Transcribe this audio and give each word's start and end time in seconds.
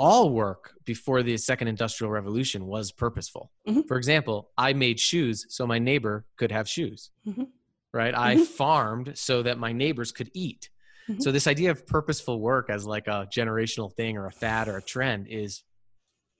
all 0.00 0.30
work 0.30 0.72
before 0.86 1.22
the 1.22 1.36
second 1.36 1.68
industrial 1.68 2.10
revolution 2.10 2.66
was 2.66 2.90
purposeful. 2.90 3.52
Mhm. 3.68 3.86
For 3.86 3.98
example, 3.98 4.50
I 4.56 4.72
made 4.72 4.98
shoes 4.98 5.44
so 5.50 5.66
my 5.66 5.78
neighbor 5.78 6.24
could 6.38 6.50
have 6.50 6.66
shoes. 6.66 7.10
Mhm. 7.26 7.48
Right? 7.92 8.14
I 8.14 8.36
Mhm. 8.36 8.46
farmed 8.46 9.18
so 9.18 9.42
that 9.42 9.58
my 9.58 9.72
neighbors 9.72 10.10
could 10.10 10.30
eat. 10.32 10.70
Mhm. 11.06 11.20
So 11.22 11.30
this 11.30 11.46
idea 11.46 11.70
of 11.70 11.86
purposeful 11.86 12.40
work 12.40 12.70
as 12.70 12.86
like 12.86 13.08
a 13.08 13.28
generational 13.30 13.92
thing 13.92 14.16
or 14.16 14.24
a 14.26 14.32
fad 14.32 14.68
or 14.68 14.78
a 14.78 14.82
trend 14.82 15.26
is 15.28 15.64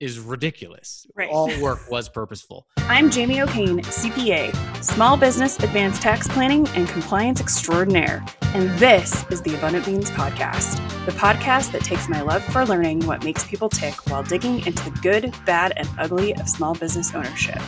is 0.01 0.19
ridiculous. 0.19 1.07
Right. 1.15 1.29
All 1.31 1.51
work 1.61 1.91
was 1.91 2.09
purposeful. 2.09 2.67
I'm 2.79 3.11
Jamie 3.11 3.41
O'Kane, 3.41 3.81
CPA, 3.83 4.83
Small 4.83 5.17
Business 5.17 5.59
Advanced 5.59 6.01
Tax 6.01 6.27
Planning 6.27 6.67
and 6.69 6.89
Compliance 6.89 7.41
Extraordinaire, 7.41 8.25
and 8.55 8.71
this 8.79 9.25
is 9.31 9.43
the 9.43 9.55
Abundant 9.55 9.85
Beans 9.85 10.11
Podcast, 10.11 10.77
the 11.05 11.13
podcast 11.13 11.71
that 11.73 11.83
takes 11.85 12.09
my 12.09 12.23
love 12.23 12.43
for 12.45 12.65
learning 12.65 13.07
what 13.07 13.23
makes 13.23 13.45
people 13.45 13.69
tick 13.69 13.95
while 14.11 14.23
digging 14.23 14.67
into 14.67 14.83
the 14.91 14.99
good, 15.03 15.35
bad, 15.45 15.75
and 15.77 15.89
ugly 15.99 16.35
of 16.35 16.49
small 16.49 16.75
business 16.75 17.15
ownership. 17.15 17.61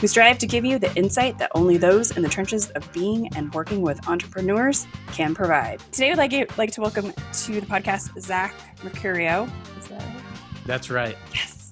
We 0.00 0.08
strive 0.08 0.38
to 0.38 0.46
give 0.46 0.64
you 0.64 0.78
the 0.78 0.92
insight 0.96 1.38
that 1.38 1.52
only 1.54 1.76
those 1.76 2.16
in 2.16 2.22
the 2.22 2.28
trenches 2.28 2.70
of 2.70 2.90
being 2.92 3.28
and 3.36 3.52
working 3.54 3.82
with 3.82 4.08
entrepreneurs 4.08 4.86
can 5.12 5.34
provide. 5.34 5.80
Today, 5.92 6.10
I'd 6.12 6.18
like, 6.18 6.58
like 6.58 6.72
to 6.72 6.80
welcome 6.80 7.12
to 7.12 7.60
the 7.60 7.66
podcast 7.66 8.18
Zach 8.20 8.54
Mercurio. 8.78 9.48
That 9.88 10.00
right? 10.00 10.22
That's 10.66 10.90
right. 10.90 11.16
Yes. 11.32 11.63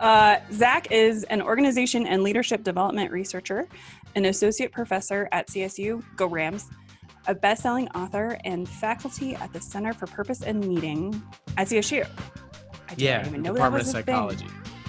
Uh, 0.00 0.40
Zach 0.50 0.90
is 0.90 1.24
an 1.24 1.42
organization 1.42 2.06
and 2.06 2.22
leadership 2.22 2.62
development 2.64 3.12
researcher, 3.12 3.68
an 4.16 4.24
associate 4.24 4.72
professor 4.72 5.28
at 5.30 5.48
CSU, 5.48 6.02
Go 6.16 6.26
Rams, 6.26 6.68
a 7.26 7.34
best-selling 7.34 7.86
author, 7.90 8.38
and 8.44 8.66
faculty 8.66 9.34
at 9.36 9.52
the 9.52 9.60
Center 9.60 9.92
for 9.92 10.06
Purpose 10.06 10.42
and 10.42 10.66
Meaning 10.66 11.22
at 11.58 11.68
CSU. 11.68 12.06
I 12.88 12.94
didn't 12.94 12.98
Yeah, 12.98 13.26
even 13.28 13.42
know 13.42 13.52
Department 13.52 13.84
that 13.84 13.88
was 13.88 13.94
of 13.94 14.08
a. 14.08 14.12
Psychology. 14.12 14.46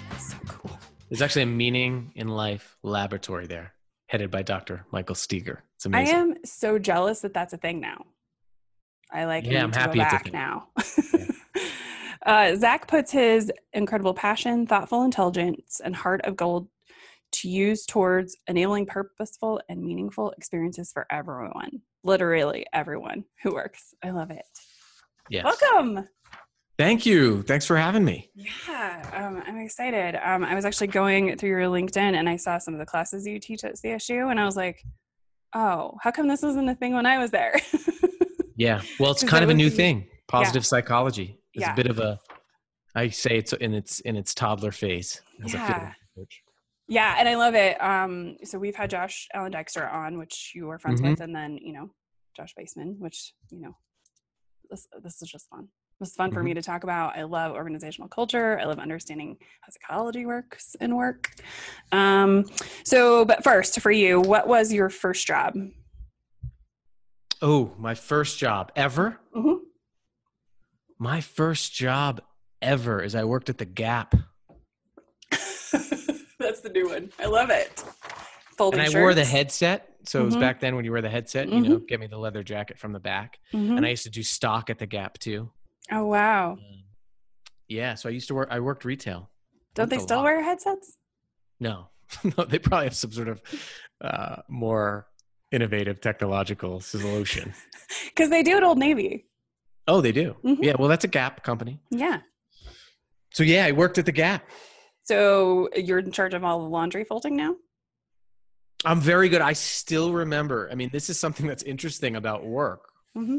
That's 0.10 0.32
so 0.32 0.38
cool. 0.48 0.78
There's 1.10 1.22
actually 1.22 1.42
a 1.44 1.48
meaning 1.48 2.14
in 2.16 2.30
life 2.30 2.78
laboratory 2.82 3.48
there, 3.48 3.74
headed 4.08 4.32
by 4.32 4.44
Dr. 4.44 4.86
Michael 4.94 5.16
Steger. 5.16 5.62
It's 5.76 5.86
amazing. 5.86 6.16
I 6.16 6.20
am 6.20 6.36
so 6.46 6.80
jealous 6.80 7.20
that 7.20 7.34
that's 7.34 7.52
a 7.52 7.58
thing 7.58 7.82
now. 7.82 8.06
I 9.12 9.26
like 9.26 9.46
Yeah, 9.46 9.62
I'm 9.62 9.74
happy 9.74 10.00
go 10.00 10.04
it's 10.06 10.14
a 10.14 10.16
back 10.16 10.24
thing. 10.24 10.32
now. 10.34 10.70
uh, 12.26 12.56
Zach 12.56 12.88
puts 12.88 13.12
his 13.12 13.52
incredible 13.74 14.14
passion, 14.14 14.68
thoughtful 14.68 15.04
intelligence, 15.04 15.82
and 15.84 15.96
heart 15.96 16.22
of 16.24 16.36
gold 16.36 16.68
to 17.34 17.50
use 17.50 17.86
towards 17.86 18.38
enabling 18.48 18.86
purposeful 18.86 19.62
and 19.70 19.82
meaningful 19.82 20.32
experiences 20.32 20.92
for 20.92 21.08
everyone. 21.10 21.82
Literally 22.04 22.66
everyone 22.74 23.26
who 23.44 23.54
works. 23.54 23.94
I 24.04 24.12
love 24.12 24.32
it. 24.32 24.46
Yes. 25.30 25.46
Welcome. 25.46 26.08
Thank 26.78 27.06
you. 27.06 27.44
Thanks 27.44 27.66
for 27.66 27.78
having 27.78 28.04
me. 28.04 28.32
Yeah, 28.34 29.10
um, 29.14 29.44
I'm 29.46 29.58
excited. 29.58 30.20
Um, 30.22 30.44
I 30.44 30.56
was 30.56 30.66
actually 30.66 30.88
going 30.88 31.38
through 31.38 31.50
your 31.50 31.62
LinkedIn 31.62 31.98
and 31.98 32.28
I 32.28 32.38
saw 32.38 32.58
some 32.58 32.74
of 32.74 32.80
the 32.80 32.86
classes 32.86 33.26
you 33.26 33.40
teach 33.40 33.64
at 33.64 33.76
CSU, 33.76 34.32
and 34.32 34.40
I 34.40 34.46
was 34.46 34.56
like, 34.56 34.84
oh, 35.54 35.98
how 36.02 36.12
come 36.12 36.28
this 36.28 36.42
wasn't 36.42 36.70
a 36.70 36.76
thing 36.76 36.94
when 36.94 37.06
I 37.06 37.20
was 37.20 37.32
there? 37.32 37.60
Yeah. 38.62 38.82
Well, 39.00 39.10
it's 39.10 39.24
kind 39.24 39.44
of 39.44 39.50
a 39.50 39.56
new 39.56 39.72
thing. 39.72 40.08
Positive 40.28 40.64
psychology. 40.64 41.41
It's 41.54 41.62
Yeah. 41.62 41.74
a 41.74 41.76
bit 41.76 41.88
of 41.88 42.00
a 42.00 42.20
I 42.94 43.08
say 43.10 43.38
it's 43.38 43.54
in 43.54 43.74
its 43.74 44.00
in 44.02 44.16
its 44.18 44.34
toddler 44.34 44.72
phase 44.72 45.22
as 45.44 45.54
a 45.54 45.58
field 45.58 45.70
of 45.70 45.84
Yeah. 46.18 46.24
Yeah, 46.88 47.16
and 47.20 47.30
I 47.30 47.36
love 47.36 47.56
it. 47.56 47.82
Um, 47.82 48.36
so 48.44 48.60
we've 48.60 48.76
had 48.76 48.90
Josh 48.90 49.30
Allen 49.34 49.54
Dykstra 49.54 49.92
on, 49.94 50.18
which 50.18 50.52
you 50.54 50.66
were 50.68 50.78
friends 50.78 51.00
Mhm. 51.00 51.12
with, 51.12 51.22
and 51.22 51.34
then 51.34 51.58
you 51.58 51.72
know 51.74 51.94
Josh 52.36 52.54
Baseman, 52.56 52.98
which 53.00 53.34
you 53.50 53.62
know 53.62 53.78
this 54.70 54.88
this 55.02 55.22
is 55.22 55.30
just 55.30 55.48
fun. 55.50 55.70
This 56.02 56.10
is 56.10 56.16
fun 56.16 56.32
for 56.32 56.40
Mm-hmm. 56.40 56.46
me 56.46 56.54
to 56.56 56.62
talk 56.62 56.84
about. 56.84 57.16
I 57.16 57.24
love 57.24 57.54
organizational 57.54 58.10
culture. 58.10 58.60
I 58.60 58.66
love 58.66 58.80
understanding 58.80 59.38
how 59.62 59.70
psychology 59.72 60.26
works 60.26 60.76
in 60.82 60.96
work. 60.96 61.32
Um, 61.92 62.46
so, 62.84 63.24
but 63.24 63.44
first, 63.44 63.80
for 63.80 63.92
you, 63.92 64.20
what 64.20 64.48
was 64.48 64.74
your 64.74 64.90
first 64.90 65.28
job? 65.28 65.56
Oh, 67.42 67.74
my 67.78 67.96
first 67.96 68.38
job 68.40 68.72
ever? 68.76 69.20
Mhm. 69.36 69.60
My 71.02 71.20
first 71.20 71.74
job 71.74 72.22
ever 72.62 73.02
is 73.02 73.16
I 73.16 73.24
worked 73.24 73.50
at 73.50 73.58
the 73.58 73.66
Gap. 73.66 74.14
That's 75.32 76.62
the 76.62 76.70
new 76.72 76.90
one. 76.90 77.10
I 77.20 77.26
love 77.26 77.50
it. 77.50 77.84
Folding 78.56 78.82
and 78.82 78.96
I 78.96 79.00
wore 79.00 79.16
the 79.16 79.26
headset. 79.26 79.96
So 80.06 80.22
it 80.22 80.26
was 80.26 80.36
Mhm. 80.36 80.42
back 80.42 80.60
then 80.60 80.76
when 80.76 80.86
you 80.86 80.92
wear 80.92 81.02
the 81.02 81.10
headset, 81.10 81.50
you 81.50 81.60
know, 81.62 81.78
get 81.80 82.00
me 82.00 82.06
the 82.06 82.20
leather 82.20 82.44
jacket 82.44 82.78
from 82.78 82.92
the 82.94 83.00
back. 83.00 83.40
Mhm. 83.52 83.78
And 83.78 83.84
I 83.86 83.90
used 83.90 84.04
to 84.04 84.12
do 84.12 84.22
stock 84.22 84.70
at 84.70 84.78
the 84.78 84.86
Gap 84.86 85.18
too. 85.18 85.52
oh 85.92 86.06
wow! 86.06 86.52
Um, 86.52 86.84
yeah, 87.68 87.96
so 87.96 88.08
I 88.08 88.12
used 88.12 88.28
to 88.28 88.36
work 88.36 88.50
I 88.52 88.60
worked 88.60 88.86
retail. 88.86 89.32
Don't 89.74 89.90
they 89.90 89.98
still 89.98 90.18
lot. 90.18 90.26
wear 90.26 90.44
headsets? 90.44 90.98
No. 91.60 91.90
no, 92.38 92.46
they 92.46 92.60
probably 92.60 92.86
have 92.86 92.96
some 92.96 93.12
sort 93.12 93.28
of 93.28 93.42
uh, 94.02 94.36
more 94.50 95.08
innovative 95.52 96.00
technological 96.00 96.80
solution. 96.80 97.56
Because 98.06 98.30
they 98.30 98.42
do 98.44 98.56
at 98.56 98.64
Old 98.64 98.78
Navy. 98.78 99.26
Oh, 99.92 100.00
they 100.02 100.14
do. 100.14 100.36
Mhm. 100.44 100.60
Yeah, 100.64 100.76
well, 100.80 100.88
that's 100.88 101.04
a 101.04 101.08
Gap 101.10 101.44
company. 101.44 101.82
Yeah. 101.90 102.22
So 103.34 103.44
yeah, 103.44 103.66
I 103.66 103.74
worked 103.74 103.98
at 103.98 104.06
the 104.06 104.12
Gap. 104.14 104.48
So 105.04 105.70
you're 105.76 106.00
in 106.00 106.12
charge 106.12 106.34
of 106.34 106.44
all 106.46 106.60
the 106.60 106.70
laundry 106.70 107.04
folding 107.04 107.36
now? 107.36 107.56
I'm 108.86 109.02
very 109.02 109.28
good. 109.30 109.42
I 109.42 109.54
still 109.54 110.14
remember. 110.14 110.70
I 110.72 110.76
mean, 110.76 110.90
this 110.94 111.10
is 111.10 111.20
something 111.20 111.46
that's 111.46 111.64
interesting 111.64 112.16
about 112.16 112.46
work. 112.46 112.84
Mm-hmm. 113.18 113.38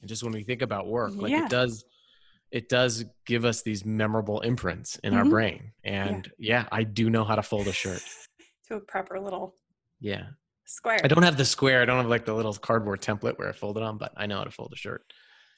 And 0.00 0.08
just 0.08 0.22
when 0.22 0.32
we 0.32 0.42
think 0.42 0.62
about 0.62 0.86
work, 0.86 1.12
like 1.16 1.32
Yeah. 1.32 1.46
it 1.46 1.50
does, 1.50 1.84
it 2.50 2.68
does 2.68 3.04
give 3.26 3.44
us 3.44 3.62
these 3.62 3.84
memorable 3.84 4.40
imprints 4.42 4.96
in 5.02 5.14
our 5.14 5.24
Mhm. 5.24 5.30
brain. 5.30 5.72
And 5.82 6.30
yeah. 6.38 6.68
I 6.70 6.84
do 6.84 7.08
know 7.10 7.24
how 7.24 7.34
to 7.36 7.42
fold 7.42 7.68
a 7.68 7.72
shirt. 7.72 8.02
To 8.68 8.74
a 8.74 8.80
proper 8.80 9.20
little 9.20 9.54
Yeah, 10.00 10.26
square. 10.64 10.98
I 11.04 11.06
don't 11.06 11.22
have 11.22 11.36
the 11.36 11.44
square. 11.44 11.82
I 11.82 11.84
don't 11.84 11.98
have 11.98 12.08
like 12.10 12.24
the 12.24 12.34
little 12.34 12.52
cardboard 12.54 13.00
template 13.00 13.38
where 13.38 13.48
I 13.48 13.52
fold 13.52 13.76
it 13.76 13.84
on, 13.84 13.96
but 13.96 14.12
I 14.16 14.26
know 14.26 14.38
how 14.38 14.44
to 14.44 14.50
fold 14.50 14.72
a 14.72 14.76
shirt. 14.76 15.04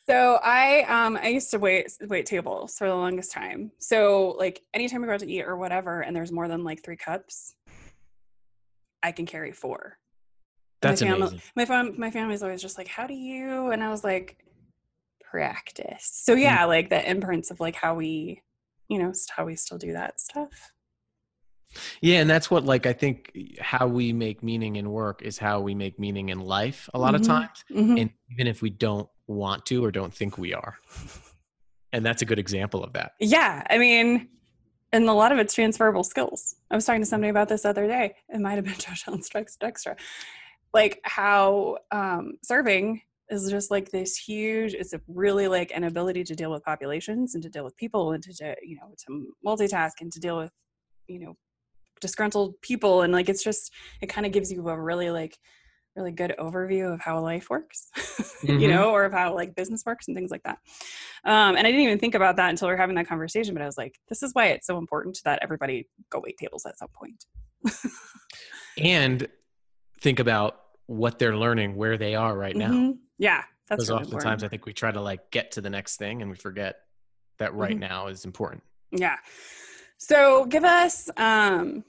So 0.08 0.38
I 0.42 0.84
um 0.84 1.18
I 1.20 1.28
used 1.28 1.50
to 1.50 1.58
wait 1.58 1.92
wait 2.08 2.24
tables 2.24 2.78
for 2.78 2.88
the 2.88 2.94
longest 2.94 3.30
time. 3.30 3.72
So 3.78 4.34
like 4.38 4.62
anytime 4.72 5.02
we 5.02 5.06
go 5.06 5.12
out 5.12 5.20
to 5.20 5.30
eat 5.30 5.42
or 5.42 5.56
whatever, 5.58 6.00
and 6.00 6.16
there's 6.16 6.32
more 6.32 6.48
than 6.48 6.64
like 6.64 6.82
three 6.82 6.96
cups, 6.96 7.54
I 9.02 9.12
can 9.12 9.26
carry 9.26 9.52
four. 9.52 9.98
That's 10.80 11.02
my 11.02 11.08
family, 11.08 11.20
amazing. 11.22 11.42
My 11.56 11.64
fam- 11.66 12.00
my 12.00 12.10
family's 12.10 12.42
always 12.42 12.62
just 12.62 12.78
like, 12.78 12.88
"How 12.88 13.06
do 13.06 13.12
you?" 13.12 13.70
And 13.70 13.84
I 13.84 13.90
was 13.90 14.02
like, 14.02 14.38
"Practice." 15.22 16.08
So 16.10 16.32
yeah, 16.34 16.64
like 16.64 16.88
the 16.88 17.06
imprints 17.08 17.50
of 17.50 17.60
like 17.60 17.74
how 17.74 17.94
we, 17.94 18.40
you 18.88 18.98
know, 18.98 19.12
how 19.36 19.44
we 19.44 19.56
still 19.56 19.76
do 19.76 19.92
that 19.92 20.20
stuff. 20.20 20.72
Yeah, 22.00 22.20
and 22.20 22.30
that's 22.30 22.50
what 22.50 22.64
like 22.64 22.86
I 22.86 22.94
think 22.94 23.36
how 23.60 23.86
we 23.86 24.14
make 24.14 24.42
meaning 24.42 24.76
in 24.76 24.90
work 24.90 25.20
is 25.20 25.36
how 25.36 25.60
we 25.60 25.74
make 25.74 25.98
meaning 25.98 26.30
in 26.30 26.40
life 26.40 26.88
a 26.94 26.98
lot 26.98 27.12
Mhm. 27.12 27.16
of 27.16 27.22
times, 27.26 27.64
Mhm. 27.70 28.00
and 28.00 28.10
even 28.32 28.46
if 28.46 28.62
we 28.62 28.70
don't 28.70 29.06
want 29.28 29.66
to 29.66 29.84
or 29.84 29.92
don't 29.92 30.12
think 30.12 30.38
we 30.38 30.52
are. 30.52 30.78
And 31.92 32.04
that's 32.04 32.22
a 32.22 32.24
good 32.24 32.38
example 32.38 32.82
of 32.82 32.92
that. 32.94 33.12
Yeah, 33.20 33.62
I 33.70 33.78
mean, 33.78 34.28
and 34.92 35.08
a 35.08 35.12
lot 35.12 35.32
of 35.32 35.38
it's 35.38 35.54
transferable 35.54 36.04
skills. 36.04 36.56
I 36.70 36.74
was 36.74 36.84
talking 36.84 37.02
to 37.02 37.06
somebody 37.06 37.30
about 37.30 37.48
this 37.48 37.62
the 37.62 37.70
other 37.70 37.86
day. 37.86 38.14
It 38.28 38.40
might 38.40 38.54
have 38.54 38.64
been 38.64 38.74
Josh 38.78 39.04
Allen 39.06 39.22
Strikes 39.22 39.56
Dexter. 39.56 39.96
Like 40.74 41.00
how 41.04 41.78
um, 41.92 42.34
serving 42.42 43.02
is 43.30 43.50
just 43.50 43.70
like 43.70 43.90
this 43.90 44.16
huge. 44.16 44.74
It's 44.74 44.94
really 45.06 45.48
like 45.48 45.72
an 45.74 45.84
ability 45.84 46.24
to 46.24 46.34
deal 46.34 46.50
with 46.50 46.64
populations 46.64 47.34
and 47.34 47.42
to 47.42 47.50
deal 47.50 47.64
with 47.64 47.76
people 47.76 48.12
and 48.12 48.22
to 48.22 48.56
you 48.62 48.76
know 48.76 48.94
to 49.06 49.26
multitask 49.46 49.92
and 50.00 50.12
to 50.12 50.20
deal 50.20 50.38
with 50.38 50.50
you 51.06 51.20
know 51.20 51.36
disgruntled 52.00 52.60
people 52.62 53.02
and 53.02 53.12
like 53.12 53.28
it's 53.28 53.42
just 53.42 53.72
it 54.00 54.06
kind 54.06 54.24
of 54.26 54.32
gives 54.32 54.52
you 54.52 54.66
a 54.68 54.80
really 54.80 55.10
like 55.10 55.36
really 55.98 56.12
good 56.12 56.32
overview 56.38 56.92
of 56.94 57.00
how 57.00 57.20
life 57.20 57.50
works 57.50 57.90
you 58.42 58.68
Mhm. 58.68 58.70
know 58.70 58.90
or 58.90 59.04
of 59.04 59.12
how 59.12 59.34
like 59.34 59.54
business 59.56 59.82
works 59.84 60.06
and 60.06 60.16
things 60.16 60.30
like 60.30 60.42
that 60.44 60.58
um, 61.24 61.56
and 61.56 61.66
i 61.66 61.70
didn't 61.70 61.80
even 61.80 61.98
think 61.98 62.14
about 62.14 62.36
that 62.36 62.50
until 62.50 62.68
we 62.68 62.74
are 62.74 62.76
having 62.76 62.94
that 62.94 63.08
conversation 63.08 63.52
but 63.54 63.62
i 63.62 63.66
was 63.66 63.76
like 63.76 63.98
this 64.08 64.22
is 64.22 64.32
why 64.34 64.46
it's 64.46 64.66
so 64.66 64.78
important 64.78 65.20
that 65.24 65.40
everybody 65.42 65.88
go 66.10 66.20
wait 66.24 66.36
tables 66.38 66.64
at 66.66 66.78
some 66.78 66.88
point 66.88 67.26
And 68.80 69.26
think 70.00 70.20
about 70.20 70.60
what 70.86 71.18
they're 71.18 71.36
learning 71.36 71.74
where 71.74 71.98
they 71.98 72.14
are 72.14 72.36
right 72.36 72.54
now. 72.56 72.70
Mhm. 72.70 72.98
yeah 73.18 73.42
that's 73.68 73.80
Because 73.80 73.90
really 73.90 74.02
oftentimes 74.02 74.24
important. 74.24 74.44
I 74.44 74.48
think 74.48 74.66
we 74.66 74.72
try 74.72 74.92
to 74.92 75.00
like 75.00 75.30
get 75.32 75.50
to 75.52 75.60
the 75.60 75.68
next 75.70 75.96
thing 75.96 76.22
and 76.22 76.30
we 76.30 76.36
forget 76.36 76.76
that 77.38 77.54
right 77.54 77.76
Mhm. 77.76 77.80
now 77.80 78.06
is 78.06 78.24
important. 78.24 78.62
yeah 78.92 79.16
so 79.98 80.44
give 80.46 80.62
us 80.64 81.10
um 81.16 81.84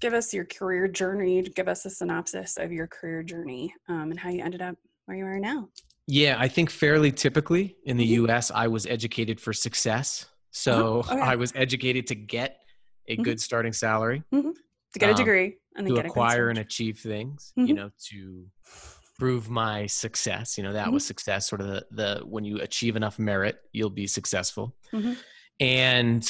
give 0.00 0.12
us 0.14 0.32
your 0.34 0.44
career 0.44 0.88
journey 0.88 1.42
give 1.42 1.68
us 1.68 1.84
a 1.84 1.90
synopsis 1.90 2.56
of 2.56 2.72
your 2.72 2.86
career 2.86 3.22
journey 3.22 3.72
um, 3.88 4.10
and 4.10 4.18
how 4.20 4.28
you 4.28 4.42
ended 4.42 4.62
up 4.62 4.76
where 5.06 5.16
you 5.16 5.24
are 5.24 5.38
now 5.40 5.68
Yeah, 6.08 6.36
I 6.38 6.46
think 6.48 6.70
fairly 6.70 7.10
typically 7.10 7.76
in 7.84 7.96
the 7.96 8.06
Mhm. 8.06 8.28
US, 8.28 8.52
I 8.52 8.68
was 8.68 8.86
educated 8.86 9.40
for 9.40 9.52
success. 9.52 10.26
So 10.52 11.00
Uh-huh. 11.00 11.14
Okay. 11.16 11.20
I 11.32 11.36
was 11.36 11.52
educated 11.56 12.06
to 12.08 12.14
get 12.14 12.60
a 13.08 13.16
Mhm. 13.16 13.24
good 13.24 13.40
starting 13.40 13.72
salary, 13.72 14.22
to 14.32 14.54
get 14.98 15.08
a 15.08 15.12
Um, 15.12 15.16
degree 15.16 15.56
and 15.74 15.84
then 15.86 15.94
to 15.94 16.00
get 16.00 16.04
a 16.06 16.08
acquire 16.08 16.48
and 16.48 16.58
achieve 16.60 17.00
things, 17.00 17.52
you 17.56 17.66
Mhm. 17.66 17.76
know, 17.76 17.90
to 18.10 18.46
prove 19.18 19.48
my 19.50 19.86
success. 19.86 20.56
You 20.56 20.62
know, 20.64 20.74
that 20.74 20.92
was 20.92 21.04
success, 21.04 21.48
sort 21.48 21.60
of 21.60 21.66
the, 21.68 21.86
the 21.90 22.20
when 22.24 22.44
you 22.44 22.60
achieve 22.60 22.94
enough 22.96 23.18
merit, 23.18 23.58
you'll 23.72 23.90
be 23.90 24.06
successful. 24.06 24.76
And 25.58 26.22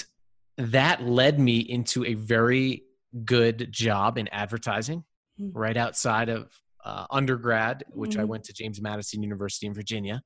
that 0.57 1.03
led 1.03 1.39
me 1.39 1.59
into 1.59 2.05
a 2.07 2.15
very 2.15 2.86
good 3.25 3.69
job 3.73 4.19
in 4.19 4.29
advertising 4.29 5.05
Mm. 5.41 5.51
right 5.55 5.77
outside 5.77 6.29
of 6.31 6.51
uh, 6.85 7.05
undergrad, 7.11 7.83
which 7.91 8.17
I 8.17 8.23
Mhm. 8.23 8.29
went 8.29 8.45
to 8.45 8.53
James 8.53 8.81
Madison 8.81 9.21
University 9.21 9.67
in 9.67 9.75
Virginia. 9.75 10.23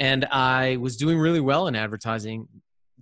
And 0.00 0.24
I 0.26 0.76
was 0.78 0.96
doing 0.96 1.16
really 1.16 1.38
well 1.40 1.68
in 1.68 1.76
advertising. 1.76 2.48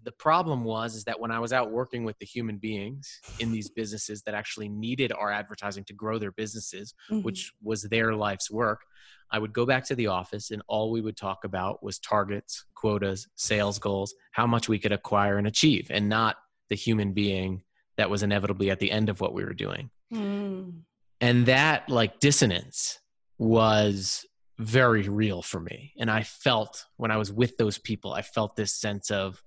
The 0.03 0.13
problem 0.13 0.65
was 0.65 0.95
is 0.95 1.05
that 1.05 1.19
when 1.19 1.31
I 1.31 1.39
was 1.39 1.51
out 1.53 1.71
working 1.73 2.05
with 2.05 2.19
the 2.19 2.27
human 2.27 2.59
beings 2.59 3.21
in 3.39 3.53
these 3.53 3.71
businesses 3.71 4.23
that 4.25 4.35
actually 4.35 4.69
needed 4.69 5.13
our 5.13 5.33
advertising 5.33 5.85
to 5.85 5.95
grow 5.95 6.19
their 6.19 6.33
businesses, 6.33 6.93
Mhm. 7.11 7.23
which 7.23 7.53
was 7.63 7.85
their 7.85 8.15
life's 8.15 8.51
work, 8.51 8.83
I 9.31 9.39
would 9.39 9.55
go 9.55 9.65
back 9.65 9.85
to 9.87 9.95
the 9.95 10.09
office 10.09 10.51
and 10.51 10.63
all 10.69 10.93
we 10.93 11.01
would 11.01 11.17
talk 11.17 11.45
about 11.45 11.83
was 11.83 11.99
targets, 11.99 12.67
quotas, 12.75 13.27
sales 13.35 13.79
goals, 13.79 14.15
how 14.33 14.47
much 14.47 14.69
we 14.69 14.79
could 14.79 14.93
acquire 14.93 15.39
and 15.39 15.47
achieve, 15.47 15.91
and 15.91 16.09
not 16.11 16.37
the 16.69 16.77
human 16.77 17.15
being 17.15 17.65
that 17.97 18.11
was 18.11 18.23
inevitably 18.23 18.71
at 18.71 18.81
the 18.81 18.91
end 18.91 19.09
of 19.09 19.21
what 19.21 19.35
we 19.35 19.45
were 19.45 19.55
doing. 19.55 19.91
Mm. 20.13 20.81
And 21.21 21.47
that 21.47 21.89
like 21.89 22.21
dissonance 22.21 22.99
was 23.39 24.25
very 24.59 25.09
real 25.09 25.43
for 25.43 25.61
me. 25.61 25.93
And 25.99 26.11
I 26.11 26.23
felt 26.23 26.87
when 26.97 27.11
I 27.11 27.17
was 27.17 27.33
with 27.33 27.57
those 27.57 27.79
people, 27.79 28.13
I 28.13 28.23
felt 28.23 28.57
this 28.57 28.75
sense 28.75 29.11
of 29.11 29.43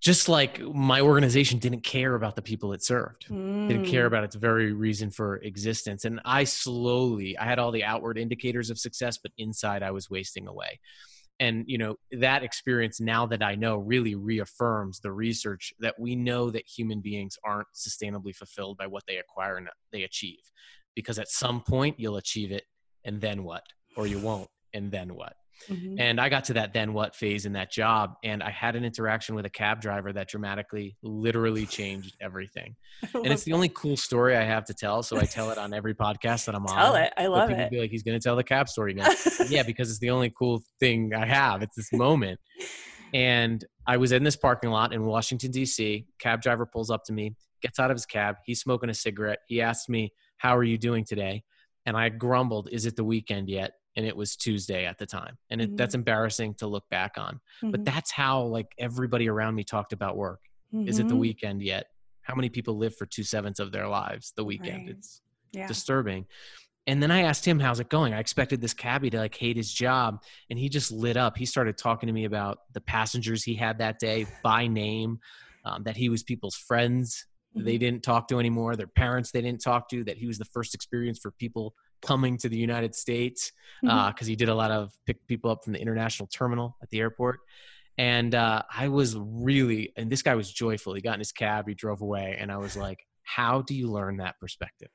just 0.00 0.30
like 0.30 0.58
my 0.60 1.02
organization 1.02 1.58
didn't 1.58 1.82
care 1.82 2.14
about 2.14 2.34
the 2.34 2.40
people 2.42 2.72
it 2.72 2.82
served 2.82 3.26
didn't 3.28 3.84
care 3.84 4.04
Mm. 4.04 4.06
about 4.06 4.24
its 4.24 4.34
very 4.34 4.72
reason 4.72 5.10
for 5.10 5.36
existence 5.36 6.06
and 6.06 6.20
i 6.24 6.44
slowly 6.44 7.36
i 7.36 7.44
had 7.44 7.58
all 7.58 7.70
the 7.70 7.84
outward 7.84 8.16
indicators 8.16 8.70
of 8.70 8.78
success 8.78 9.18
but 9.18 9.30
inside 9.36 9.82
i 9.82 9.90
was 9.90 10.08
wasting 10.08 10.46
away 10.48 10.80
and 11.40 11.64
you 11.66 11.78
know 11.78 11.96
that 12.12 12.44
experience 12.44 13.00
now 13.00 13.26
that 13.26 13.42
i 13.42 13.54
know 13.54 13.78
really 13.78 14.14
reaffirms 14.14 15.00
the 15.00 15.10
research 15.10 15.72
that 15.80 15.98
we 15.98 16.14
know 16.14 16.50
that 16.50 16.66
human 16.66 17.00
beings 17.00 17.36
aren't 17.44 17.66
sustainably 17.74 18.34
fulfilled 18.34 18.76
by 18.76 18.86
what 18.86 19.02
they 19.08 19.16
acquire 19.16 19.56
and 19.56 19.68
they 19.92 20.04
achieve. 20.04 20.38
Because 20.94 21.18
at 21.18 21.28
some 21.28 21.60
point 21.62 21.98
you'll 21.98 22.16
achieve 22.16 22.52
it 22.52 22.64
and 23.04 23.20
then 23.20 23.42
what? 23.44 23.62
Or 23.96 24.06
you 24.06 24.18
won't 24.18 24.48
and 24.74 24.90
then 24.90 25.14
what 25.14 25.34
Mhm. 25.68 25.96
and 26.00 26.20
I 26.20 26.28
got 26.28 26.44
to 26.44 26.54
that 26.54 26.72
then 26.72 26.92
what 26.92 27.14
phase 27.14 27.44
in 27.46 27.52
that 27.52 27.70
job. 27.70 28.14
And 28.24 28.42
I 28.42 28.50
had 28.50 28.76
an 28.76 28.84
interaction 28.84 29.34
with 29.34 29.44
a 29.46 29.50
cab 29.50 29.80
driver 29.80 30.12
that 30.12 30.28
dramatically, 30.28 30.96
literally 31.02 31.66
changed 31.66 32.16
everything. 32.20 32.76
And 33.14 33.26
it's 33.26 33.44
the 33.44 33.52
only 33.52 33.68
cool 33.68 33.96
story 33.96 34.36
I 34.36 34.42
have 34.42 34.64
to 34.66 34.74
tell. 34.74 35.02
So 35.02 35.16
I 35.18 35.24
tell 35.24 35.50
it 35.50 35.58
on 35.58 35.72
every 35.74 35.94
podcast 35.94 36.46
that 36.46 36.54
I'm 36.54 36.66
on. 36.66 36.74
Tell 36.76 36.94
it. 36.96 37.12
I 37.16 37.26
love 37.26 37.48
people 37.48 37.64
it. 37.64 37.70
be 37.70 37.80
like, 37.80 37.90
he's 37.90 38.02
going 38.02 38.18
to 38.18 38.22
tell 38.22 38.36
the 38.36 38.44
cab 38.44 38.68
story 38.68 38.94
now. 38.94 39.08
yeah, 39.48 39.62
because 39.66 39.90
it's 39.90 39.98
the 40.00 40.10
only 40.10 40.32
cool 40.38 40.62
thing 40.80 41.12
I 41.14 41.26
have. 41.26 41.62
It's 41.62 41.76
this 41.76 41.92
moment. 41.92 42.40
And 43.12 43.64
I 43.86 43.96
was 43.96 44.12
in 44.12 44.22
this 44.22 44.36
parking 44.36 44.70
lot 44.70 44.92
in 44.92 45.04
Washington, 45.04 45.50
D.C. 45.50 46.06
Cab 46.20 46.42
driver 46.42 46.66
pulls 46.66 46.90
up 46.90 47.04
to 47.04 47.12
me, 47.12 47.34
gets 47.62 47.78
out 47.78 47.90
of 47.90 47.96
his 47.96 48.06
cab. 48.06 48.36
He's 48.46 48.60
smoking 48.60 48.88
a 48.90 48.94
cigarette. 48.94 49.40
He 49.48 49.60
asks 49.60 49.88
me, 49.88 50.12
How 50.38 50.56
are 50.56 50.62
you 50.64 50.78
doing 50.78 51.04
today? 51.04 51.42
And 51.86 51.96
I 51.96 52.08
grumbled, 52.10 52.68
Is 52.70 52.86
it 52.86 52.96
the 52.96 53.04
weekend 53.04 53.48
yet? 53.48 53.72
And 53.96 54.06
it 54.06 54.16
was 54.16 54.36
Tuesday 54.36 54.86
at 54.86 54.98
the 54.98 55.06
time. 55.06 55.36
And 55.50 55.60
it, 55.60 55.76
that's 55.76 55.94
embarrassing 55.94 56.54
to 56.54 56.66
look 56.66 56.84
back 56.90 57.12
on. 57.18 57.40
But 57.62 57.80
Mhm. 57.80 57.84
that's 57.84 58.10
how 58.12 58.42
like 58.42 58.68
everybody 58.78 59.28
around 59.28 59.54
me 59.56 59.64
talked 59.64 59.92
about 59.92 60.16
work. 60.16 60.40
Is 60.86 60.98
it 61.00 61.08
the 61.08 61.14
Mhm. 61.14 61.18
weekend 61.20 61.62
yet? 61.62 61.86
How 62.22 62.34
many 62.36 62.48
people 62.48 62.76
live 62.76 62.94
for 62.96 63.06
two 63.06 63.24
sevenths 63.24 63.58
of 63.58 63.72
their 63.72 63.88
lives 63.88 64.32
the 64.36 64.44
weekend? 64.44 64.86
Right. 64.86 64.96
It's 64.96 65.22
Yeah. 65.52 65.66
disturbing. 65.66 66.26
And 66.86 67.02
then 67.02 67.10
I 67.10 67.22
asked 67.22 67.44
him, 67.44 67.58
how's 67.58 67.80
it 67.80 67.88
going? 67.90 68.14
I 68.14 68.20
expected 68.20 68.60
this 68.60 68.72
cabbie 68.74 69.10
to 69.10 69.18
like 69.18 69.34
hate 69.34 69.56
his 69.56 69.72
job. 69.72 70.22
And 70.48 70.58
he 70.58 70.68
just 70.68 70.92
lit 70.92 71.16
up. 71.16 71.36
He 71.36 71.44
started 71.44 71.76
talking 71.76 72.06
to 72.06 72.12
me 72.12 72.24
about 72.24 72.58
the 72.72 72.80
passengers 72.80 73.42
he 73.42 73.54
had 73.56 73.78
that 73.78 73.98
day 73.98 74.26
by 74.42 74.66
name, 74.68 75.18
um, 75.64 75.82
that 75.82 75.96
he 75.96 76.08
was 76.08 76.22
people's 76.22 76.54
friends 76.56 77.26
they 77.56 77.76
Mhm. 77.76 77.80
didn't 77.80 78.02
talk 78.04 78.28
to 78.28 78.38
anymore, 78.38 78.76
their 78.76 78.86
parents 78.86 79.32
they 79.32 79.42
didn't 79.42 79.60
talk 79.60 79.88
to, 79.88 80.04
that 80.04 80.16
he 80.16 80.28
was 80.28 80.38
the 80.38 80.44
first 80.44 80.72
experience 80.72 81.18
for 81.18 81.32
people 81.32 81.74
coming 82.02 82.36
to 82.38 82.48
the 82.48 82.56
United 82.58 82.94
States 82.94 83.52
because 83.82 84.26
he 84.26 84.36
did 84.36 84.48
a 84.48 84.54
lot 84.54 84.70
of 84.70 84.92
pick 85.06 85.26
people 85.26 85.50
up 85.50 85.64
from 85.64 85.72
the 85.72 85.80
international 85.80 86.26
terminal 86.26 86.76
at 86.82 86.90
the 86.90 86.98
airport. 87.00 87.40
And 87.98 88.34
uh, 88.34 88.62
I 88.74 88.88
was 88.88 89.16
really, 89.18 89.92
and 89.96 90.10
this 90.10 90.22
guy 90.22 90.34
was 90.34 90.50
joyful. 90.50 90.94
He 90.94 91.00
got 91.02 91.14
in 91.14 91.20
his 91.20 91.32
cab, 91.32 91.68
he 91.68 91.74
drove 91.74 92.00
away, 92.00 92.36
and 92.38 92.50
I 92.50 92.56
was 92.56 92.76
like, 92.76 93.06
"How 93.22 93.62
do 93.62 93.74
you 93.74 93.90
learn 93.90 94.18
that 94.18 94.38
perspective?" 94.40 94.88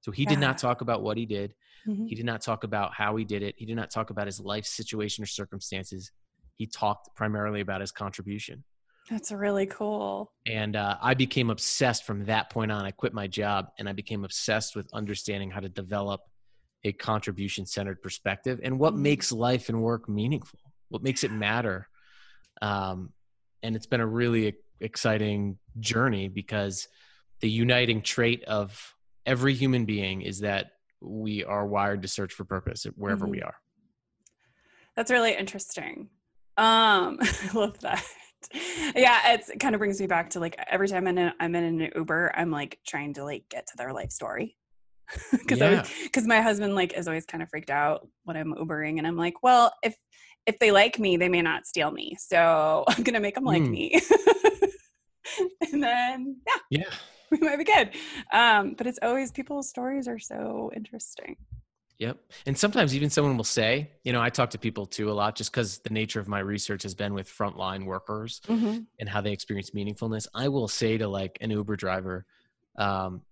So 0.00 0.10
he 0.10 0.24
did 0.26 0.38
not 0.40 0.58
talk 0.58 0.80
about 0.80 1.02
what 1.02 1.16
he 1.16 1.26
did. 1.26 1.54
Mhm. 1.86 2.08
He 2.08 2.14
did 2.14 2.24
not 2.26 2.40
talk 2.40 2.64
about 2.64 2.92
how 2.94 3.14
he 3.16 3.24
did 3.24 3.42
it. 3.42 3.54
He 3.56 3.66
did 3.66 3.76
not 3.76 3.90
talk 3.90 4.10
about 4.10 4.26
his 4.26 4.40
life 4.40 4.64
situation 4.66 5.22
or 5.22 5.26
circumstances. 5.26 6.10
He 6.56 6.66
talked 6.66 7.14
primarily 7.14 7.60
about 7.60 7.80
his 7.80 7.92
contribution. 7.92 8.64
That's 9.10 9.30
really 9.32 9.66
cool. 9.66 10.32
And 10.46 10.76
uh, 10.76 10.96
I 11.00 11.14
became 11.14 11.50
obsessed 11.50 12.04
from 12.04 12.24
that 12.26 12.50
point 12.50 12.72
on. 12.72 12.84
I 12.84 12.90
quit 12.90 13.12
my 13.12 13.26
job 13.26 13.68
and 13.78 13.88
I 13.88 13.92
became 13.92 14.24
obsessed 14.24 14.74
with 14.76 14.88
understanding 14.92 15.50
how 15.50 15.60
to 15.60 15.68
develop 15.68 16.20
a 16.84 16.92
contribution 16.92 17.66
centered 17.66 18.02
perspective 18.02 18.60
and 18.62 18.78
what 18.78 18.94
Mhm. 18.94 18.98
makes 18.98 19.32
life 19.32 19.68
and 19.68 19.82
work 19.82 20.08
meaningful, 20.08 20.58
what 20.88 21.02
makes 21.02 21.24
it 21.24 21.30
matter. 21.30 21.88
Um, 22.60 23.12
and 23.62 23.74
it's 23.76 23.86
been 23.86 24.00
a 24.00 24.06
really 24.06 24.54
exciting 24.80 25.58
journey 25.80 26.28
because 26.28 26.88
the 27.40 27.50
uniting 27.50 28.02
trait 28.02 28.44
of 28.44 28.94
every 29.26 29.54
human 29.54 29.84
being 29.86 30.22
is 30.22 30.40
that 30.40 30.72
we 31.00 31.44
are 31.44 31.66
wired 31.66 32.02
to 32.02 32.08
search 32.08 32.32
for 32.32 32.44
purpose 32.44 32.84
wherever 32.96 33.26
we 33.26 33.42
are. 33.42 33.56
That's 34.94 35.10
really 35.10 35.34
interesting. 35.34 36.10
Um, 36.56 37.18
I 37.22 37.50
love 37.54 37.80
that. 37.80 38.04
Yeah, 38.94 39.32
it's 39.32 39.48
it 39.48 39.58
kind 39.60 39.74
of 39.74 39.78
brings 39.78 40.00
me 40.00 40.06
back 40.06 40.30
to 40.30 40.40
like 40.40 40.56
every 40.70 40.88
time 40.88 41.06
I'm 41.06 41.18
in, 41.18 41.26
a, 41.28 41.34
I'm 41.40 41.54
in 41.54 41.80
an 41.82 41.90
Uber, 41.94 42.32
I'm 42.36 42.50
like 42.50 42.78
trying 42.86 43.14
to 43.14 43.24
like 43.24 43.44
get 43.48 43.66
to 43.68 43.76
their 43.76 43.92
life 43.92 44.10
story. 44.10 44.56
Because 45.32 45.60
Yeah. 45.60 45.86
because 46.04 46.26
my 46.26 46.40
husband 46.40 46.74
like 46.74 46.92
is 46.94 47.06
always 47.06 47.26
kind 47.26 47.42
of 47.42 47.50
freaked 47.50 47.70
out 47.70 48.08
when 48.24 48.36
I'm 48.36 48.54
Ubering, 48.54 48.98
and 48.98 49.06
I'm 49.06 49.16
like, 49.16 49.42
well, 49.42 49.72
if 49.82 49.94
if 50.46 50.58
they 50.58 50.70
like 50.72 50.98
me, 50.98 51.16
they 51.16 51.28
may 51.28 51.42
not 51.42 51.66
steal 51.66 51.90
me, 51.90 52.16
so 52.18 52.84
I'm 52.88 53.02
gonna 53.02 53.20
make 53.20 53.34
them 53.34 53.44
like 53.44 53.62
Mm. 53.62 53.70
me. 53.70 54.00
and 55.72 55.82
then 55.82 56.36
yeah, 56.46 56.80
Yeah. 56.82 56.94
we 57.30 57.38
might 57.38 57.58
be 57.58 57.64
good. 57.64 57.90
Um, 58.32 58.74
but 58.76 58.86
it's 58.86 58.98
always 59.02 59.30
people's 59.32 59.68
stories 59.68 60.06
are 60.08 60.18
so 60.18 60.70
interesting. 60.74 61.36
Yep. 61.98 62.18
And 62.46 62.58
sometimes 62.58 62.94
even 62.94 63.08
someone 63.08 63.36
will 63.36 63.44
say, 63.44 63.92
you 64.02 64.12
know, 64.12 64.20
I 64.20 64.28
talk 64.28 64.50
to 64.50 64.58
people 64.58 64.84
too 64.84 65.10
a 65.10 65.14
lot 65.14 65.36
just 65.36 65.52
because 65.52 65.78
the 65.78 65.90
nature 65.90 66.18
of 66.18 66.26
my 66.26 66.40
research 66.40 66.82
has 66.82 66.94
been 66.94 67.14
with 67.14 67.28
frontline 67.28 67.84
workers 67.86 68.40
and 68.98 69.08
how 69.08 69.20
they 69.20 69.32
experience 69.32 69.70
meaningfulness. 69.70 70.26
I 70.34 70.48
will 70.48 70.66
say 70.68 70.98
to 70.98 71.06
like 71.06 71.38
an 71.40 71.50
Uber 71.50 71.76
driver, 71.76 72.26
um, 72.76 73.22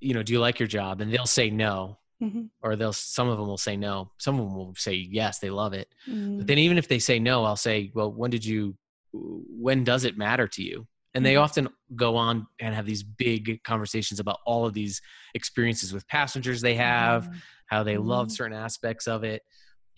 you 0.00 0.14
know, 0.14 0.22
do 0.22 0.32
you 0.32 0.40
like 0.40 0.60
your 0.60 0.68
job? 0.68 1.00
And 1.00 1.12
they'll 1.12 1.26
say 1.26 1.50
no, 1.50 1.98
Mhm. 2.22 2.50
or 2.62 2.76
they'll, 2.76 2.92
some 2.92 3.28
of 3.28 3.38
them 3.38 3.48
will 3.48 3.58
say 3.58 3.76
no. 3.76 4.12
Some 4.18 4.38
of 4.38 4.46
them 4.46 4.54
will 4.56 4.74
say 4.76 4.94
yes, 4.94 5.40
they 5.40 5.50
love 5.50 5.72
it. 5.72 5.92
Mhm. 6.08 6.38
But 6.38 6.46
then 6.46 6.58
even 6.58 6.78
if 6.78 6.86
they 6.86 7.00
say 7.00 7.18
no, 7.18 7.44
I'll 7.44 7.56
say, 7.56 7.90
well, 7.94 8.12
when 8.12 8.30
did 8.30 8.44
you, 8.44 8.76
when 9.12 9.82
does 9.84 10.04
it 10.04 10.16
matter 10.16 10.46
to 10.46 10.62
you? 10.62 10.86
And 11.14 11.24
they 11.26 11.34
Mhm. 11.34 11.42
often 11.42 11.68
go 11.94 12.16
on 12.16 12.46
and 12.60 12.74
have 12.74 12.86
these 12.86 13.02
big 13.02 13.62
conversations 13.64 14.18
about 14.20 14.38
all 14.46 14.64
of 14.66 14.72
these 14.72 15.00
experiences 15.34 15.92
with 15.92 16.06
passengers 16.08 16.60
they 16.60 16.74
have, 16.74 17.28
Mhm. 17.28 17.42
how 17.66 17.82
they 17.82 17.98
love 17.98 18.28
Mhm. 18.28 18.32
certain 18.32 18.56
aspects 18.56 19.06
of 19.06 19.24
it 19.24 19.42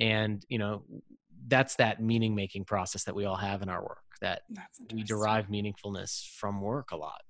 and 0.01 0.45
you 0.49 0.59
know 0.59 0.85
that's 1.47 1.77
that 1.77 2.03
meaning 2.03 2.35
making 2.35 2.65
process 2.65 3.05
that 3.05 3.15
we 3.15 3.25
all 3.27 3.37
have 3.37 3.63
in 3.63 3.69
our 3.69 3.81
work 3.81 4.03
that 4.21 4.43
we 4.93 5.05
derive 5.05 5.47
meaningfulness 5.47 6.27
from 6.35 6.61
work 6.61 6.91
a 6.91 6.97
lot 6.97 7.21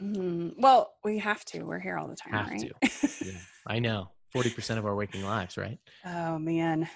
Mhm. 0.00 0.54
Well, 0.58 0.94
we 1.02 1.18
have 1.18 1.44
to. 1.46 1.62
We're 1.64 1.80
here 1.80 1.96
all 1.98 2.06
the 2.08 2.14
time, 2.16 2.32
Have 2.34 2.48
right? 2.50 2.72
yeah, 3.20 3.40
i 3.66 3.78
know 3.80 4.10
40% 4.34 4.78
of 4.78 4.86
our 4.86 4.94
waking 4.94 5.22
lives 5.24 5.56
right 5.56 5.78
oh 6.04 6.38
man, 6.38 6.88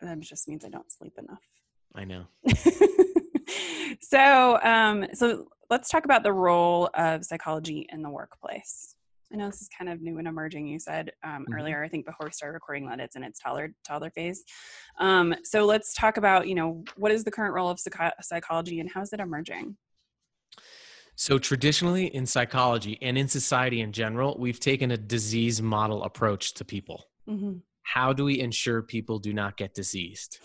that 0.00 0.20
just 0.20 0.46
means 0.48 0.64
I 0.64 0.68
don't 0.68 0.90
sleep 0.92 1.18
enough. 1.18 1.42
i 1.96 2.04
know 2.04 2.26
so, 4.00 4.58
um, 4.62 5.06
so 5.14 5.48
let's 5.70 5.88
talk 5.88 6.04
about 6.04 6.22
the 6.22 6.32
role 6.32 6.90
of 6.94 7.24
psychology 7.24 7.86
in 7.90 8.02
the 8.02 8.10
workplace. 8.10 8.96
I 9.32 9.36
know 9.36 9.46
this 9.46 9.62
is 9.62 9.68
kind 9.76 9.88
of 9.88 10.00
new 10.02 10.18
and 10.18 10.26
emerging. 10.26 10.66
You 10.66 10.80
said 10.80 11.12
um, 11.22 11.46
Mhm. 11.48 11.54
earlier, 11.56 11.84
I 11.84 11.88
think 11.88 12.04
before 12.04 12.26
we 12.26 12.32
started 12.32 12.54
recording, 12.54 12.88
that 12.88 12.98
it's 12.98 13.14
in 13.14 13.22
its 13.22 13.38
toddler 13.38 13.72
toddler 13.86 14.10
phase. 14.10 14.42
Um, 14.98 15.34
so 15.44 15.64
let's 15.64 15.94
talk 15.94 16.16
about, 16.16 16.48
you 16.48 16.56
know, 16.56 16.82
what 16.96 17.12
is 17.12 17.22
the 17.22 17.30
current 17.30 17.54
role 17.54 17.70
of 17.70 17.78
psycho- 17.78 18.10
psychology 18.20 18.80
and 18.80 18.90
how 18.90 19.00
is 19.02 19.12
it 19.12 19.20
emerging? 19.20 19.76
so 21.16 21.38
traditionally 21.38 22.06
in 22.14 22.24
psychology 22.24 22.96
and 23.02 23.18
in 23.18 23.28
society 23.28 23.80
in 23.82 23.92
general 23.92 24.36
we've 24.38 24.58
taken 24.58 24.90
a 24.90 24.96
disease 24.96 25.60
model 25.60 26.02
approach 26.02 26.54
to 26.54 26.64
people 26.64 27.04
Mm-hmm. 27.28 27.58
how 27.82 28.12
do 28.12 28.24
we 28.24 28.40
ensure 28.40 28.82
people 28.82 29.18
do 29.18 29.32
not 29.32 29.56
get 29.56 29.74
diseased 29.74 30.38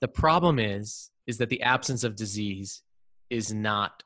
the 0.00 0.08
problem 0.08 0.58
is 0.58 1.10
is 1.26 1.36
that 1.38 1.48
the 1.50 1.60
absence 1.62 2.04
of 2.04 2.14
disease 2.16 2.82
is 3.28 3.52
not 3.52 4.02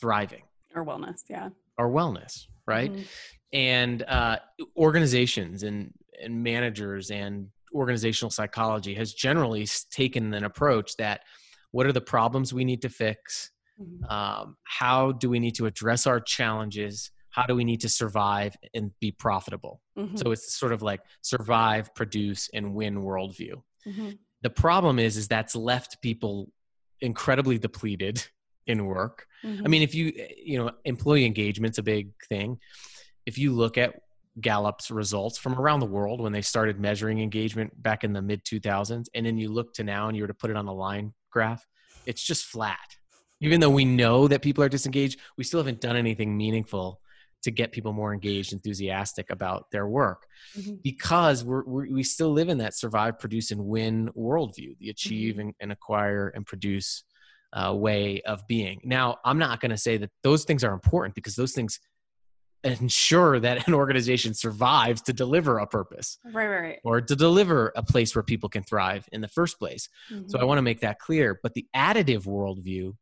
thriving 0.00 0.42
Or 0.74 0.84
wellness, 0.84 1.22
yeah. 1.28 1.50
or 1.78 1.90
wellness 1.90 2.46
right 2.66 2.92
Mhm. 2.92 3.06
and 3.52 4.02
uh, 4.02 4.38
organizations 4.76 5.62
and, 5.62 5.92
and 6.22 6.42
managers 6.42 7.10
and 7.10 7.48
organizational 7.74 8.30
psychology 8.30 8.94
has 8.94 9.12
generally 9.12 9.66
taken 9.90 10.32
an 10.34 10.44
approach 10.44 10.96
that 10.96 11.20
what 11.72 11.86
are 11.86 11.92
the 11.92 12.00
problems 12.00 12.52
we 12.54 12.64
need 12.64 12.82
to 12.82 12.88
fix 12.88 13.50
Mm-hmm. 13.80 14.10
Um, 14.10 14.56
how 14.64 15.12
do 15.12 15.28
we 15.28 15.38
need 15.38 15.54
to 15.56 15.66
address 15.66 16.06
our 16.06 16.18
challenges? 16.18 17.10
How 17.30 17.44
do 17.44 17.54
we 17.54 17.64
need 17.64 17.80
to 17.82 17.88
survive 17.90 18.56
and 18.72 18.90
be 19.00 19.10
profitable? 19.10 19.82
Mm-hmm. 19.98 20.16
So 20.16 20.32
it's 20.32 20.54
sort 20.58 20.72
of 20.72 20.80
like 20.80 21.00
survive, 21.20 21.94
produce, 21.94 22.48
and 22.54 22.72
win 22.74 22.96
worldview. 22.96 23.60
Mm-hmm. 23.86 24.10
The 24.42 24.50
problem 24.50 24.98
is, 24.98 25.18
is 25.18 25.28
that's 25.28 25.54
left 25.54 26.00
people 26.00 26.50
incredibly 27.02 27.58
depleted 27.58 28.26
in 28.66 28.86
work. 28.86 29.26
Mm-hmm. 29.44 29.64
I 29.64 29.68
mean, 29.68 29.82
if 29.82 29.94
you, 29.94 30.12
you 30.36 30.58
know, 30.58 30.70
employee 30.84 31.24
engagement's 31.24 31.78
a 31.78 31.82
big 31.82 32.10
thing. 32.28 32.58
If 33.24 33.38
you 33.38 33.52
look 33.52 33.78
at 33.78 34.00
Gallup's 34.40 34.90
results 34.90 35.38
from 35.38 35.54
around 35.54 35.80
the 35.80 35.86
world 35.86 36.20
when 36.20 36.32
they 36.32 36.42
started 36.42 36.78
measuring 36.78 37.20
engagement 37.20 37.80
back 37.82 38.04
in 38.04 38.12
the 38.12 38.22
mid 38.22 38.44
2000s, 38.44 39.06
and 39.14 39.26
then 39.26 39.38
you 39.38 39.48
look 39.48 39.74
to 39.74 39.84
now 39.84 40.08
and 40.08 40.16
you 40.16 40.22
were 40.22 40.28
to 40.28 40.34
put 40.34 40.50
it 40.50 40.56
on 40.56 40.66
a 40.66 40.74
line 40.74 41.14
graph, 41.30 41.66
it's 42.04 42.22
just 42.22 42.44
flat. 42.44 42.78
Even 43.40 43.60
though 43.60 43.70
we 43.70 43.84
know 43.84 44.28
that 44.28 44.42
people 44.42 44.64
are 44.64 44.68
disengaged, 44.68 45.20
we 45.36 45.44
still 45.44 45.60
haven't 45.60 45.80
done 45.80 45.96
anything 45.96 46.36
meaningful 46.36 47.00
to 47.42 47.50
get 47.50 47.70
people 47.70 47.92
more 47.92 48.12
engaged, 48.12 48.52
enthusiastic 48.52 49.30
about 49.30 49.70
their 49.70 49.86
work, 49.86 50.26
mm-hmm. 50.58 50.74
because 50.82 51.44
we're, 51.44 51.64
we're, 51.64 51.86
we 51.92 52.02
still 52.02 52.32
live 52.32 52.48
in 52.48 52.58
that 52.58 52.74
survive, 52.74 53.18
produce, 53.18 53.50
and 53.50 53.64
win 53.64 54.10
worldview, 54.16 54.76
the 54.78 54.90
achieve 54.90 55.34
mm-hmm. 55.34 55.40
and, 55.40 55.54
and, 55.60 55.72
acquire 55.72 56.28
and 56.28 56.46
produce 56.46 57.04
uh, 57.52 57.74
way 57.74 58.22
of 58.22 58.46
being. 58.46 58.80
Now, 58.84 59.18
I'm 59.24 59.38
not 59.38 59.60
going 59.60 59.70
to 59.70 59.76
say 59.76 59.96
that 59.98 60.10
those 60.22 60.44
things 60.44 60.64
are 60.64 60.72
important 60.72 61.14
because 61.14 61.34
those 61.34 61.52
things 61.52 61.78
ensure 62.64 63.38
that 63.40 63.66
an 63.68 63.74
organization 63.74 64.34
survives 64.34 65.02
to 65.02 65.12
deliver 65.12 65.58
a 65.58 65.66
purpose 65.66 66.18
right 66.24 66.48
right, 66.48 66.60
right. 66.60 66.78
or 66.84 67.00
to 67.00 67.14
deliver 67.14 67.72
a 67.76 67.82
place 67.82 68.14
where 68.14 68.22
people 68.22 68.48
can 68.48 68.62
thrive 68.62 69.06
in 69.12 69.20
the 69.20 69.28
first 69.28 69.58
place 69.58 69.88
mm-hmm. 70.10 70.26
so 70.26 70.38
i 70.38 70.44
want 70.44 70.58
to 70.58 70.62
make 70.62 70.80
that 70.80 70.98
clear 70.98 71.38
but 71.42 71.54
the 71.54 71.66
additive 71.76 72.24
worldview 72.24 72.92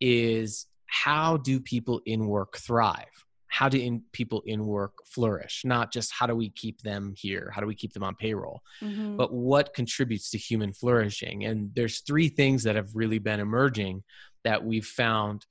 is 0.00 0.66
how 0.86 1.36
do 1.36 1.60
people 1.60 2.00
in 2.04 2.26
work 2.26 2.58
thrive 2.58 3.24
how 3.56 3.68
do 3.68 3.78
in, 3.78 4.02
people 4.12 4.42
in 4.46 4.66
work 4.66 4.92
flourish 5.06 5.62
not 5.64 5.92
just 5.92 6.12
how 6.12 6.26
do 6.26 6.34
we 6.34 6.50
keep 6.50 6.82
them 6.82 7.14
here 7.16 7.50
how 7.54 7.60
do 7.60 7.66
we 7.66 7.74
keep 7.74 7.92
them 7.92 8.02
on 8.02 8.14
payroll 8.14 8.60
mm-hmm. 8.82 9.16
but 9.16 9.32
what 9.32 9.72
contributes 9.74 10.30
to 10.30 10.38
human 10.38 10.72
flourishing 10.72 11.44
and 11.44 11.70
there's 11.74 12.00
three 12.00 12.28
things 12.28 12.62
that 12.62 12.76
have 12.76 12.90
really 12.94 13.18
been 13.18 13.40
emerging 13.40 14.02
that 14.44 14.64
we've 14.64 14.86
found 14.86 15.46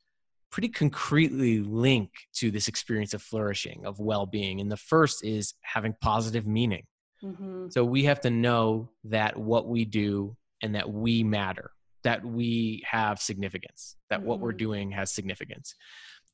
pretty 0.56 0.70
concretely 0.70 1.60
link 1.60 2.10
to 2.34 2.50
this 2.50 2.70
experience 2.70 3.14
of 3.14 3.22
flourishing, 3.22 3.86
of 3.86 4.00
well 4.00 4.26
being. 4.26 4.62
And 4.62 4.72
the 4.72 4.78
first 4.78 5.22
is 5.26 5.54
having 5.62 5.94
positive 6.00 6.48
meaning. 6.48 6.84
Mm-hmm. 7.22 7.68
So 7.72 7.84
we 7.84 8.06
have 8.06 8.22
to 8.22 8.30
know 8.30 8.90
that 9.04 9.36
what 9.36 9.68
we 9.68 9.84
do 9.84 10.38
and 10.62 10.76
that 10.76 10.90
we 10.90 11.24
matter, 11.24 11.72
that 12.06 12.24
we 12.24 12.84
have 12.90 13.20
significance, 13.20 13.98
that 14.10 14.20
mm-hmm. 14.20 14.30
what 14.30 14.40
we're 14.40 14.52
mm-hmm. 14.52 14.58
doing 14.58 14.92
has 14.92 15.12
significance. 15.12 15.76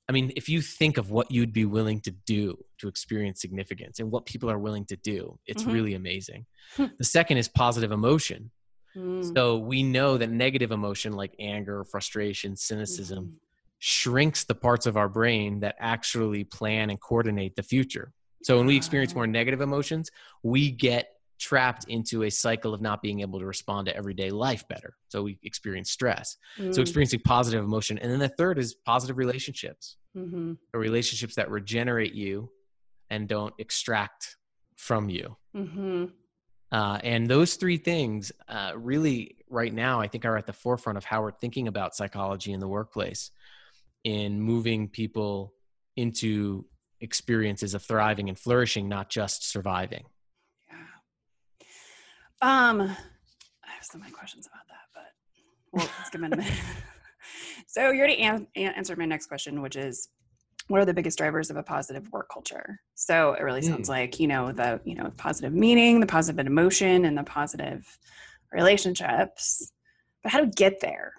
I 0.09 0.11
mean, 0.11 0.31
if 0.35 0.49
you 0.49 0.61
think 0.61 0.97
of 0.97 1.09
what 1.09 1.31
you'd 1.31 1.53
be 1.53 1.65
willing 1.65 2.01
to 2.01 2.11
do 2.11 2.57
to 2.79 2.87
experience 2.87 3.39
significance 3.39 3.99
and 3.99 4.11
what 4.11 4.25
people 4.25 4.49
are 4.51 4.59
willing 4.59 4.85
to 4.85 4.97
do, 4.97 5.39
it's 5.45 5.63
mm-hmm. 5.63 5.71
really 5.71 5.93
amazing. 5.93 6.45
the 6.77 7.03
second 7.03 7.37
is 7.37 7.47
positive 7.47 7.91
emotion. 7.91 8.51
Mm. 8.95 9.33
So 9.33 9.57
we 9.57 9.83
know 9.83 10.17
that 10.17 10.29
negative 10.29 10.71
emotion 10.71 11.13
like 11.13 11.33
anger, 11.39 11.85
frustration, 11.85 12.57
cynicism, 12.57 13.25
mm-hmm 13.25 13.35
shrinks 13.83 14.43
the 14.43 14.53
parts 14.53 14.85
of 14.85 14.95
our 14.95 15.09
brain 15.09 15.59
that 15.59 15.75
actually 15.79 16.43
plan 16.43 16.91
and 16.91 17.01
coordinate 17.01 17.55
the 17.55 17.63
future. 17.63 18.13
So 18.43 18.57
when 18.57 18.67
we 18.67 18.77
experience 18.77 19.15
more 19.15 19.25
negative 19.25 19.59
emotions, 19.59 20.11
we 20.43 20.69
get 20.69 21.09
trapped 21.41 21.85
into 21.89 22.23
a 22.23 22.29
cycle 22.29 22.73
of 22.73 22.81
not 22.81 23.01
being 23.01 23.21
able 23.21 23.39
to 23.39 23.45
respond 23.45 23.87
to 23.87 23.95
everyday 23.97 24.29
life 24.29 24.65
better. 24.67 24.93
So 25.07 25.23
we 25.23 25.39
experience 25.43 25.89
stress. 25.89 26.37
Mm. 26.57 26.73
So 26.73 26.81
experiencing 26.81 27.21
positive 27.25 27.63
emotion. 27.63 27.97
And 27.97 28.11
then 28.11 28.19
the 28.19 28.29
third 28.29 28.59
is 28.59 28.75
positive 28.85 29.17
relationships, 29.17 29.97
mm-hmm. 30.15 30.53
relationships 30.73 31.35
that 31.35 31.49
regenerate 31.49 32.13
you 32.13 32.51
and 33.09 33.27
don't 33.27 33.53
extract 33.57 34.37
from 34.77 35.09
you. 35.09 35.35
Mm-hmm. 35.55 36.05
Uh, 36.71 36.99
and 37.03 37.27
those 37.27 37.55
three 37.55 37.77
things 37.77 38.31
uh, 38.47 38.71
really, 38.75 39.35
right 39.49 39.73
now, 39.73 39.99
I 39.99 40.07
think 40.07 40.23
are 40.23 40.37
at 40.37 40.45
the 40.45 40.53
forefront 40.53 40.97
of 40.97 41.03
how 41.03 41.21
we're 41.21 41.31
thinking 41.31 41.67
about 41.67 41.95
psychology 41.95 42.53
in 42.53 42.59
the 42.59 42.67
workplace 42.67 43.31
in 44.03 44.39
moving 44.39 44.87
people 44.87 45.53
into 45.97 46.65
experiences 47.01 47.73
of 47.73 47.83
thriving 47.83 48.29
and 48.29 48.39
flourishing, 48.39 48.87
not 48.87 49.09
just 49.09 49.49
surviving. 49.51 50.05
Um, 52.41 52.81
I 52.81 53.71
have 53.71 53.83
so 53.83 53.99
many 53.99 54.11
questions 54.11 54.47
about 54.47 54.67
that, 54.67 54.87
but 54.93 55.13
well, 55.71 55.89
let's 55.99 56.09
give 56.09 56.23
it 56.23 56.33
a 56.33 56.35
minute. 56.37 56.53
so 57.67 57.91
you 57.91 57.99
already 57.99 58.17
an- 58.17 58.47
answered 58.55 58.97
my 58.97 59.05
next 59.05 59.27
question, 59.27 59.61
which 59.61 59.75
is 59.75 60.09
what 60.67 60.81
are 60.81 60.85
the 60.85 60.93
biggest 60.93 61.17
drivers 61.17 61.51
of 61.51 61.57
a 61.57 61.63
positive 61.63 62.09
work 62.11 62.29
culture? 62.31 62.79
So 62.95 63.33
it 63.33 63.43
really 63.43 63.61
sounds 63.61 63.87
mm. 63.87 63.91
like, 63.91 64.19
you 64.19 64.27
know, 64.27 64.51
the, 64.51 64.79
you 64.85 64.95
know, 64.95 65.11
positive 65.17 65.53
meaning, 65.53 65.99
the 65.99 66.07
positive 66.07 66.45
emotion 66.45 67.05
and 67.05 67.17
the 67.17 67.23
positive 67.23 67.85
relationships. 68.51 69.71
But 70.23 70.31
how 70.31 70.39
do 70.39 70.45
we 70.45 70.51
get 70.51 70.79
there? 70.79 71.13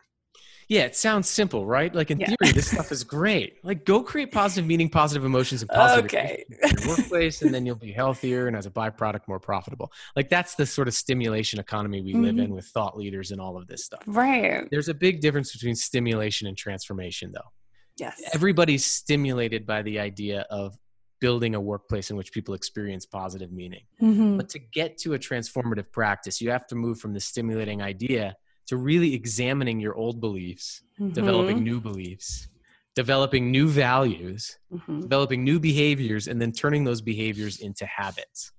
Yeah, 0.73 0.85
it 0.85 0.97
sounds 0.97 1.29
simple, 1.29 1.67
right? 1.67 1.95
Like 1.95 2.11
in 2.11 2.19
yeah. 2.19 2.29
theory, 2.29 2.53
this 2.53 2.71
stuff 2.71 2.91
is 2.93 3.05
great. 3.05 3.63
Like 3.63 3.85
go 3.85 4.03
create 4.03 4.33
positive 4.33 4.67
meaning, 4.67 4.89
positive 4.89 5.23
emotions, 5.23 5.61
and 5.61 5.71
positive 5.71 6.07
okay. 6.07 6.47
workplace, 6.89 7.43
and 7.43 7.53
then 7.53 7.67
you'll 7.67 7.77
be 7.77 7.93
healthier 7.93 8.47
and 8.47 8.57
as 8.57 8.65
a 8.65 8.71
byproduct 8.71 9.29
more 9.29 9.39
profitable. 9.39 9.93
Like 10.17 10.31
that's 10.31 10.55
the 10.55 10.65
sort 10.65 10.89
of 10.89 10.95
stimulation 10.95 11.61
economy 11.61 12.01
we 12.01 12.15
mm-hmm. 12.15 12.23
live 12.23 12.39
in 12.39 12.55
with 12.55 12.65
thought 12.65 12.97
leaders 12.97 13.33
and 13.33 13.41
all 13.41 13.59
of 13.59 13.67
this 13.67 13.85
stuff. 13.85 14.03
Right. 14.07 14.67
There's 14.71 14.89
a 14.89 14.95
big 14.95 15.21
difference 15.21 15.53
between 15.53 15.75
stimulation 15.75 16.49
and 16.49 16.57
transformation, 16.57 17.33
though. 17.35 17.51
Yes. 17.99 18.23
Everybody's 18.33 18.87
stimulated 18.87 19.67
by 19.67 19.83
the 19.83 19.99
idea 19.99 20.47
of 20.49 20.75
building 21.21 21.55
a 21.55 21.61
workplace 21.61 22.11
in 22.11 22.17
which 22.17 22.33
people 22.33 22.55
experience 22.55 23.05
positive 23.05 23.53
meaning. 23.53 23.83
Mm-hmm. 24.01 24.39
But 24.39 24.49
to 24.49 24.59
get 24.59 24.97
to 25.01 25.13
a 25.13 25.19
transformative 25.19 25.93
practice, 25.93 26.41
you 26.41 26.51
have 26.51 26.67
to 26.69 26.77
move 26.77 26.99
from 26.99 27.13
the 27.13 27.21
stimulating 27.21 27.83
idea 27.83 28.37
to 28.73 28.79
really 28.79 29.13
examining 29.13 29.79
your 29.79 29.95
old 29.95 30.19
beliefs, 30.19 30.81
mm-hmm. 30.99 31.13
developing 31.13 31.63
new 31.63 31.79
beliefs, 31.79 32.49
developing 32.95 33.51
new 33.51 33.69
values, 33.69 34.57
mm-hmm. 34.73 35.01
developing 35.01 35.45
new 35.45 35.61
behaviors, 35.61 36.27
and 36.27 36.41
then 36.41 36.53
turning 36.53 36.83
those 36.83 37.03
behaviors 37.03 37.61
into 37.61 37.85
habits. 37.85 38.51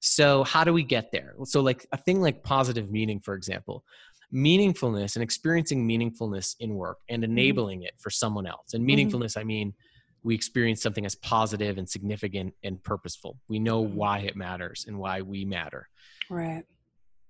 So, 0.00 0.42
how 0.42 0.64
do 0.64 0.72
we 0.72 0.82
get 0.82 1.12
there? 1.12 1.34
So, 1.44 1.60
like 1.60 1.86
a 1.92 1.96
thing 1.96 2.20
like 2.20 2.42
positive 2.42 2.90
meaning, 2.90 3.20
for 3.20 3.34
example, 3.34 3.84
meaningfulness 4.34 5.14
and 5.14 5.22
experiencing 5.22 5.86
meaningfulness 5.86 6.56
in 6.58 6.74
work 6.74 6.98
and 7.08 7.22
mm-hmm. 7.22 7.30
enabling 7.30 7.82
it 7.84 7.92
for 7.98 8.10
someone 8.10 8.48
else. 8.48 8.74
And 8.74 8.84
mm-hmm. 8.84 8.98
meaningfulness, 8.98 9.36
I 9.36 9.44
mean, 9.44 9.74
we 10.24 10.34
experience 10.34 10.82
something 10.82 11.06
as 11.06 11.14
positive 11.14 11.78
and 11.78 11.88
significant 11.88 12.52
and 12.64 12.82
purposeful. 12.82 13.38
We 13.46 13.60
know 13.60 13.84
mm-hmm. 13.84 13.94
why 13.94 14.18
it 14.20 14.34
matters 14.34 14.86
and 14.88 14.98
why 14.98 15.20
we 15.20 15.44
matter. 15.44 15.88
Right. 16.28 16.64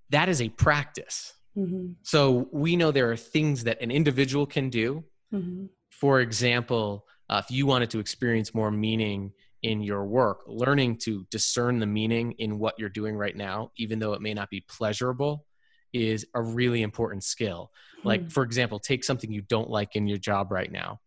That 0.08 0.30
is 0.30 0.40
a 0.40 0.48
practice. 0.48 1.34
Mm-hmm. 1.60 1.92
So 2.02 2.48
we 2.52 2.76
know 2.76 2.90
there 2.90 3.10
are 3.10 3.16
things 3.16 3.64
that 3.64 3.80
an 3.80 3.90
individual 3.90 4.46
can 4.46 4.70
do. 4.70 5.04
Mm-hmm. 5.32 5.66
For 5.90 6.20
example, 6.20 7.04
uh, 7.28 7.42
if 7.44 7.50
you 7.50 7.66
wanted 7.66 7.90
to 7.90 8.00
experience 8.00 8.54
more 8.54 8.70
meaning 8.70 9.32
in 9.62 9.82
your 9.82 10.06
work, 10.06 10.42
learning 10.46 10.96
to 10.96 11.26
discern 11.30 11.78
the 11.78 11.86
meaning 11.86 12.32
in 12.38 12.58
what 12.58 12.78
you're 12.78 12.88
doing 12.88 13.14
right 13.14 13.36
now, 13.36 13.70
even 13.76 13.98
though 13.98 14.14
it 14.14 14.22
may 14.22 14.32
not 14.32 14.48
be 14.48 14.64
pleasurable, 14.68 15.44
is 15.92 16.24
a 16.34 16.42
really 16.42 16.82
important 16.82 17.24
skill. 17.24 17.70
Mm-hmm. 17.98 18.08
Like, 18.08 18.30
for 18.30 18.42
example, 18.42 18.78
take 18.78 19.04
something 19.04 19.30
you 19.30 19.42
don't 19.42 19.68
like 19.68 19.96
in 19.96 20.06
your 20.06 20.18
job 20.18 20.50
right 20.50 20.70
now. 20.70 21.00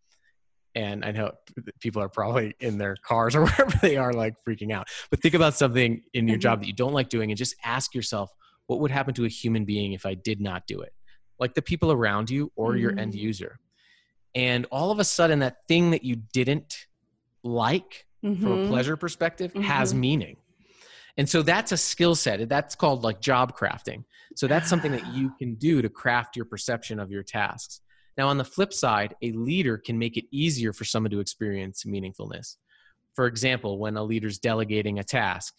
And 0.75 1.05
I 1.05 1.11
know 1.11 1.31
people 1.79 2.01
are 2.01 2.09
probably 2.09 2.55
in 2.59 2.77
their 2.77 2.95
cars 3.03 3.35
or 3.35 3.41
wherever 3.45 3.77
they 3.81 3.97
are, 3.97 4.13
like 4.13 4.35
freaking 4.47 4.71
out. 4.71 4.87
But 5.09 5.21
think 5.21 5.33
about 5.33 5.55
something 5.55 6.01
in 6.13 6.27
your 6.27 6.35
mm-hmm. 6.35 6.41
job 6.41 6.59
that 6.61 6.67
you 6.67 6.73
don't 6.73 6.93
like 6.93 7.09
doing 7.09 7.31
and 7.31 7.37
just 7.37 7.55
ask 7.63 7.95
yourself, 7.95 8.31
what 8.67 8.79
would 8.79 8.91
happen 8.91 9.13
to 9.15 9.25
a 9.25 9.29
human 9.29 9.65
being 9.65 9.93
if 9.93 10.05
I 10.05 10.13
did 10.13 10.41
not 10.41 10.67
do 10.67 10.81
it? 10.81 10.93
Like 11.39 11.53
the 11.53 11.61
people 11.61 11.91
around 11.91 12.29
you 12.29 12.51
or 12.55 12.71
mm-hmm. 12.71 12.79
your 12.79 12.99
end 12.99 13.13
mm. 13.13 13.19
user. 13.19 13.59
And 14.35 14.65
all 14.71 14.91
of 14.91 14.99
a 14.99 15.03
sudden, 15.03 15.39
that 15.39 15.57
thing 15.67 15.91
that 15.91 16.03
you 16.03 16.15
didn't 16.15 16.87
like 17.43 18.05
mm-hmm. 18.23 18.41
from 18.41 18.51
a 18.51 18.55
mm-hmm. 18.55 18.69
pleasure 18.69 18.97
perspective 18.97 19.51
mm-hmm. 19.51 19.61
has 19.61 19.93
meaning. 19.93 20.37
And 21.17 21.29
so 21.29 21.43
that's 21.43 21.71
a 21.71 21.77
skill 21.77 22.15
set. 22.15 22.49
That's 22.49 22.73
called 22.73 23.03
like 23.03 23.21
job 23.21 23.55
crafting. 23.55 24.03
So 24.35 24.47
that's 24.47 24.67
something 24.67 24.91
that 24.93 25.05
you 25.13 25.31
can 25.37 25.55
do 25.55 25.81
to 25.81 25.89
craft 25.89 26.35
your 26.35 26.45
perception 26.45 26.99
of 26.99 27.11
your 27.11 27.21
tasks. 27.21 27.81
Now, 28.17 28.29
on 28.29 28.37
the 28.37 28.43
flip 28.43 28.73
side, 28.73 29.15
a 29.21 29.31
leader 29.31 29.77
can 29.77 29.99
make 29.99 30.17
it 30.17 30.25
easier 30.31 30.73
for 30.73 30.85
someone 30.85 31.11
to 31.11 31.19
experience 31.19 31.83
meaningfulness. 31.83 32.57
For 33.15 33.27
example, 33.27 33.77
when 33.77 33.95
a 33.95 34.03
leader's 34.03 34.39
delegating 34.39 34.97
a 34.97 35.03
task, 35.03 35.53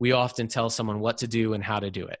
we 0.00 0.12
often 0.12 0.48
tell 0.48 0.70
someone 0.70 0.98
what 1.00 1.18
to 1.18 1.28
do 1.28 1.54
and 1.54 1.62
how 1.62 1.78
to 1.78 1.90
do 1.90 2.06
it 2.06 2.18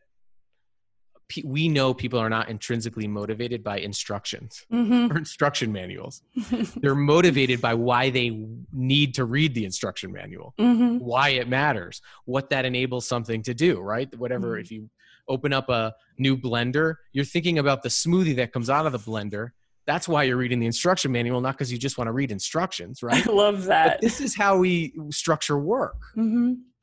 we 1.44 1.68
know 1.68 1.92
people 1.92 2.18
are 2.18 2.30
not 2.30 2.48
intrinsically 2.48 3.06
motivated 3.06 3.62
by 3.62 3.78
instructions 3.78 4.64
mm-hmm. 4.72 5.12
or 5.12 5.18
instruction 5.18 5.72
manuals. 5.72 6.22
They're 6.76 6.94
motivated 6.94 7.60
by 7.60 7.74
why 7.74 8.10
they 8.10 8.46
need 8.72 9.14
to 9.14 9.24
read 9.24 9.54
the 9.54 9.64
instruction 9.64 10.12
manual, 10.12 10.54
mm-hmm. 10.58 10.98
why 10.98 11.30
it 11.30 11.48
matters, 11.48 12.00
what 12.24 12.50
that 12.50 12.64
enables 12.64 13.06
something 13.06 13.42
to 13.42 13.54
do, 13.54 13.80
right? 13.80 14.12
Whatever, 14.18 14.52
mm-hmm. 14.52 14.62
if 14.62 14.70
you 14.70 14.90
open 15.28 15.52
up 15.52 15.68
a 15.68 15.94
new 16.18 16.36
blender, 16.36 16.94
you're 17.12 17.24
thinking 17.24 17.58
about 17.58 17.82
the 17.82 17.88
smoothie 17.88 18.36
that 18.36 18.52
comes 18.52 18.70
out 18.70 18.86
of 18.86 18.92
the 18.92 18.98
blender, 18.98 19.50
That's 19.86 20.08
why 20.08 20.24
you're 20.24 20.36
reading 20.36 20.60
the 20.60 20.66
instruction 20.66 21.12
manual, 21.12 21.40
not 21.40 21.54
because 21.54 21.70
you 21.70 21.78
just 21.78 21.98
want 21.98 22.08
to 22.08 22.12
read 22.12 22.30
instructions, 22.32 23.02
right? 23.02 23.26
I 23.28 23.30
love 23.30 23.64
that. 23.64 23.98
But 23.98 24.00
this 24.00 24.20
is 24.20 24.36
how 24.36 24.58
we 24.58 24.94
structure 25.10 25.58
work. 25.58 25.96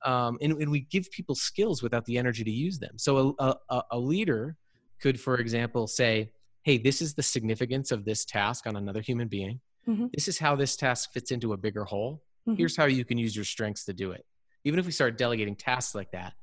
Um, 0.05 0.37
and, 0.41 0.53
and 0.61 0.69
we 0.71 0.81
give 0.81 1.09
people 1.11 1.35
skills 1.35 1.81
without 1.81 2.05
the 2.05 2.17
energy 2.17 2.43
to 2.43 2.51
use 2.51 2.77
them. 2.79 2.97
So 2.97 3.35
a, 3.39 3.55
a, 3.69 3.81
a 3.91 3.99
leader 3.99 4.55
could, 5.01 5.19
for 5.19 5.35
example, 5.37 5.87
say, 5.87 6.31
hey, 6.63 6.77
this 6.77 7.01
is 7.01 7.13
the 7.15 7.23
significance 7.23 7.91
of 7.91 8.05
this 8.05 8.23
task 8.25 8.67
on 8.67 8.75
another 8.75 9.01
human 9.01 9.27
being. 9.27 9.59
Mhm. 9.87 10.11
This 10.13 10.27
is 10.27 10.37
how 10.39 10.55
this 10.55 10.75
task 10.75 11.11
fits 11.11 11.31
into 11.31 11.53
a 11.53 11.57
bigger 11.57 11.83
whole. 11.83 12.23
Mhm. 12.47 12.57
Here's 12.57 12.75
how 12.77 12.85
you 12.85 13.03
can 13.05 13.17
use 13.17 13.35
your 13.35 13.45
strengths 13.45 13.85
to 13.85 13.93
do 13.93 14.11
it. 14.11 14.25
Even 14.63 14.79
if 14.79 14.85
we 14.85 14.91
start 14.91 15.17
delegating 15.17 15.55
tasks 15.55 15.93
like 15.95 16.11
that, 16.11 16.33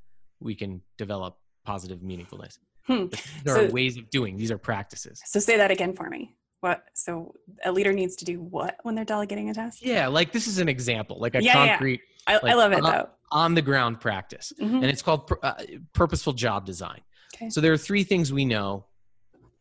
we 0.41 0.55
can 0.55 0.81
develop 0.99 1.39
positive 1.65 2.01
meaningfulness. 2.01 2.59
Hmm. 2.87 3.07
There 3.45 3.57
are 3.57 3.71
ways 3.71 3.97
of 3.97 4.11
doing. 4.11 4.37
These 4.37 4.51
are 4.51 4.59
practices. 4.59 5.21
So 5.25 5.39
say 5.39 5.57
that 5.57 5.71
again 5.71 5.95
for 5.95 6.09
me. 6.11 6.35
What? 6.63 6.85
So 6.95 7.35
a 7.65 7.73
leader 7.73 7.93
needs 7.93 8.15
to 8.17 8.25
do 8.25 8.41
what 8.41 8.77
when 8.85 8.95
they're 8.95 9.05
delegating 9.05 9.51
a 9.51 9.55
task? 9.55 9.81
Yeah, 9.83 10.07
like 10.07 10.31
this 10.31 10.47
is 10.47 10.59
an 10.59 10.69
example, 10.69 11.19
like 11.19 11.35
a 11.35 11.43
Yeah, 11.43 11.55
yeah, 11.55 11.65
yeah. 11.65 11.71
concrete 11.73 12.01
I, 12.29 12.39
I 12.41 12.55
love 12.55 12.71
it 12.71 12.85
uh, 12.85 12.91
though. 12.91 13.09
on 13.33 13.55
the 13.57 13.63
ground 13.63 14.01
practice. 14.01 14.53
Mhm. 14.61 14.77
and 14.77 14.85
it's 14.85 15.03
called 15.03 15.29
uh, 15.43 15.55
purposeful 15.93 16.33
job 16.35 16.65
design. 16.65 17.01
Okay. 17.35 17.51
So 17.51 17.61
there 17.61 17.73
are 17.73 17.77
three 17.77 18.05
things 18.05 18.33
we 18.33 18.45
know 18.45 18.87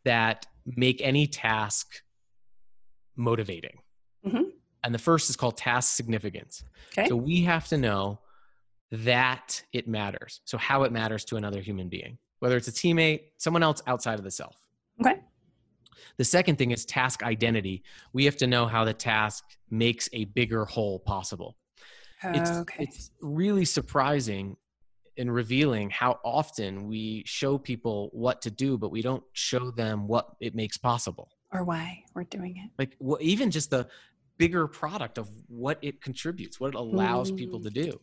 that 0.05 0.46
make 0.77 1.01
any 1.01 1.25
task 1.25 1.88
motivating. 3.15 3.79
Mhm. 4.24 4.51
And 4.84 4.93
the 4.93 5.00
first 5.00 5.31
is 5.31 5.36
called 5.36 5.58
task 5.58 5.96
significance. 5.96 6.63
Okay. 6.96 7.08
So 7.08 7.15
we 7.15 7.41
have 7.41 7.67
to 7.70 7.77
know 7.79 8.20
that 8.91 9.63
it 9.74 9.88
matters. 9.88 10.41
So 10.46 10.60
how 10.60 10.84
it 10.84 10.91
matters 10.91 11.25
to 11.25 11.36
another 11.38 11.62
human 11.62 11.89
being, 11.89 12.20
whether 12.41 12.58
it's 12.58 12.67
a 12.67 12.72
teammate, 12.72 13.22
someone 13.39 13.63
else 13.63 13.81
outside 13.88 14.20
of 14.20 14.24
the 14.24 14.29
self. 14.31 14.55
Okay. 15.03 15.20
The 16.17 16.25
second 16.25 16.57
thing 16.57 16.71
is 16.71 16.85
task 16.85 17.23
identity. 17.23 17.83
We 18.13 18.25
have 18.25 18.37
to 18.37 18.47
know 18.47 18.65
how 18.65 18.83
the 18.85 18.93
task 18.93 19.43
makes 19.69 20.09
a 20.13 20.25
bigger 20.25 20.65
whole 20.65 20.99
possible 20.99 21.55
it's 22.23 22.51
okay. 22.51 22.83
it's 22.83 23.11
really 23.21 23.65
surprising 23.65 24.55
and 25.17 25.33
revealing 25.33 25.89
how 25.89 26.19
often 26.23 26.87
we 26.87 27.23
show 27.25 27.57
people 27.57 28.09
what 28.13 28.41
to 28.41 28.51
do 28.51 28.77
but 28.77 28.91
we 28.91 29.01
don't 29.01 29.23
show 29.33 29.71
them 29.71 30.07
what 30.07 30.27
it 30.39 30.53
makes 30.55 30.77
possible 30.77 31.29
or 31.51 31.63
why 31.63 32.03
we're 32.13 32.23
doing 32.25 32.55
it. 32.57 32.69
like 32.77 32.95
what, 32.99 33.21
even 33.21 33.49
just 33.51 33.69
the 33.71 33.87
bigger 34.37 34.67
product 34.67 35.17
of 35.17 35.29
what 35.47 35.77
it 35.81 36.01
contributes 36.01 36.59
what 36.59 36.69
it 36.69 36.75
allows 36.75 37.31
people 37.31 37.59
Mm. 37.59 37.63
to 37.63 37.69
do 37.69 37.99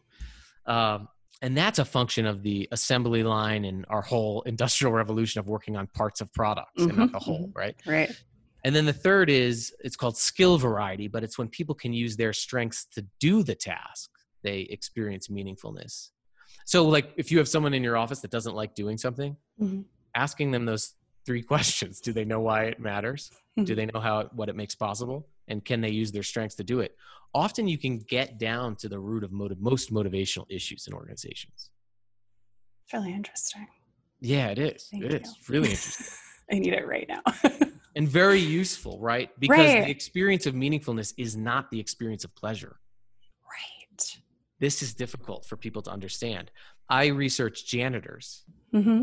um, 0.67 1.09
and 1.43 1.57
that's 1.57 1.79
a 1.79 1.85
function 1.85 2.27
of 2.27 2.43
the 2.43 2.69
assembly 2.73 3.23
line 3.23 3.65
and 3.65 3.85
our 3.89 4.03
whole 4.03 4.43
industrial 4.43 4.93
revolution 4.93 5.39
of 5.39 5.49
working 5.49 5.77
on 5.77 5.87
parts 5.89 6.21
of 6.21 6.33
products 6.33 6.83
and 6.83 6.97
not 6.97 7.09
Mhm, 7.09 7.13
the 7.13 7.19
whole 7.19 7.51
right 7.55 7.77
Right. 7.87 8.11
and 8.65 8.75
then 8.75 8.87
the 8.87 8.93
third 8.93 9.31
is 9.31 9.73
it's 9.81 9.97
called 9.97 10.17
skill 10.17 10.59
variety, 10.59 11.07
but 11.09 11.23
it's 11.23 11.39
when 11.39 11.49
people 11.49 11.75
can 11.75 11.93
use 11.93 12.17
their 12.17 12.33
strengths 12.33 12.87
to 12.93 13.07
do 13.21 13.43
the 13.43 13.55
task, 13.55 14.11
they 14.43 14.61
experience 14.63 15.29
meaningfulness. 15.29 16.11
So, 16.67 16.85
like 16.87 17.13
if 17.17 17.31
you 17.31 17.39
have 17.39 17.49
someone 17.49 17.73
in 17.73 17.83
your 17.85 17.97
office 17.97 18.21
that 18.21 18.31
doesn't 18.31 18.55
like 18.55 18.75
doing 18.75 18.99
something, 18.99 19.37
Mhm. 19.61 19.85
asking 20.15 20.51
them 20.51 20.65
those 20.67 20.95
three 21.29 21.43
questions 21.55 22.01
do 22.01 22.13
they 22.13 22.25
know 22.25 22.41
why 22.41 22.65
it 22.65 22.81
matters? 22.81 23.31
Do 23.57 23.63
Mhm. 23.73 23.77
they 23.77 23.87
know 23.87 24.01
how 24.01 24.17
what 24.39 24.49
it 24.49 24.57
makes 24.57 24.75
possible? 24.75 25.29
And 25.51 25.65
can 25.65 25.81
they 25.81 25.91
use 25.91 26.11
their 26.13 26.23
strengths 26.33 26.57
to 26.57 26.65
do 26.65 26.81
it? 26.81 26.93
Often 27.35 27.69
you 27.69 27.79
can 27.79 27.99
get 28.17 28.39
down 28.39 28.77
to 28.77 28.89
the 28.89 28.99
root 28.99 29.23
of 29.25 29.31
motiv- 29.33 29.61
most 29.61 29.93
motivational 29.93 30.47
issues 30.49 30.87
in 30.87 30.95
organizations. 30.95 31.71
It's 32.85 32.93
really 32.95 33.13
interesting. 33.13 33.67
Yeah, 34.21 34.47
it 34.55 34.59
is. 34.59 34.89
Thank 34.91 35.05
it 35.05 35.13
you. 35.13 35.19
is 35.19 35.37
really 35.49 35.71
interesting. 35.71 36.07
I 36.53 36.59
need 36.59 36.73
it 36.73 36.87
right 36.87 37.07
now. 37.15 37.23
and 37.97 38.09
very 38.09 38.41
useful, 38.41 38.99
right? 39.01 39.29
Because 39.39 39.73
Right. 39.75 39.85
the 39.85 39.91
experience 39.91 40.47
of 40.47 40.55
meaningfulness 40.55 41.13
is 41.19 41.37
not 41.37 41.71
the 41.71 41.79
experience 41.85 42.25
of 42.25 42.35
pleasure. 42.35 42.75
right. 43.45 44.21
This 44.61 44.83
is 44.83 44.95
difficult 44.95 45.45
for 45.47 45.57
people 45.57 45.83
to 45.83 45.91
understand. 45.91 46.51
I 46.89 47.07
research 47.25 47.67
janitors, 47.67 48.45
hmm 48.73 49.03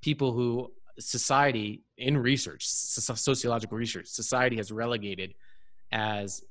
people 0.00 0.30
who 0.32 0.72
society 0.98 1.82
in 1.96 2.16
research, 2.16 2.66
sociological 2.66 3.76
research, 3.78 4.06
society 4.06 4.56
has 4.56 4.70
relegated 4.72 5.34
as 5.92 6.42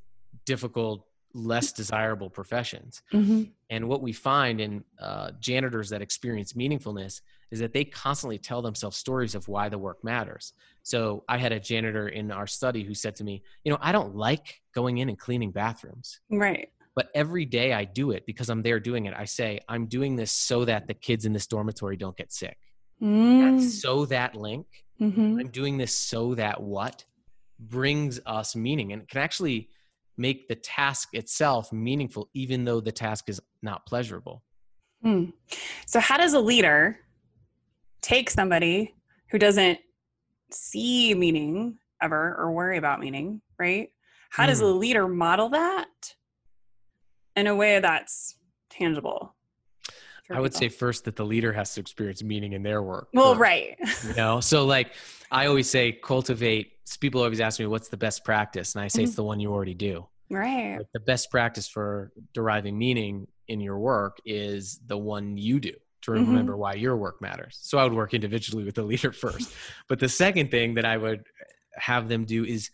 difficult, 0.46 1.06
less 1.34 1.72
desirable 1.72 2.30
professions. 2.30 3.02
hmm 3.12 3.44
And 3.70 3.88
what 3.88 4.02
we 4.02 4.14
find 4.14 4.62
in 4.62 4.84
uh, 5.00 5.32
janitors 5.40 5.90
that 5.90 6.02
experience 6.02 6.54
meaningfulness 6.54 7.22
is 7.52 7.60
that 7.60 7.74
they 7.74 7.86
constantly 7.86 8.38
tell 8.38 8.62
themselves 8.62 8.98
stories 8.98 9.36
of 9.36 9.48
why 9.48 9.70
the 9.70 9.78
work 9.78 10.04
matters. 10.04 10.54
So 10.84 11.24
I 11.30 11.38
had 11.38 11.52
a 11.52 11.60
janitor 11.60 12.08
in 12.10 12.32
our 12.32 12.48
study 12.48 12.84
who 12.84 12.94
said 12.94 13.16
to 13.18 13.24
me, 13.24 13.44
You 13.64 13.72
know, 13.72 13.78
I 13.82 13.92
don't 13.92 14.16
like 14.16 14.62
going 14.74 14.98
in 14.98 15.10
and 15.10 15.18
cleaning 15.20 15.52
bathrooms, 15.52 16.20
Right. 16.30 16.70
but 16.96 17.10
every 17.14 17.46
day 17.46 17.74
I 17.74 17.86
do 17.86 18.12
it 18.12 18.26
because 18.26 18.50
I'm 18.50 18.64
there 18.64 18.80
doing 18.80 19.06
it. 19.06 19.14
I 19.18 19.26
say, 19.26 19.60
I'm 19.70 19.86
doing 19.88 20.16
this 20.16 20.32
so 20.32 20.66
that 20.66 20.88
the 20.88 20.94
kids 20.94 21.26
in 21.26 21.34
this 21.34 21.48
dormitory 21.48 21.98
don't 21.98 22.18
get 22.18 22.32
sick. 22.34 22.58
Mm. 23.02 23.40
That 23.40 23.62
so 23.62 24.06
that 24.08 24.36
link, 24.36 24.66
hmm 24.98 25.38
I'm 25.40 25.50
doing 25.50 25.78
this 25.78 25.94
so 25.94 26.34
that 26.36 26.62
what 26.62 27.06
brings 27.60 28.20
us 28.26 28.56
meaning 28.56 28.94
and 28.94 29.08
can 29.08 29.22
actually 29.22 29.70
make 30.18 30.48
the 30.48 30.56
task 30.56 31.10
itself 31.14 31.72
meaningful, 31.72 32.30
even 32.34 32.66
though 32.66 32.80
the 32.82 32.92
task 32.92 33.30
is 33.30 33.40
not 33.62 33.86
pleasurable. 33.86 34.44
Hmm. 35.04 35.26
So, 35.86 36.00
how 36.00 36.18
does 36.18 36.34
a 36.34 36.40
leader 36.40 37.00
take 38.02 38.30
somebody 38.30 38.96
who 39.30 39.38
doesn't 39.38 39.80
see 40.52 41.14
meaning 41.14 41.78
ever 42.02 42.36
or 42.38 42.52
worry 42.52 42.78
about 42.78 43.00
meaning, 43.00 43.42
right? 43.60 43.90
How 44.32 44.48
does 44.48 44.62
a 44.62 44.66
Hmm. 44.72 44.80
leader 44.80 45.08
model 45.08 45.50
that 45.50 46.16
in 47.36 47.48
a 47.48 47.56
way 47.56 47.80
that's 47.80 48.38
tangible? 48.70 49.36
I 50.30 50.40
would 50.40 50.52
people? 50.52 50.60
say 50.60 50.70
first 50.70 51.06
that 51.06 51.16
the 51.16 51.26
leader 51.26 51.54
has 51.54 51.74
to 51.76 51.80
experience 51.80 52.22
meaning 52.24 52.54
in 52.54 52.64
their 52.64 52.82
work. 52.84 53.10
well, 53.14 53.32
first, 53.34 53.40
right. 53.42 53.78
You 54.08 54.14
know, 54.18 54.40
so 54.42 54.66
like 54.66 54.94
I 55.32 55.48
always 55.48 55.70
say, 55.70 55.92
cultivate. 55.92 56.74
People 57.02 57.22
always 57.22 57.40
ask 57.42 57.60
me, 57.60 57.66
"What's 57.66 57.90
the 57.90 57.98
best 57.98 58.24
practice?" 58.24 58.74
And 58.76 58.84
I 58.84 58.88
say, 58.88 59.02
Mhm. 59.02 59.06
"It's 59.08 59.16
the 59.16 59.24
one 59.24 59.40
you 59.40 59.52
already 59.54 59.74
do." 59.74 60.08
right. 60.30 60.78
Like 60.78 60.88
the 60.94 61.00
best 61.00 61.32
practice 61.32 61.68
for 61.68 62.12
deriving 62.34 62.78
meaning 62.78 63.28
in 63.48 63.60
your 63.62 63.78
work 63.80 64.18
is 64.26 64.80
the 64.86 64.98
one 64.98 65.38
you 65.38 65.60
do 65.60 65.74
to 66.04 66.12
remember 66.12 66.56
why 66.58 66.74
your 66.74 66.96
work 66.98 67.22
matters. 67.22 67.58
So 67.62 67.78
I 67.78 67.84
would 67.86 67.94
work 67.94 68.14
individually 68.14 68.64
with 68.66 68.76
the 68.76 68.84
leader 68.84 69.12
first. 69.26 69.52
but 69.88 70.00
the 70.00 70.10
second 70.10 70.52
thing 70.52 70.74
that 70.76 70.86
I 70.86 70.98
would 70.98 71.24
have 71.76 72.08
them 72.10 72.26
do 72.26 72.44
is 72.46 72.70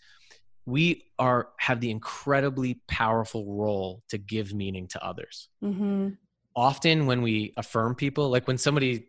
we 0.66 1.06
are 1.20 1.50
have 1.58 1.80
the 1.82 1.92
incredibly 1.92 2.82
powerful 2.88 3.46
role 3.54 4.04
to 4.10 4.18
give 4.18 4.54
meaning 4.54 4.88
to 4.90 5.04
others. 5.06 5.50
hmm 5.62 6.10
Often 6.56 7.06
when 7.08 7.22
we 7.22 7.54
affirm 7.58 7.96
people, 7.96 8.30
like 8.30 8.48
when 8.48 8.58
somebody 8.58 9.08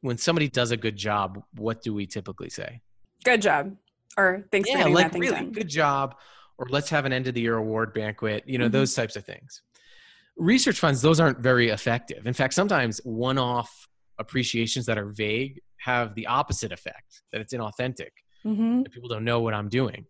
when 0.00 0.18
somebody 0.18 0.48
does 0.48 0.70
a 0.70 0.76
good 0.76 0.96
job, 0.96 1.42
what 1.54 1.82
do 1.82 1.94
we 1.94 2.06
typically 2.06 2.50
say? 2.50 2.80
Good 3.24 3.40
job. 3.42 3.76
Or 4.18 4.46
thanks 4.52 4.68
for 4.68 4.76
yeah, 4.76 4.82
getting 4.84 4.94
like 4.94 5.12
that 5.12 5.18
really 5.18 5.34
done. 5.34 5.52
good 5.52 5.68
job, 5.68 6.16
or 6.58 6.66
let's 6.68 6.88
have 6.90 7.04
an 7.04 7.12
end 7.12 7.26
of 7.26 7.34
the 7.34 7.40
year 7.40 7.56
award 7.56 7.92
banquet. 7.94 8.44
You 8.46 8.58
know 8.58 8.68
Mhm. 8.68 8.72
those 8.72 8.94
types 8.94 9.16
of 9.16 9.24
things. 9.24 9.62
Research 10.36 10.78
funds, 10.78 11.00
those 11.02 11.20
aren't 11.20 11.38
very 11.40 11.68
effective. 11.68 12.26
In 12.26 12.34
fact, 12.34 12.54
sometimes 12.54 12.98
one-off 13.04 13.88
appreciations 14.18 14.86
that 14.86 14.98
are 14.98 15.06
vague 15.10 15.60
have 15.78 16.14
the 16.14 16.26
opposite 16.26 16.72
effect 16.72 17.22
that 17.32 17.40
it's 17.40 17.52
inauthentic. 17.52 18.10
hmm 18.42 18.82
That 18.82 18.92
people 18.92 19.08
don't 19.08 19.24
know 19.24 19.40
what 19.40 19.54
I'm 19.54 19.68
doing. 19.68 20.06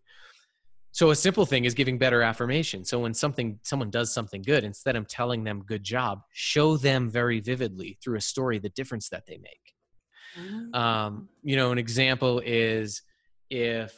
So 0.94 1.10
a 1.10 1.16
simple 1.16 1.44
thing 1.44 1.64
is 1.64 1.74
giving 1.74 1.98
better 1.98 2.22
affirmation. 2.22 2.84
So 2.84 3.00
when 3.00 3.14
something 3.14 3.58
someone 3.62 3.90
does 3.90 4.14
something 4.14 4.42
good, 4.42 4.62
instead 4.64 4.96
of 4.96 5.08
telling 5.08 5.44
them 5.44 5.62
good 5.66 5.82
job, 5.82 6.20
show 6.32 6.76
them 6.76 7.10
very 7.10 7.40
vividly 7.40 7.98
through 8.02 8.16
a 8.16 8.20
story 8.20 8.58
the 8.58 8.68
difference 8.70 9.08
that 9.10 9.24
they 9.26 9.38
make 9.38 9.74
um, 10.72 11.28
you 11.42 11.56
know 11.56 11.72
an 11.72 11.78
example 11.78 12.40
is 12.44 13.02
if 13.50 13.92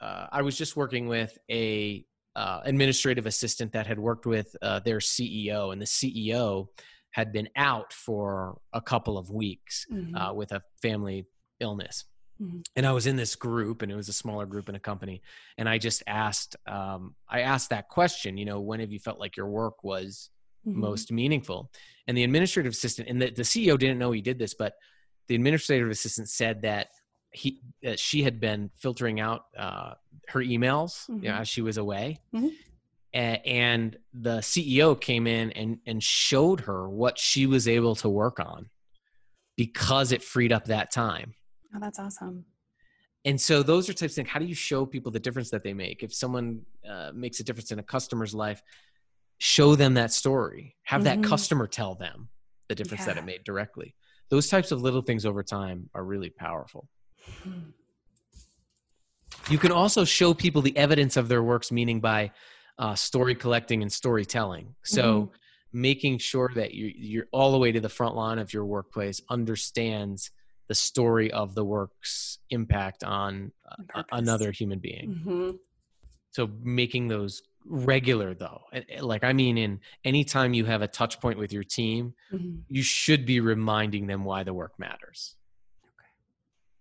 uh, 0.00 0.26
i 0.32 0.42
was 0.42 0.56
just 0.56 0.76
working 0.76 1.06
with 1.06 1.36
a 1.50 2.04
uh, 2.36 2.60
administrative 2.64 3.26
assistant 3.26 3.72
that 3.72 3.86
had 3.86 3.98
worked 3.98 4.26
with 4.26 4.54
uh, 4.62 4.80
their 4.80 4.98
ceo 4.98 5.72
and 5.72 5.80
the 5.80 5.86
ceo 5.86 6.66
had 7.10 7.32
been 7.32 7.48
out 7.56 7.92
for 7.92 8.58
a 8.72 8.80
couple 8.80 9.18
of 9.18 9.30
weeks 9.30 9.84
Mhm. 9.92 10.30
uh, 10.30 10.32
with 10.32 10.52
a 10.52 10.62
family 10.80 11.26
illness 11.60 12.04
Mhm. 12.42 12.64
and 12.76 12.86
i 12.86 12.92
was 12.92 13.06
in 13.06 13.16
this 13.16 13.36
group 13.36 13.82
and 13.82 13.92
it 13.92 13.94
was 13.94 14.08
a 14.08 14.12
smaller 14.12 14.46
group 14.46 14.68
in 14.68 14.74
a 14.74 14.80
company 14.80 15.22
and 15.58 15.68
i 15.68 15.78
just 15.78 16.02
asked 16.06 16.56
um, 16.66 17.14
i 17.28 17.40
asked 17.42 17.70
that 17.70 17.88
question 17.88 18.36
you 18.36 18.44
know 18.44 18.60
when 18.60 18.80
have 18.80 18.90
you 18.92 18.98
felt 18.98 19.20
like 19.20 19.36
your 19.36 19.48
work 19.48 19.84
was 19.84 20.30
Mhm. 20.66 20.74
most 20.76 21.10
meaningful. 21.10 21.72
And 22.06 22.16
the 22.16 22.22
administrative 22.22 22.70
assistant, 22.72 23.08
and 23.08 23.20
the, 23.20 23.30
the 23.30 23.42
CEO 23.42 23.76
didn't 23.76 23.98
know 23.98 24.12
he 24.12 24.22
did 24.22 24.38
this, 24.38 24.54
but 24.54 24.74
the 25.26 25.34
administrative 25.34 25.90
assistant 25.90 26.28
said 26.28 26.62
that 26.62 26.86
he 27.32 27.60
that 27.82 27.98
she 27.98 28.22
had 28.22 28.38
been 28.38 28.70
filtering 28.76 29.18
out 29.18 29.46
uh, 29.58 29.94
her 30.28 30.38
emails 30.40 31.08
you 31.08 31.16
know, 31.28 31.30
Mhm. 31.34 31.40
as 31.40 31.48
she 31.48 31.62
was 31.62 31.78
away. 31.78 32.20
Mhm. 32.32 32.52
A- 33.12 33.42
and 33.44 33.98
the 34.14 34.40
CEO 34.40 34.94
came 34.94 35.26
in 35.26 35.50
and 35.50 35.80
and 35.84 36.00
showed 36.00 36.60
her 36.60 36.88
what 36.88 37.18
she 37.18 37.46
was 37.46 37.66
able 37.66 37.96
to 37.96 38.08
work 38.08 38.38
on 38.38 38.70
because 39.56 40.12
it 40.12 40.22
freed 40.22 40.52
up 40.52 40.66
that 40.66 40.92
time. 40.92 41.34
Oh, 41.74 41.78
that's 41.80 41.98
awesome. 41.98 42.44
and 43.24 43.40
so 43.40 43.62
those 43.62 43.88
are 43.88 43.92
types 43.92 44.12
of 44.12 44.16
things. 44.16 44.28
How 44.28 44.40
do 44.40 44.46
you 44.46 44.54
show 44.54 44.84
people 44.84 45.10
the 45.12 45.20
difference 45.20 45.50
that 45.50 45.62
they 45.62 45.72
make? 45.74 46.02
If 46.02 46.12
someone 46.12 46.62
uh, 46.88 47.12
makes 47.14 47.40
a 47.40 47.44
difference 47.44 47.70
in 47.70 47.78
a 47.78 47.82
customer's 47.82 48.34
life, 48.34 48.62
show 49.38 49.74
them 49.76 49.94
that 49.94 50.12
story. 50.12 50.76
Have 50.84 51.02
Mhm. 51.02 51.04
that 51.04 51.22
customer 51.22 51.66
tell 51.66 51.94
them 51.94 52.28
the 52.68 52.74
difference 52.74 53.04
that 53.04 53.16
it 53.16 53.24
made 53.24 53.44
directly. 53.44 53.94
Those 54.28 54.48
types 54.48 54.70
of 54.72 54.82
little 54.82 55.02
things 55.02 55.24
over 55.26 55.42
time 55.42 55.88
are 55.94 56.04
really 56.04 56.30
powerful. 56.30 56.88
You 59.50 59.58
can 59.58 59.72
also 59.72 60.04
show 60.04 60.34
people 60.34 60.62
the 60.62 60.76
evidence 60.76 61.16
of 61.16 61.28
their 61.28 61.42
work's 61.42 61.72
meaning 61.72 62.00
by 62.00 62.30
uh, 62.78 62.94
story 62.94 63.34
collecting 63.34 63.82
and 63.82 63.92
storytelling. 63.92 64.74
So, 64.84 65.32
making 65.72 66.18
sure 66.18 66.50
that 66.54 66.74
you, 66.74 66.92
you're 66.94 67.26
all 67.32 67.50
the 67.52 67.58
way 67.58 67.72
to 67.72 67.80
the 67.80 67.88
front 67.88 68.14
line 68.14 68.38
of 68.38 68.52
your 68.52 68.64
workplace 68.66 69.20
understands 69.30 70.30
the 70.72 70.76
story 70.76 71.30
of 71.30 71.54
the 71.54 71.62
work's 71.62 72.38
impact 72.48 73.04
on 73.04 73.52
uh, 73.94 74.02
another 74.10 74.50
human 74.52 74.78
being. 74.78 75.06
Mhm. 75.22 75.58
So, 76.30 76.48
making 76.62 77.08
those 77.08 77.42
regular 77.66 78.32
though, 78.34 78.62
And- 78.72 78.86
and, 78.88 79.02
like 79.12 79.22
I 79.22 79.34
mean, 79.34 79.58
in 79.58 79.80
anytime 80.02 80.54
you 80.54 80.64
have 80.64 80.80
a 80.80 80.88
touch 80.88 81.20
point 81.20 81.38
with 81.38 81.52
your 81.52 81.62
team, 81.62 82.14
Mhm. 82.32 82.62
you 82.68 82.82
should 82.82 83.26
be 83.26 83.38
reminding 83.40 84.06
them 84.06 84.24
why 84.24 84.44
the 84.44 84.54
work 84.54 84.78
matters. 84.78 85.36
Okay, 85.84 86.08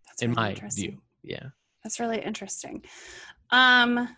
That's 0.07 0.21
In 0.21 0.29
really 0.35 0.61
my 0.61 0.69
view, 0.69 1.01
yeah. 1.23 1.47
That's 1.83 1.99
really 1.99 2.21
interesting. 2.21 2.85
Um, 3.49 4.15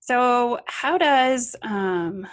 so 0.00 0.58
how 0.66 0.98
does 0.98 1.56
um, 1.62 2.26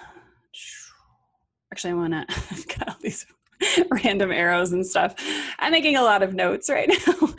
actually 1.72 1.92
I 1.92 1.94
want 2.04 2.14
to 2.14 2.26
I've 2.52 2.68
got 2.68 2.90
all 2.90 2.98
these 3.02 3.26
random 4.04 4.32
arrows 4.32 4.72
and 4.72 4.86
stuff. 4.86 5.16
I'm 5.60 5.72
making 5.72 5.96
a 5.96 6.02
lot 6.04 6.24
of 6.24 6.34
notes 6.34 6.70
right 6.70 6.90
now. 7.08 7.30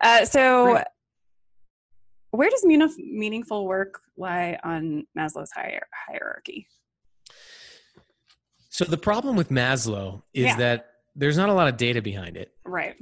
Uh, 0.00 0.24
so 0.24 0.72
Great. 0.72 0.84
where 2.30 2.50
does 2.50 2.64
meaningful 2.64 3.66
work 3.66 4.00
lie 4.16 4.58
on 4.64 5.06
Maslow's 5.16 5.52
hierarchy? 5.52 6.66
So 8.70 8.84
the 8.84 8.98
problem 8.98 9.36
with 9.36 9.48
Maslow 9.50 10.22
is 10.34 10.46
Yeah. 10.46 10.56
that 10.56 10.86
there's 11.16 11.36
not 11.36 11.48
a 11.48 11.52
lot 11.52 11.68
of 11.68 11.76
data 11.76 12.00
behind 12.00 12.36
it. 12.36 12.52
Right. 12.64 12.96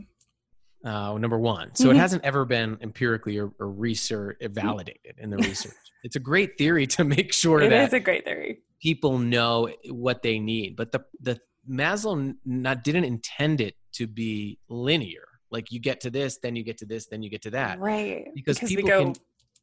Uh, 0.85 1.19
number 1.19 1.39
one, 1.39 1.75
so 1.75 1.91
it 1.91 1.95
Mhm. 1.95 1.99
hasn't 1.99 2.25
ever 2.25 2.45
been 2.45 2.79
empirically 2.81 3.39
or, 3.39 3.53
or 3.59 3.69
research 3.71 4.39
validated 4.41 5.17
in 5.19 5.31
the 5.31 5.37
research. 5.39 5.75
It's 6.05 6.15
a 6.17 6.21
great 6.21 6.57
theory 6.57 6.87
to 6.89 7.03
make 7.05 7.33
sure 7.33 7.61
It 7.61 7.71
that 7.71 7.89
is 7.89 7.93
a 7.93 7.99
great 8.01 8.25
theory. 8.25 8.63
people 8.81 9.19
know 9.19 9.69
what 9.91 10.23
they 10.23 10.39
need, 10.39 10.77
but 10.77 10.93
the 10.93 11.05
the 11.21 11.41
Maslow 11.69 12.35
not 12.45 12.85
didn't 12.85 13.05
intend 13.05 13.61
it 13.61 13.75
to 13.95 14.07
be 14.07 14.59
linear. 14.69 15.25
Like 15.51 15.71
you 15.73 15.81
get 15.81 16.01
to 16.01 16.11
this, 16.11 16.39
then 16.43 16.57
you 16.57 16.63
get 16.65 16.79
to 16.79 16.87
this, 16.87 17.07
then 17.07 17.23
you 17.23 17.31
get 17.31 17.43
to 17.43 17.51
that. 17.51 17.79
Right. 17.79 18.27
Because 18.35 18.61
we 18.63 18.69
people 18.69 18.89
can- 18.91 19.15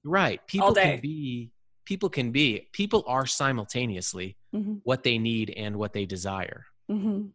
Right? 0.05 0.45
People 0.47 0.73
can 0.73 0.99
be 1.01 1.51
people 1.85 2.09
can 2.09 2.31
be 2.31 2.67
people 2.71 3.03
are 3.07 3.25
simultaneously 3.25 4.37
Mhm, 4.53 4.79
what 4.83 5.03
they 5.03 5.17
need 5.17 5.49
and 5.51 5.75
what 5.77 5.91
they 5.93 6.05
desire. 6.05 6.65
mhm. 6.89 7.31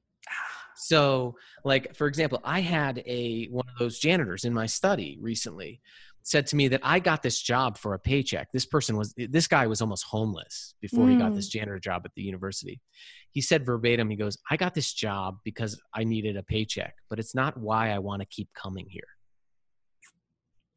So, 0.77 1.35
like 1.65 1.95
for 1.97 2.07
example, 2.07 2.41
I 2.45 2.61
had 2.61 3.03
a 3.05 3.47
one 3.47 3.67
of 3.69 3.77
those 3.79 3.99
janitors 3.99 4.45
in 4.45 4.55
my 4.55 4.67
study 4.67 5.19
recently 5.21 5.81
said 6.29 6.47
to 6.47 6.57
me 6.57 6.69
that 6.69 6.81
I 6.83 6.99
got 7.01 7.23
this 7.23 7.41
job 7.41 7.79
for 7.79 7.95
a 7.95 7.99
paycheck. 7.99 8.49
This 8.53 8.67
person 8.67 8.97
was 8.99 9.15
this 9.17 9.47
guy 9.47 9.67
was 9.67 9.81
almost 9.81 10.05
homeless 10.05 10.75
before 10.81 11.09
he 11.09 11.17
got 11.17 11.33
Mm. 11.33 11.37
this 11.37 11.49
janitor 11.49 11.79
job 11.79 12.03
at 12.05 12.13
the 12.15 12.23
university. 12.23 12.83
He 13.31 13.41
said 13.41 13.65
verbatim, 13.65 14.11
he 14.11 14.17
goes, 14.17 14.37
"I 14.51 14.57
got 14.59 14.75
this 14.75 14.93
job 14.93 15.39
because 15.43 15.81
I 15.95 16.05
needed 16.05 16.37
a 16.37 16.43
paycheck, 16.43 16.95
but 17.09 17.19
it's 17.19 17.35
not 17.35 17.57
why 17.57 17.91
I 17.93 17.99
want 17.99 18.21
to 18.21 18.27
keep 18.27 18.49
coming 18.53 18.87
here." 18.91 19.09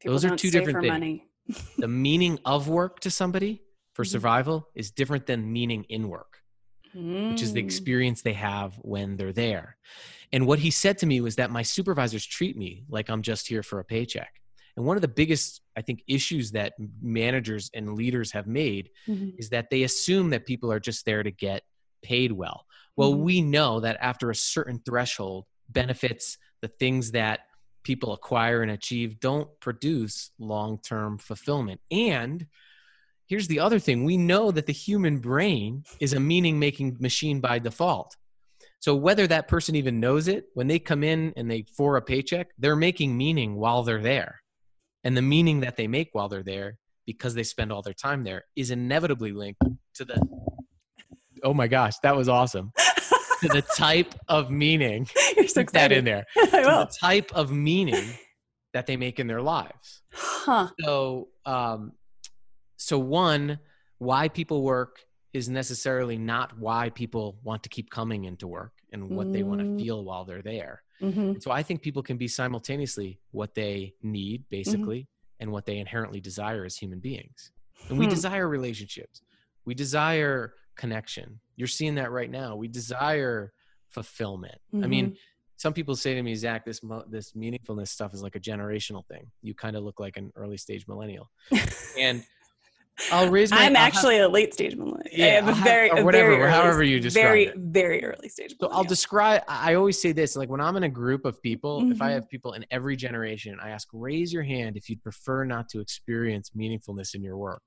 People 0.00 0.14
Those 0.14 0.24
are 0.24 0.36
two 0.36 0.50
different 0.50 0.80
things. 0.80 0.90
money. 0.90 1.26
The 1.76 1.88
meaning 1.88 2.38
of 2.46 2.68
work 2.68 3.00
to 3.00 3.10
somebody 3.10 3.62
for 3.94 4.04
Mhm. 4.04 4.08
survival 4.08 4.70
is 4.74 4.90
different 4.90 5.26
than 5.26 5.52
meaning 5.52 5.84
in 5.84 6.08
work. 6.08 6.38
which 7.28 7.42
is 7.42 7.54
the 7.54 7.62
Mm. 7.62 7.64
experience 7.64 8.20
they 8.20 8.34
have 8.34 8.74
when 8.82 9.16
they're 9.16 9.32
there. 9.32 9.78
And 10.30 10.46
what 10.46 10.58
he 10.58 10.70
said 10.70 10.98
to 10.98 11.06
me 11.06 11.22
was 11.22 11.36
that 11.36 11.50
my 11.50 11.62
supervisors 11.62 12.26
treat 12.26 12.54
me 12.54 12.84
like 12.90 13.08
I'm 13.08 13.22
just 13.22 13.48
here 13.48 13.62
for 13.62 13.78
a 13.78 13.84
paycheck. 13.84 14.41
And 14.76 14.86
one 14.86 14.96
of 14.96 15.02
the 15.02 15.08
biggest, 15.08 15.60
I 15.76 15.82
think, 15.82 16.02
issues 16.06 16.52
that 16.52 16.74
managers 17.00 17.70
and 17.74 17.94
leaders 17.94 18.32
have 18.32 18.46
made 18.46 18.90
Mhm. 19.06 19.34
is 19.38 19.50
that 19.50 19.68
they 19.70 19.82
assume 19.82 20.30
that 20.30 20.46
people 20.46 20.72
are 20.72 20.80
just 20.80 21.04
there 21.04 21.22
to 21.22 21.30
get 21.30 21.62
paid 22.02 22.32
well. 22.32 22.66
Well, 22.96 23.14
Mhm. 23.14 23.18
we 23.20 23.42
know 23.42 23.80
that 23.80 23.98
after 24.00 24.30
a 24.30 24.34
certain 24.34 24.80
threshold, 24.80 25.46
benefits, 25.68 26.38
the 26.60 26.68
things 26.68 27.12
that 27.12 27.40
people 27.82 28.12
acquire 28.12 28.62
and 28.62 28.70
achieve 28.70 29.18
don't 29.20 29.48
produce 29.60 30.30
long 30.38 30.78
term 30.78 31.18
fulfillment. 31.18 31.80
And 31.90 32.46
here's 33.26 33.48
the 33.48 33.58
other 33.60 33.78
thing 33.78 34.04
we 34.04 34.16
know 34.16 34.50
that 34.50 34.66
the 34.66 34.72
human 34.72 35.18
brain 35.18 35.84
is 36.00 36.12
a 36.12 36.20
meaning 36.20 36.58
making 36.58 36.96
machine 37.00 37.40
by 37.40 37.58
default. 37.58 38.16
So 38.78 38.94
whether 38.94 39.26
that 39.26 39.48
person 39.48 39.74
even 39.76 40.00
knows 40.00 40.28
it, 40.28 40.46
when 40.54 40.66
they 40.66 40.78
come 40.78 41.02
in 41.04 41.32
and 41.36 41.50
they 41.50 41.62
for 41.62 41.96
a 41.96 42.02
paycheck, 42.02 42.48
they're 42.58 42.76
making 42.76 43.16
meaning 43.16 43.54
while 43.56 43.82
they're 43.82 44.02
there. 44.02 44.41
And 45.04 45.16
the 45.16 45.22
meaning 45.22 45.60
that 45.60 45.76
they 45.76 45.86
make 45.88 46.10
while 46.12 46.28
they're 46.28 46.42
there, 46.42 46.78
because 47.06 47.34
they 47.34 47.42
spend 47.42 47.72
all 47.72 47.82
their 47.82 47.92
time 47.94 48.22
there, 48.24 48.44
is 48.56 48.70
inevitably 48.70 49.32
linked 49.32 49.62
to 49.94 50.04
the 50.04 50.20
oh 51.44 51.52
my 51.54 51.66
gosh, 51.66 51.94
that 52.04 52.14
was 52.16 52.28
awesome. 52.28 52.72
to 53.40 53.48
the 53.48 53.62
type 53.76 54.14
of 54.28 54.50
meaning 54.50 55.08
You're 55.36 55.48
so 55.48 55.62
keep 55.62 55.72
that 55.72 55.90
in 55.92 56.04
there. 56.04 56.24
The 56.36 56.88
type 57.00 57.32
of 57.34 57.50
meaning 57.50 58.04
that 58.74 58.86
they 58.86 58.96
make 58.96 59.18
in 59.18 59.26
their 59.26 59.42
lives. 59.42 60.02
Huh. 60.12 60.68
So, 60.80 61.28
um, 61.44 61.92
so 62.76 62.98
one, 62.98 63.58
why 63.98 64.28
people 64.28 64.62
work 64.62 65.00
is 65.32 65.48
necessarily 65.48 66.16
not 66.18 66.58
why 66.58 66.90
people 66.90 67.38
want 67.42 67.62
to 67.64 67.68
keep 67.68 67.90
coming 67.90 68.24
into 68.24 68.46
work 68.46 68.72
and 68.92 69.10
what 69.10 69.32
they 69.32 69.42
want 69.42 69.60
Mm. 69.62 69.78
to 69.78 69.84
feel 69.84 70.04
while 70.04 70.24
they're 70.24 70.42
there. 70.42 70.82
Hmm 71.02 71.32
So 71.40 71.50
I 71.50 71.62
think 71.62 71.82
people 71.82 72.02
can 72.02 72.16
be 72.16 72.28
simultaneously 72.28 73.20
what 73.32 73.54
they 73.54 73.94
need, 74.02 74.44
basically, 74.50 75.08
and 75.40 75.50
what 75.50 75.66
they 75.66 75.78
inherently 75.78 76.20
desire 76.20 76.64
as 76.64 76.76
human 76.76 77.00
beings. 77.00 77.50
And 77.88 77.98
we 77.98 78.06
Hmm. 78.06 78.10
desire 78.10 78.48
relationships. 78.48 79.22
We 79.64 79.74
desire 79.74 80.54
connection. 80.76 81.40
You're 81.56 81.68
seeing 81.68 81.96
that 81.96 82.10
right 82.10 82.30
now. 82.30 82.56
We 82.56 82.68
desire 82.68 83.52
fulfillment. 83.88 84.58
I 84.82 84.86
mean, 84.86 85.16
some 85.56 85.72
people 85.72 85.94
say 85.96 86.14
to 86.14 86.22
me, 86.22 86.34
Zach, 86.34 86.64
this 86.64 86.80
this 87.08 87.32
meaningfulness 87.32 87.88
stuff 87.88 88.14
is 88.14 88.22
like 88.22 88.36
a 88.36 88.40
generational 88.40 89.06
thing. 89.06 89.30
You 89.42 89.54
kind 89.54 89.76
of 89.76 89.84
look 89.84 90.00
like 90.00 90.16
an 90.16 90.32
early 90.34 90.56
stage 90.56 90.86
millennial, 90.88 91.30
and 91.98 92.24
I'll 93.10 93.30
raise 93.30 93.50
my. 93.50 93.58
I'm 93.58 93.74
I'll 93.76 93.82
have- 93.82 93.94
actually 93.94 94.18
a 94.18 94.28
late 94.28 94.52
stage 94.54 94.76
millennial. 94.76 95.02
Yeah, 95.10 95.24
I 95.24 95.28
am 95.30 95.44
a 95.44 95.48
I'll 95.48 95.54
have- 95.54 95.64
very, 95.64 95.90
or 95.90 96.04
whatever, 96.04 96.30
very 96.30 96.42
early- 96.42 96.50
however 96.52 96.82
you 96.82 97.00
describe 97.00 97.24
very, 97.24 97.44
it. 97.46 97.54
very 97.56 98.04
early 98.04 98.28
stage. 98.28 98.54
So 98.60 98.68
I'll 98.68 98.84
describe. 98.84 99.42
I 99.48 99.74
always 99.74 100.00
say 100.00 100.12
this: 100.12 100.36
like 100.36 100.48
when 100.50 100.60
I'm 100.60 100.76
in 100.76 100.82
a 100.84 100.88
group 100.88 101.24
of 101.24 101.40
people, 101.42 101.90
if 101.90 102.00
I 102.02 102.10
Mhm. 102.10 102.14
have 102.14 102.28
people 102.28 102.52
in 102.52 102.64
every 102.70 102.96
generation, 102.96 103.58
I 103.62 103.70
ask, 103.70 103.88
raise 103.92 104.32
your 104.32 104.42
hand 104.42 104.76
if 104.76 104.88
you'd 104.88 105.02
prefer 105.02 105.44
not 105.44 105.68
to 105.70 105.80
experience 105.80 106.50
meaningfulness 106.56 107.14
in 107.14 107.22
your 107.22 107.36
work. 107.38 107.62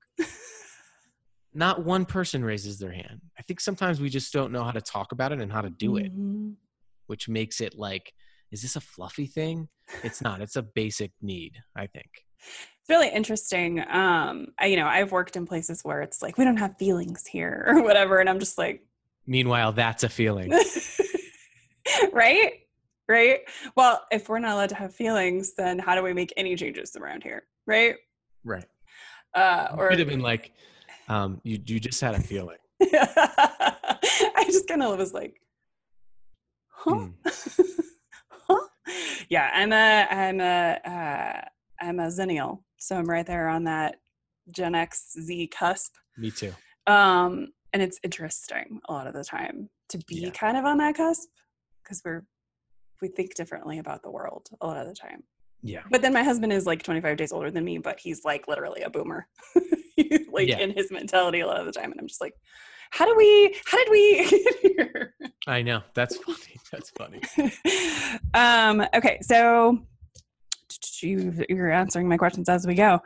not 1.52 1.84
one 1.84 2.04
person 2.04 2.44
raises 2.44 2.78
their 2.78 2.92
hand. 2.92 3.20
I 3.38 3.42
think 3.42 3.60
sometimes 3.60 3.98
we 4.00 4.10
just 4.10 4.30
don't 4.32 4.52
know 4.52 4.62
how 4.62 4.72
to 4.72 4.80
talk 4.80 5.12
about 5.12 5.32
it 5.32 5.40
and 5.40 5.50
how 5.50 5.62
to 5.62 5.70
do 5.70 5.96
it, 5.96 6.14
Mhm. 6.14 6.54
which 7.06 7.28
makes 7.30 7.62
it 7.62 7.74
like, 7.74 8.12
is 8.52 8.60
this 8.60 8.76
a 8.76 8.80
fluffy 8.80 9.26
thing? 9.26 9.68
It's 10.04 10.20
not. 10.20 10.40
It's 10.42 10.56
a 10.56 10.62
basic 10.62 11.12
need. 11.22 11.54
I 11.74 11.86
think. 11.86 12.10
It's 12.86 12.90
really 12.94 13.08
interesting. 13.12 13.80
Um, 13.80 14.52
I, 14.60 14.66
you 14.66 14.76
know, 14.76 14.86
I've 14.86 15.10
worked 15.10 15.34
in 15.34 15.44
places 15.44 15.82
where 15.82 16.02
it's 16.02 16.22
like 16.22 16.38
we 16.38 16.44
don't 16.44 16.58
have 16.58 16.78
feelings 16.78 17.26
here 17.26 17.64
or 17.66 17.82
whatever, 17.82 18.20
and 18.20 18.30
I'm 18.30 18.38
just 18.38 18.58
like, 18.58 18.86
Meanwhile, 19.26 19.72
that's 19.72 20.04
a 20.04 20.08
feeling. 20.08 20.52
right, 22.12 22.52
right. 23.08 23.40
Well, 23.76 24.02
if 24.12 24.28
we're 24.28 24.38
not 24.38 24.52
allowed 24.52 24.68
to 24.68 24.76
have 24.76 24.94
feelings, 24.94 25.54
then 25.54 25.80
how 25.80 25.96
do 25.96 26.02
we 26.04 26.12
make 26.12 26.32
any 26.36 26.54
changes 26.54 26.94
around 26.94 27.24
here, 27.24 27.42
right? 27.66 27.96
right. 28.44 28.66
Uh, 29.34 29.74
or 29.76 29.88
Could 29.88 29.98
have 29.98 30.08
been 30.08 30.20
like, 30.20 30.52
um, 31.08 31.40
you 31.42 31.60
you 31.66 31.80
just 31.80 32.00
had 32.00 32.14
a 32.14 32.20
feeling. 32.20 32.58
I 32.82 34.44
just 34.46 34.68
kind 34.68 34.84
of 34.84 34.96
was 34.96 35.12
like, 35.12 35.40
huh? 36.68 36.94
Hmm. 36.94 37.10
huh? 38.48 38.60
Yeah, 39.28 39.50
I'm 39.52 39.72
a, 39.72 40.06
I'm 40.08 40.40
a, 40.40 40.78
uh, 40.84 41.84
I'm 41.84 41.98
a 41.98 42.06
zennial, 42.06 42.60
so 42.78 42.96
I'm 42.96 43.06
right 43.08 43.26
there 43.26 43.48
on 43.48 43.64
that 43.64 43.96
Gen 44.54 44.74
X 44.74 45.12
Z 45.20 45.48
cusp. 45.48 45.94
Me 46.16 46.30
too. 46.30 46.52
Um, 46.86 47.48
and 47.72 47.82
it's 47.82 47.98
interesting 48.02 48.80
a 48.88 48.92
lot 48.92 49.06
of 49.06 49.14
the 49.14 49.24
time 49.24 49.68
to 49.90 49.98
be 50.06 50.16
Yeah. 50.16 50.30
kind 50.30 50.56
of 50.56 50.64
on 50.64 50.78
that 50.78 50.96
cusp 50.96 51.28
because 51.82 52.00
we're 52.04 52.24
we 53.02 53.08
think 53.08 53.34
differently 53.34 53.78
about 53.78 54.02
the 54.02 54.10
world 54.10 54.48
a 54.60 54.66
lot 54.66 54.78
of 54.78 54.86
the 54.86 54.94
time. 54.94 55.22
Yeah. 55.62 55.82
But 55.90 56.00
then 56.00 56.12
my 56.14 56.22
husband 56.22 56.52
is 56.52 56.64
like 56.64 56.82
25 56.82 57.16
days 57.18 57.32
older 57.32 57.50
than 57.50 57.64
me, 57.64 57.76
but 57.78 57.98
he's 58.00 58.24
like 58.24 58.48
literally 58.48 58.82
a 58.82 58.90
boomer. 58.90 59.26
Like 60.30 60.48
Yeah. 60.48 60.58
in 60.58 60.72
his 60.72 60.90
mentality 60.90 61.40
a 61.40 61.46
lot 61.46 61.58
of 61.58 61.64
the 61.64 61.72
time. 61.72 61.90
And 61.90 61.98
I'm 61.98 62.06
just 62.06 62.20
like, 62.20 62.34
how 62.90 63.06
do 63.06 63.14
we, 63.16 63.56
how 63.64 63.78
did 63.78 63.90
we 63.90 64.28
get 64.44 64.54
here? 64.60 65.14
I 65.46 65.62
know. 65.62 65.80
That's 65.94 66.16
funny. 66.26 66.58
That's 66.70 66.90
funny. 66.90 67.20
um, 68.34 68.86
okay. 68.94 69.18
So 69.22 69.78
you 71.02 71.44
you're 71.48 71.70
answering 71.70 72.08
my 72.08 72.16
questions 72.16 72.48
as 72.48 72.66
we 72.66 72.74
go. 72.74 73.00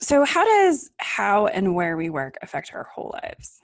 So, 0.00 0.24
how 0.24 0.44
does 0.44 0.90
how 0.98 1.46
and 1.46 1.74
where 1.74 1.96
we 1.96 2.10
work 2.10 2.36
affect 2.42 2.72
our 2.74 2.84
whole 2.84 3.12
lives? 3.14 3.60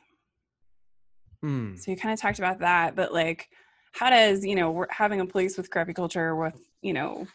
Hmm. 1.42 1.76
So, 1.76 1.90
you 1.90 1.96
kind 1.96 2.12
of 2.12 2.20
talked 2.20 2.38
about 2.38 2.60
that, 2.60 2.96
but 2.96 3.12
like, 3.12 3.48
how 3.92 4.10
does 4.10 4.44
you 4.44 4.54
know 4.54 4.70
we're 4.70 4.86
having 4.90 5.20
a 5.20 5.26
place 5.26 5.56
with 5.56 5.70
crappy 5.70 5.92
culture 5.92 6.34
with 6.34 6.58
you 6.82 6.92
know, 6.92 7.26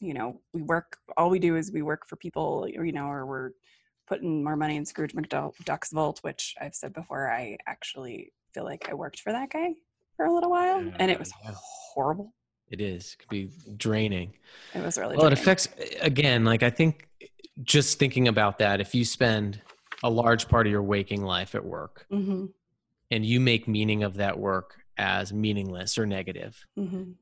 you 0.00 0.14
know, 0.14 0.40
we 0.52 0.62
work. 0.62 0.98
All 1.16 1.30
we 1.30 1.38
do 1.38 1.56
is 1.56 1.72
we 1.72 1.82
work 1.82 2.08
for 2.08 2.16
people, 2.16 2.66
or, 2.76 2.84
you 2.84 2.92
know, 2.92 3.06
or 3.06 3.24
we're 3.24 3.50
putting 4.08 4.42
more 4.42 4.56
money 4.56 4.76
in 4.76 4.84
Scrooge 4.84 5.14
McDuck's 5.14 5.92
vault, 5.92 6.18
which 6.22 6.54
I've 6.60 6.74
said 6.74 6.92
before. 6.92 7.30
I 7.30 7.56
actually 7.66 8.32
feel 8.52 8.64
like 8.64 8.88
I 8.90 8.94
worked 8.94 9.20
for 9.20 9.32
that 9.32 9.50
guy 9.50 9.74
for 10.16 10.26
a 10.26 10.34
little 10.34 10.50
while, 10.50 10.82
Yeah, 10.84 10.96
and 10.98 11.10
it 11.10 11.18
was 11.18 11.32
yeah. 11.44 11.52
horrible. 11.94 12.34
It 12.72 12.80
is. 12.80 13.12
It 13.12 13.18
could 13.18 13.28
be 13.28 13.50
draining. 13.76 14.32
It 14.74 14.82
was 14.82 14.96
really. 14.96 15.16
Well, 15.16 15.26
it 15.26 15.34
affects 15.34 15.68
again. 16.00 16.44
Like 16.44 16.62
I 16.62 16.70
think, 16.70 17.06
just 17.62 17.98
thinking 17.98 18.28
about 18.28 18.58
that, 18.58 18.80
if 18.80 18.94
you 18.94 19.04
spend 19.04 19.60
a 20.02 20.08
large 20.10 20.48
part 20.48 20.66
of 20.66 20.70
your 20.72 20.82
waking 20.82 21.22
life 21.22 21.54
at 21.54 21.64
work, 21.64 22.06
Mhm, 22.10 22.50
and 23.10 23.26
you 23.26 23.40
make 23.40 23.68
meaning 23.68 24.02
of 24.02 24.14
that 24.14 24.38
work 24.38 24.80
as 24.96 25.32
meaningless 25.34 25.98
or 25.98 26.06
negative, 26.06 26.64
mhm. 26.78 27.14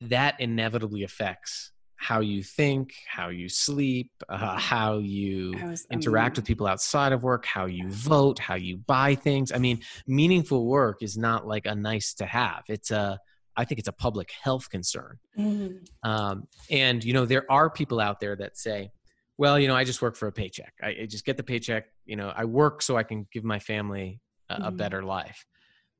that 0.00 0.40
inevitably 0.40 1.02
affects 1.02 1.72
how 1.96 2.20
you 2.20 2.42
think, 2.42 2.94
how 3.06 3.28
you 3.28 3.48
sleep, 3.48 4.10
uh, 4.28 4.56
how 4.58 4.98
you 4.98 5.54
was 5.62 5.86
interact 5.90 6.38
um, 6.38 6.42
with 6.42 6.46
people 6.46 6.66
outside 6.66 7.12
of 7.12 7.22
work, 7.22 7.44
how 7.44 7.66
you 7.66 7.88
vote, 7.90 8.38
how 8.38 8.54
you 8.54 8.78
buy 8.78 9.14
things. 9.14 9.52
I 9.52 9.58
mean, 9.58 9.80
meaningful 10.06 10.66
work 10.66 11.02
is 11.02 11.16
not 11.18 11.46
like 11.46 11.66
a 11.66 11.74
nice 11.74 12.14
to 12.14 12.26
have. 12.26 12.64
It's 12.68 12.90
a, 12.90 13.18
I 13.56 13.64
think 13.64 13.78
it's 13.78 13.88
a 13.88 13.92
public 13.92 14.30
health 14.42 14.68
concern. 14.70 15.18
mhm, 15.38 15.86
Um, 16.02 16.48
and 16.70 17.02
you 17.04 17.12
know, 17.12 17.26
there 17.26 17.50
are 17.50 17.70
people 17.70 18.00
out 18.00 18.20
there 18.20 18.36
that 18.36 18.56
say, 18.56 18.90
"Well, 19.38 19.58
you 19.58 19.68
know, 19.68 19.76
I 19.76 19.84
just 19.84 20.02
work 20.02 20.16
for 20.16 20.28
a 20.28 20.32
paycheck. 20.32 20.74
I, 20.82 20.88
I 21.02 21.06
just 21.06 21.24
get 21.24 21.36
the 21.36 21.42
paycheck. 21.42 21.86
You 22.04 22.16
know, 22.16 22.32
I 22.34 22.44
work 22.44 22.82
so 22.82 22.96
I 22.96 23.02
can 23.02 23.26
give 23.32 23.44
my 23.44 23.58
family 23.58 24.20
a, 24.48 24.54
a 24.54 24.72
Mhm. 24.72 24.76
better 24.76 25.02
life." 25.04 25.46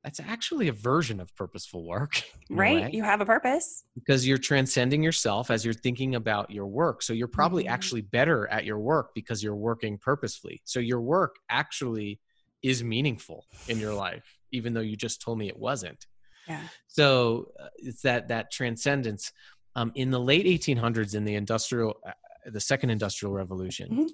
That's 0.05 0.21
actually 0.21 0.69
a 0.69 0.73
version 0.73 1.19
of 1.21 1.35
purposeful 1.35 1.85
work, 1.87 2.23
right. 2.51 2.92
You 2.95 3.03
have 3.03 3.21
a 3.21 3.27
purpose. 3.27 3.85
because 3.97 4.27
you're 4.27 4.38
transcending 4.38 5.03
yourself 5.03 5.51
as 5.51 5.64
you're 5.64 5.75
thinking 5.75 6.14
about 6.14 6.51
your 6.51 6.66
work. 6.66 7.03
So 7.03 7.12
you're 7.12 7.27
probably 7.29 7.64
Mhm. 7.64 7.71
actually 7.71 8.03
better 8.03 8.47
at 8.49 8.64
your 8.64 8.79
work 8.79 9.11
because 9.14 9.42
you're 9.42 9.57
working 9.57 9.99
purposefully. 9.99 10.61
So 10.64 10.79
your 10.81 11.01
work 11.01 11.37
actually 11.49 12.21
is 12.62 12.85
meaningful 12.85 13.47
in 13.66 13.81
your 13.81 13.95
life, 13.95 14.38
even 14.53 14.75
though 14.75 14.81
you 14.81 14.97
just 14.97 15.21
told 15.23 15.38
me 15.38 15.49
it 15.49 15.59
wasn't. 15.59 16.07
Yeah. 16.48 16.62
So 16.87 17.52
uh, 17.61 17.68
it's 17.76 18.02
that 18.02 18.28
that 18.28 18.50
transcendence. 18.50 19.32
Um, 19.74 19.92
in 19.94 20.11
the 20.11 20.20
late 20.20 20.46
1800s, 20.46 21.14
in 21.14 21.24
the 21.24 21.35
industrial, 21.35 21.98
uh, 22.06 22.12
the 22.46 22.61
second 22.61 22.90
industrial 22.90 23.32
revolution, 23.35 23.90
Mhm. 23.90 24.09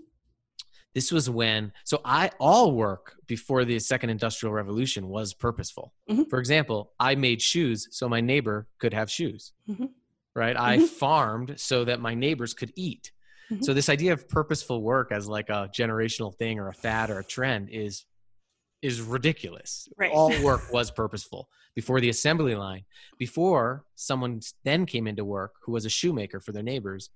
this 0.95 1.12
was 1.12 1.31
when. 1.31 1.73
So 1.85 2.01
I 2.05 2.31
all 2.40 2.73
work 2.73 3.14
before 3.27 3.64
the 3.64 3.79
second 3.79 4.11
industrial 4.11 4.53
revolution 4.53 5.09
was 5.09 5.33
purposeful. 5.35 5.92
Mhm. 6.11 6.29
For 6.29 6.38
example, 6.40 6.92
I 6.99 7.14
made 7.14 7.40
shoes 7.40 7.87
so 7.92 8.09
my 8.09 8.21
neighbor 8.21 8.66
could 8.79 8.92
have 8.92 9.11
shoes. 9.11 9.53
Mhm. 9.68 9.90
Right? 10.35 10.57
I 10.57 10.79
Mhm. 10.79 10.88
farmed 10.88 11.61
so 11.61 11.85
that 11.85 12.01
my 12.01 12.14
neighbors 12.14 12.55
could 12.55 12.73
eat. 12.75 13.12
Mhm. 13.51 13.62
So 13.64 13.73
this 13.75 13.88
idea 13.88 14.12
of 14.14 14.29
purposeful 14.29 14.83
work 14.83 15.12
as 15.12 15.29
like 15.29 15.49
a 15.51 15.71
generational 15.73 16.35
thing 16.35 16.59
or 16.59 16.68
a 16.68 16.75
fad 16.75 17.11
or 17.11 17.18
a 17.18 17.25
trend 17.25 17.68
is 17.71 18.05
is 18.83 19.01
ridiculous. 19.01 19.88
Right. 19.97 20.11
All 20.12 20.31
work 20.42 20.73
was 20.73 20.90
purposeful 20.90 21.49
before 21.75 22.01
the 22.01 22.09
assembly 22.11 22.55
line. 22.55 22.85
Before 23.18 23.85
someone 23.95 24.40
then 24.64 24.85
came 24.87 25.07
into 25.07 25.25
work 25.25 25.53
who 25.64 25.73
was 25.73 25.85
a 25.85 25.90
shoemaker 25.90 26.40
for 26.40 26.53
their 26.53 26.62
neighbors 26.62 27.11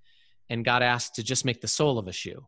and 0.48 0.64
got 0.64 0.83
asked 0.83 1.16
to 1.16 1.22
just 1.24 1.44
make 1.44 1.61
the 1.61 1.68
sole 1.68 1.98
of 1.98 2.07
a 2.07 2.12
shoe, 2.12 2.46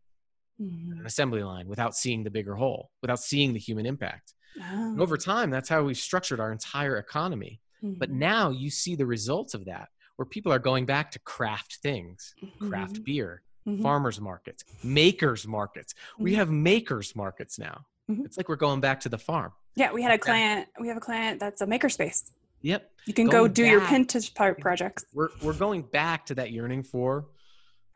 Mhm. 0.61 1.01
an 1.01 1.07
assembly 1.07 1.43
line, 1.43 1.67
without 1.69 1.97
seeing 1.97 2.23
the 2.25 2.31
bigger 2.31 2.55
whole, 2.55 2.91
without 3.03 3.21
seeing 3.21 3.53
the 3.53 3.59
human 3.59 3.87
impact. 3.87 4.35
Oh. 4.61 4.97
over 5.01 5.17
time, 5.17 5.51
that's 5.51 5.69
how 5.69 5.85
we've 5.85 5.97
structured 5.97 6.41
our 6.41 6.51
entire 6.51 6.97
economy. 6.97 7.61
But 7.83 8.11
Mhm. 8.11 8.15
now 8.15 8.51
you 8.51 8.71
see 8.71 8.97
the 8.97 9.07
results 9.07 9.55
of 9.55 9.67
that, 9.67 9.89
where 10.17 10.27
people 10.27 10.53
are 10.53 10.59
going 10.59 10.85
back 10.85 11.13
to 11.13 11.21
craft 11.21 11.77
things, 11.83 12.35
craft 12.59 12.95
Mhm. 12.95 13.05
beer, 13.05 13.43
Mhm. 13.67 13.83
farmers 13.83 14.21
markets, 14.21 14.65
makers 14.83 15.47
markets. 15.47 15.95
We 16.19 16.33
Mhm. 16.33 16.37
have 16.37 16.51
makers 16.51 17.15
markets 17.15 17.57
now. 17.59 17.87
Mhm. 18.09 18.25
It's 18.25 18.37
like 18.37 18.49
we're 18.49 18.57
going 18.57 18.81
back 18.81 19.01
to 19.01 19.09
the 19.09 19.19
farm. 19.19 19.53
Yeah, 19.77 19.93
we 19.93 20.03
had 20.03 20.13
a 20.13 20.19
client. 20.19 20.69
We 20.81 20.89
have 20.89 20.97
a 20.97 21.01
client 21.01 21.41
that's 21.41 21.61
a 21.61 21.67
makerspace. 21.67 22.31
Yep. 22.63 22.91
You 23.07 23.15
can 23.15 23.27
go 23.27 23.43
Going 23.43 23.53
do 23.53 23.65
your 23.65 23.81
Pinterest 23.83 24.35
pro- 24.35 24.55
projects. 24.55 25.05
We're 25.13 25.29
we're 25.43 25.53
going 25.55 25.83
back 25.83 26.27
to 26.27 26.35
that 26.37 26.51
yearning 26.51 26.83
for 26.83 27.27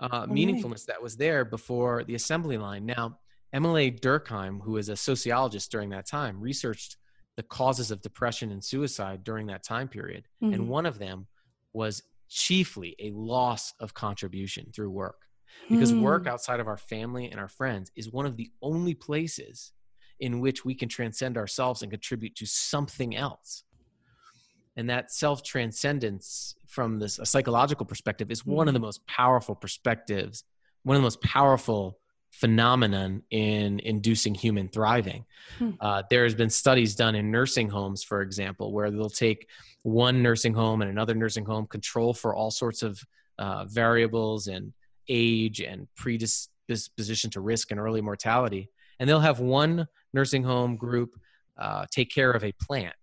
uh, 0.01 0.22
Okay. 0.25 0.33
meaningfulness 0.33 0.87
that 0.87 1.03
was 1.03 1.16
there 1.16 1.44
before 1.44 2.05
the 2.05 2.14
assembly 2.14 2.59
line. 2.59 2.85
Now, 2.87 3.18
Émile 3.55 3.98
Durkheim, 4.01 4.61
who 4.62 4.77
is 4.77 4.88
a 4.88 4.96
sociologist 4.96 5.70
during 5.70 5.90
that 5.90 6.07
time, 6.07 6.40
researched 6.40 6.96
the 7.37 7.42
causes 7.42 7.90
of 7.90 8.03
depression 8.03 8.51
and 8.53 8.62
suicide 8.64 9.25
during 9.25 9.46
that 9.46 9.62
time 9.62 9.88
period. 9.88 10.27
Mhm. 10.42 10.55
And 10.55 10.68
one 10.68 10.87
of 10.87 10.98
them 10.98 11.27
was 11.72 12.03
chiefly 12.29 12.94
a 12.98 13.11
loss 13.12 13.75
of 13.81 13.94
contribution 13.94 14.70
through 14.72 14.90
work. 14.90 15.27
Because 15.68 15.92
work 15.94 16.22
Hmm. 16.22 16.29
outside 16.29 16.61
of 16.61 16.66
our 16.66 16.79
family 16.79 17.31
and 17.31 17.38
our 17.38 17.48
friends 17.48 17.90
is 17.94 18.11
one 18.11 18.27
of 18.27 18.37
the 18.37 18.51
only 18.62 18.94
places 18.94 19.72
in 20.22 20.38
which 20.38 20.64
we 20.64 20.72
can 20.72 20.88
transcend 20.88 21.37
ourselves 21.37 21.82
and 21.82 21.90
contribute 21.90 22.37
to 22.37 22.46
something 22.46 23.16
else. 23.16 23.64
And 24.76 24.88
that 24.88 25.11
self 25.11 25.42
transcendence 25.42 26.54
from 26.68 27.00
this 27.00 27.18
a 27.18 27.26
psychological 27.26 27.85
perspective 27.85 28.30
is 28.30 28.46
one 28.46 28.68
of 28.68 28.74
the 28.74 28.80
most 28.80 29.04
powerful 29.06 29.54
perspectives, 29.54 30.44
one 30.85 30.96
of 30.96 31.02
the 31.02 31.06
most 31.06 31.20
powerful 31.20 31.98
phenomenon 32.30 33.22
in 33.30 33.80
inducing 33.80 34.35
human 34.35 34.68
thriving. 34.68 35.26
Hmm. 35.58 35.70
Uh, 35.80 36.02
there 36.08 36.22
has 36.22 36.37
been 36.37 36.48
studies 36.48 36.94
done 36.94 37.14
in 37.16 37.30
nursing 37.30 37.68
homes, 37.68 38.04
for 38.04 38.22
example, 38.22 38.72
where 38.72 38.90
they'll 38.90 39.11
take 39.11 39.48
one 39.82 40.22
nursing 40.22 40.54
home 40.54 40.82
and 40.82 40.90
another 40.90 41.14
nursing 41.14 41.44
home, 41.44 41.66
control 41.66 42.14
for 42.14 42.35
all 42.35 42.50
sorts 42.52 42.82
of 42.82 43.02
uh, 43.38 43.64
variables 43.66 44.46
and 44.46 44.72
age 45.08 45.61
and 45.61 45.88
predisposition 45.96 47.28
to 47.30 47.40
risk 47.40 47.72
and 47.72 47.80
early 47.80 48.00
mortality, 48.00 48.70
and 49.02 49.08
they'll 49.08 49.18
have 49.18 49.40
one 49.40 49.88
nursing 50.14 50.44
home 50.44 50.76
group 50.76 51.18
uh, 51.58 51.84
take 51.90 52.08
care 52.08 52.30
of 52.30 52.44
a 52.44 52.52
plant, 52.52 52.94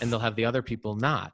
and 0.00 0.08
they'll 0.10 0.20
have 0.20 0.36
the 0.36 0.44
other 0.44 0.62
people 0.62 0.94
not. 0.94 1.32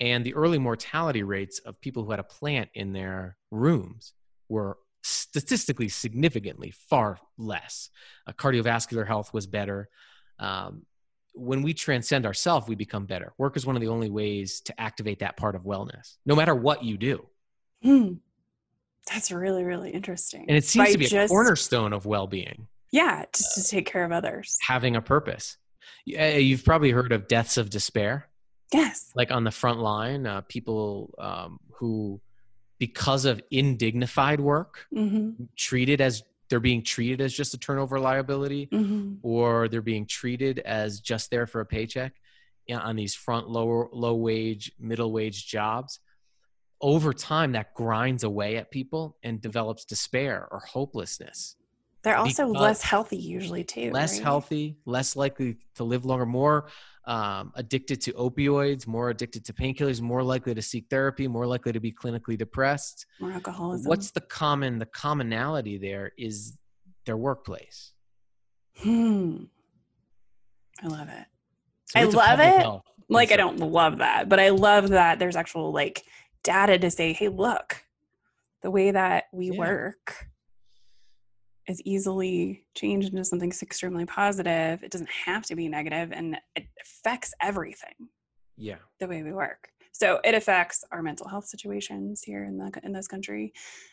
And 0.00 0.24
the 0.24 0.34
early 0.34 0.58
mortality 0.58 1.22
rates 1.22 1.60
of 1.60 1.80
people 1.80 2.02
who 2.04 2.10
had 2.10 2.18
a 2.18 2.24
plant 2.24 2.68
in 2.74 2.92
their 2.92 3.36
rooms 3.52 4.12
were 4.48 4.76
statistically 5.04 5.88
significantly 5.88 6.72
far 6.90 7.18
less. 7.38 7.90
Uh, 8.26 8.32
cardiovascular 8.32 9.06
health 9.06 9.32
was 9.32 9.46
better. 9.46 9.88
Um, 10.40 10.82
when 11.32 11.62
we 11.62 11.74
transcend 11.74 12.26
ourselves, 12.26 12.66
we 12.66 12.74
become 12.74 13.06
better. 13.06 13.32
Work 13.38 13.56
is 13.56 13.64
one 13.64 13.76
of 13.76 13.82
the 13.82 13.88
only 13.88 14.10
ways 14.10 14.60
to 14.62 14.80
activate 14.80 15.20
that 15.20 15.36
part 15.36 15.54
of 15.54 15.62
wellness, 15.62 16.16
no 16.26 16.34
matter 16.34 16.56
what 16.56 16.82
you 16.82 16.98
do. 16.98 17.24
Hmm. 17.84 18.14
That's 19.12 19.30
really, 19.30 19.62
really 19.62 19.90
interesting. 19.92 20.46
And 20.48 20.56
it 20.56 20.64
seems 20.64 20.88
By 20.88 20.92
to 20.92 20.98
be 20.98 21.06
a 21.06 21.08
just- 21.08 21.30
cornerstone 21.30 21.92
of 21.92 22.04
well 22.04 22.26
being, 22.26 22.66
Yeah, 22.92 23.24
just 23.34 23.54
to 23.56 23.62
take 23.64 23.86
care 23.86 24.04
of 24.04 24.12
others. 24.12 24.56
having 24.62 24.96
a 24.96 25.02
purpose. 25.02 25.56
Yeah, 26.04 26.36
You've 26.36 26.64
probably 26.64 26.90
heard 26.90 27.12
of 27.12 27.28
deaths 27.28 27.56
of 27.56 27.70
despair. 27.70 28.28
Yes. 28.72 29.12
like 29.14 29.30
on 29.30 29.44
the 29.44 29.52
front 29.52 29.78
line, 29.78 30.26
uh, 30.26 30.40
people 30.42 31.14
um, 31.18 31.58
who, 31.78 32.20
because 32.80 33.24
of 33.24 33.40
indignified 33.50 34.40
work, 34.40 34.86
hmm 34.92 35.30
treated 35.56 36.00
as 36.00 36.22
they're 36.48 36.60
being 36.60 36.82
treated 36.82 37.20
as 37.20 37.32
just 37.32 37.54
a 37.54 37.58
turnover 37.58 37.98
liability, 38.00 38.68
hmm 38.70 39.14
or 39.22 39.68
they're 39.68 39.82
being 39.82 40.06
treated 40.06 40.58
as 40.60 41.00
just 41.00 41.30
there 41.30 41.46
for 41.46 41.60
a 41.60 41.66
paycheck 41.66 42.14
you 42.66 42.74
know, 42.76 42.82
on 42.82 42.96
these 42.96 43.14
front 43.14 43.48
lower 43.48 43.88
low 43.92 44.14
wage, 44.14 44.72
middle 44.78 45.12
wage 45.12 45.46
jobs. 45.46 46.00
Over 46.80 47.12
time, 47.12 47.52
that 47.52 47.72
grinds 47.74 48.22
away 48.24 48.56
at 48.56 48.70
people 48.70 49.16
and 49.22 49.40
develops 49.40 49.84
despair 49.84 50.46
or 50.50 50.60
hopelessness. 50.60 51.55
They're 52.06 52.16
also 52.16 52.46
less 52.46 52.82
healthy 52.82 53.16
usually 53.16 53.64
too. 53.64 53.90
less 53.90 54.12
right? 54.18 54.22
healthy, 54.22 54.76
less 54.84 55.16
likely 55.16 55.56
to 55.74 55.82
live 55.82 56.04
longer, 56.04 56.24
more 56.24 56.68
um, 57.04 57.50
addicted 57.56 58.00
to 58.02 58.12
opioids, 58.12 58.86
more 58.86 59.10
addicted 59.10 59.44
to 59.46 59.52
painkillers, 59.52 60.00
more 60.00 60.22
likely 60.22 60.54
to 60.54 60.62
seek 60.62 60.86
therapy, 60.88 61.26
more 61.26 61.48
likely 61.48 61.72
to 61.72 61.80
be 61.80 61.90
clinically 61.90 62.38
depressed. 62.38 63.06
More 63.18 63.32
alcoholism. 63.32 63.88
What's 63.88 64.12
the 64.12 64.20
common? 64.20 64.78
The 64.78 64.86
commonality 64.86 65.78
there 65.78 66.12
is 66.16 66.56
their 67.06 67.16
workplace. 67.16 67.90
Hmm. 68.76 69.46
I 70.84 70.86
love 70.86 71.08
it. 71.08 71.26
So 71.86 71.98
I 71.98 72.04
love 72.04 72.38
it. 72.38 72.82
Like 73.08 73.32
I 73.32 73.36
don't 73.36 73.58
love 73.58 73.98
that, 73.98 74.28
but 74.28 74.38
I 74.38 74.50
love 74.50 74.90
that 74.90 75.18
there's 75.18 75.34
actual 75.34 75.72
like 75.72 76.04
data 76.44 76.78
to 76.78 76.88
say, 76.88 77.14
hey, 77.14 77.26
look, 77.26 77.82
the 78.62 78.70
way 78.70 78.92
that 78.92 79.24
we 79.32 79.50
Yeah. 79.50 79.58
work 79.58 80.28
is 81.68 81.80
easily 81.84 82.64
changed 82.74 83.10
into 83.12 83.24
something 83.24 83.52
extremely 83.62 84.06
positive. 84.06 84.82
It 84.82 84.90
doesn't 84.90 85.10
have 85.10 85.44
to 85.46 85.56
be 85.56 85.68
negative 85.68 86.12
and 86.12 86.38
it 86.54 86.66
affects 86.80 87.34
everything 87.40 88.08
Yeah, 88.56 88.76
the 89.00 89.08
way 89.08 89.22
we 89.22 89.32
work. 89.32 89.68
So 89.92 90.20
it 90.24 90.34
affects 90.34 90.84
our 90.92 91.02
mental 91.02 91.26
health 91.26 91.46
situations 91.46 92.22
here 92.22 92.44
in 92.44 92.58
the 92.58 92.70
in 92.84 92.92
this 92.92 93.08
country. 93.08 93.52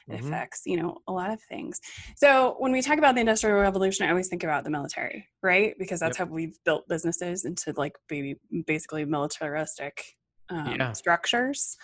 It 0.09 0.15
Mhm. 0.19 0.19
affects, 0.27 0.63
you 0.65 0.75
know, 0.75 0.97
a 1.07 1.13
lot 1.13 1.31
of 1.31 1.41
things. 1.43 1.79
So 2.17 2.55
when 2.59 2.73
we 2.73 2.81
talk 2.81 2.97
about 2.97 3.15
the 3.15 3.21
industrial 3.21 3.59
revolution, 3.61 4.05
I 4.05 4.09
always 4.09 4.27
think 4.27 4.43
about 4.43 4.65
the 4.65 4.69
military, 4.69 5.29
right? 5.41 5.73
Because 5.79 6.01
that's 6.01 6.17
how 6.17 6.25
we've 6.25 6.57
built 6.65 6.87
businesses 6.89 7.45
into 7.45 7.73
like 7.77 7.95
baby, 8.09 8.35
basically 8.67 9.05
militaristic 9.05 10.17
um, 10.49 10.75
Yeah. 10.77 10.91
structures. 10.91 11.77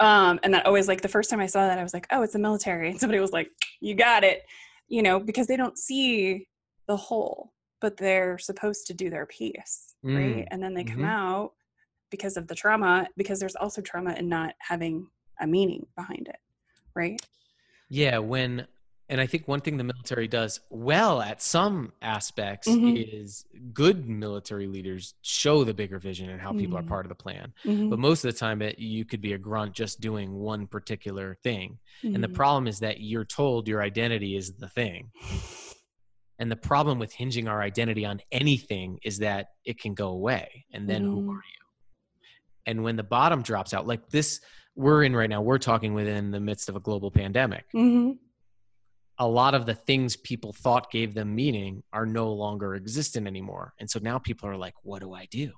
Um, 0.00 0.40
and 0.42 0.52
that 0.54 0.66
always 0.66 0.88
like 0.88 1.00
the 1.02 1.08
first 1.08 1.30
time 1.30 1.40
I 1.40 1.46
saw 1.46 1.66
that, 1.68 1.78
I 1.78 1.82
was 1.84 1.94
like, 1.94 2.08
oh, 2.10 2.22
it's 2.22 2.32
the 2.32 2.38
military. 2.40 2.88
And 2.90 2.98
somebody 2.98 3.20
was 3.20 3.30
like, 3.32 3.50
you 3.80 3.94
got 3.94 4.24
it, 4.24 4.42
you 4.90 5.02
know, 5.02 5.18
because 5.18 5.46
they 5.46 5.56
don't 5.56 5.78
see 5.78 6.46
the 6.86 6.96
whole, 6.96 7.54
but 7.80 7.96
they're 7.96 8.36
supposed 8.36 8.86
to 8.88 8.94
do 8.94 9.08
their 9.08 9.24
piece, 9.24 9.94
right? 10.04 10.44
Mm, 10.44 10.48
And 10.50 10.62
then 10.62 10.74
they 10.74 10.84
come 10.84 11.04
mhm. 11.04 11.08
out 11.08 11.52
because 12.10 12.36
of 12.36 12.48
the 12.48 12.54
trauma, 12.56 13.08
because 13.16 13.38
there's 13.38 13.56
also 13.56 13.80
trauma 13.80 14.12
in 14.14 14.28
not 14.28 14.54
having 14.58 15.06
a 15.40 15.46
meaning 15.46 15.86
behind 15.96 16.28
it, 16.28 16.40
right? 16.94 17.22
Yeah, 17.88 18.18
when 18.18 18.66
and 19.10 19.20
I 19.20 19.26
think 19.26 19.46
one 19.48 19.60
thing 19.60 19.76
the 19.76 19.84
military 19.84 20.28
does 20.28 20.60
well 20.70 21.20
at 21.20 21.42
some 21.42 21.92
aspects 22.00 22.68
Mhm. 22.68 22.94
is 23.12 23.44
good 23.74 24.08
military 24.08 24.66
leaders 24.68 25.14
show 25.22 25.64
the 25.64 25.74
bigger 25.74 25.98
vision 25.98 26.30
and 26.30 26.40
how 26.40 26.52
people 26.52 26.78
are 26.78 26.82
Mhm. 26.82 26.88
part 26.88 27.04
of 27.04 27.08
the 27.10 27.16
plan. 27.16 27.52
Mhm. 27.64 27.90
But 27.90 27.98
most 27.98 28.24
of 28.24 28.32
the 28.32 28.38
time, 28.38 28.62
it, 28.62 28.78
you 28.78 29.04
could 29.04 29.20
be 29.20 29.32
a 29.32 29.38
grunt 29.38 29.74
just 29.74 30.00
doing 30.00 30.34
one 30.34 30.66
particular 30.68 31.34
thing. 31.42 31.78
And 32.04 32.22
the 32.22 32.28
Mhm. 32.28 32.34
problem 32.34 32.66
is 32.68 32.78
that 32.78 33.00
you're 33.00 33.24
told 33.24 33.66
your 33.68 33.82
identity 33.82 34.36
is 34.36 34.52
the 34.54 34.68
thing. 34.68 35.10
And 36.38 36.50
the 36.50 36.56
problem 36.56 36.98
with 36.98 37.12
hinging 37.12 37.48
our 37.48 37.60
identity 37.60 38.06
on 38.06 38.20
anything 38.32 38.98
is 39.02 39.18
that 39.18 39.48
it 39.64 39.78
can 39.80 39.92
go 39.92 40.08
away. 40.08 40.64
And 40.72 40.88
then 40.88 41.02
who 41.02 41.20
Mhm. 41.22 41.30
are 41.30 41.42
you? 41.52 41.60
And 42.64 42.84
when 42.84 42.96
the 42.96 43.02
bottom 43.02 43.42
drops 43.42 43.74
out, 43.74 43.86
like 43.86 44.08
this, 44.10 44.40
we're 44.76 45.02
in 45.02 45.16
right 45.16 45.28
now, 45.28 45.42
we're 45.42 45.58
talking 45.58 45.94
within 45.94 46.30
the 46.30 46.40
midst 46.40 46.68
of 46.68 46.76
a 46.76 46.80
global 46.80 47.10
pandemic. 47.10 47.64
A 49.20 49.28
lot 49.28 49.54
of 49.54 49.66
the 49.66 49.74
things 49.74 50.16
people 50.16 50.52
thought 50.52 50.90
gave 50.90 51.14
them 51.14 51.34
meaning 51.34 51.82
are 51.92 52.06
no 52.06 52.32
longer 52.32 52.74
existent 52.74 53.26
anymore. 53.26 53.74
And 53.78 53.88
so 53.88 54.00
now 54.02 54.18
people 54.18 54.48
are 54.48 54.56
like, 54.56 54.74
what 54.82 55.00
do 55.02 55.12
I 55.14 55.26
do? 55.30 55.52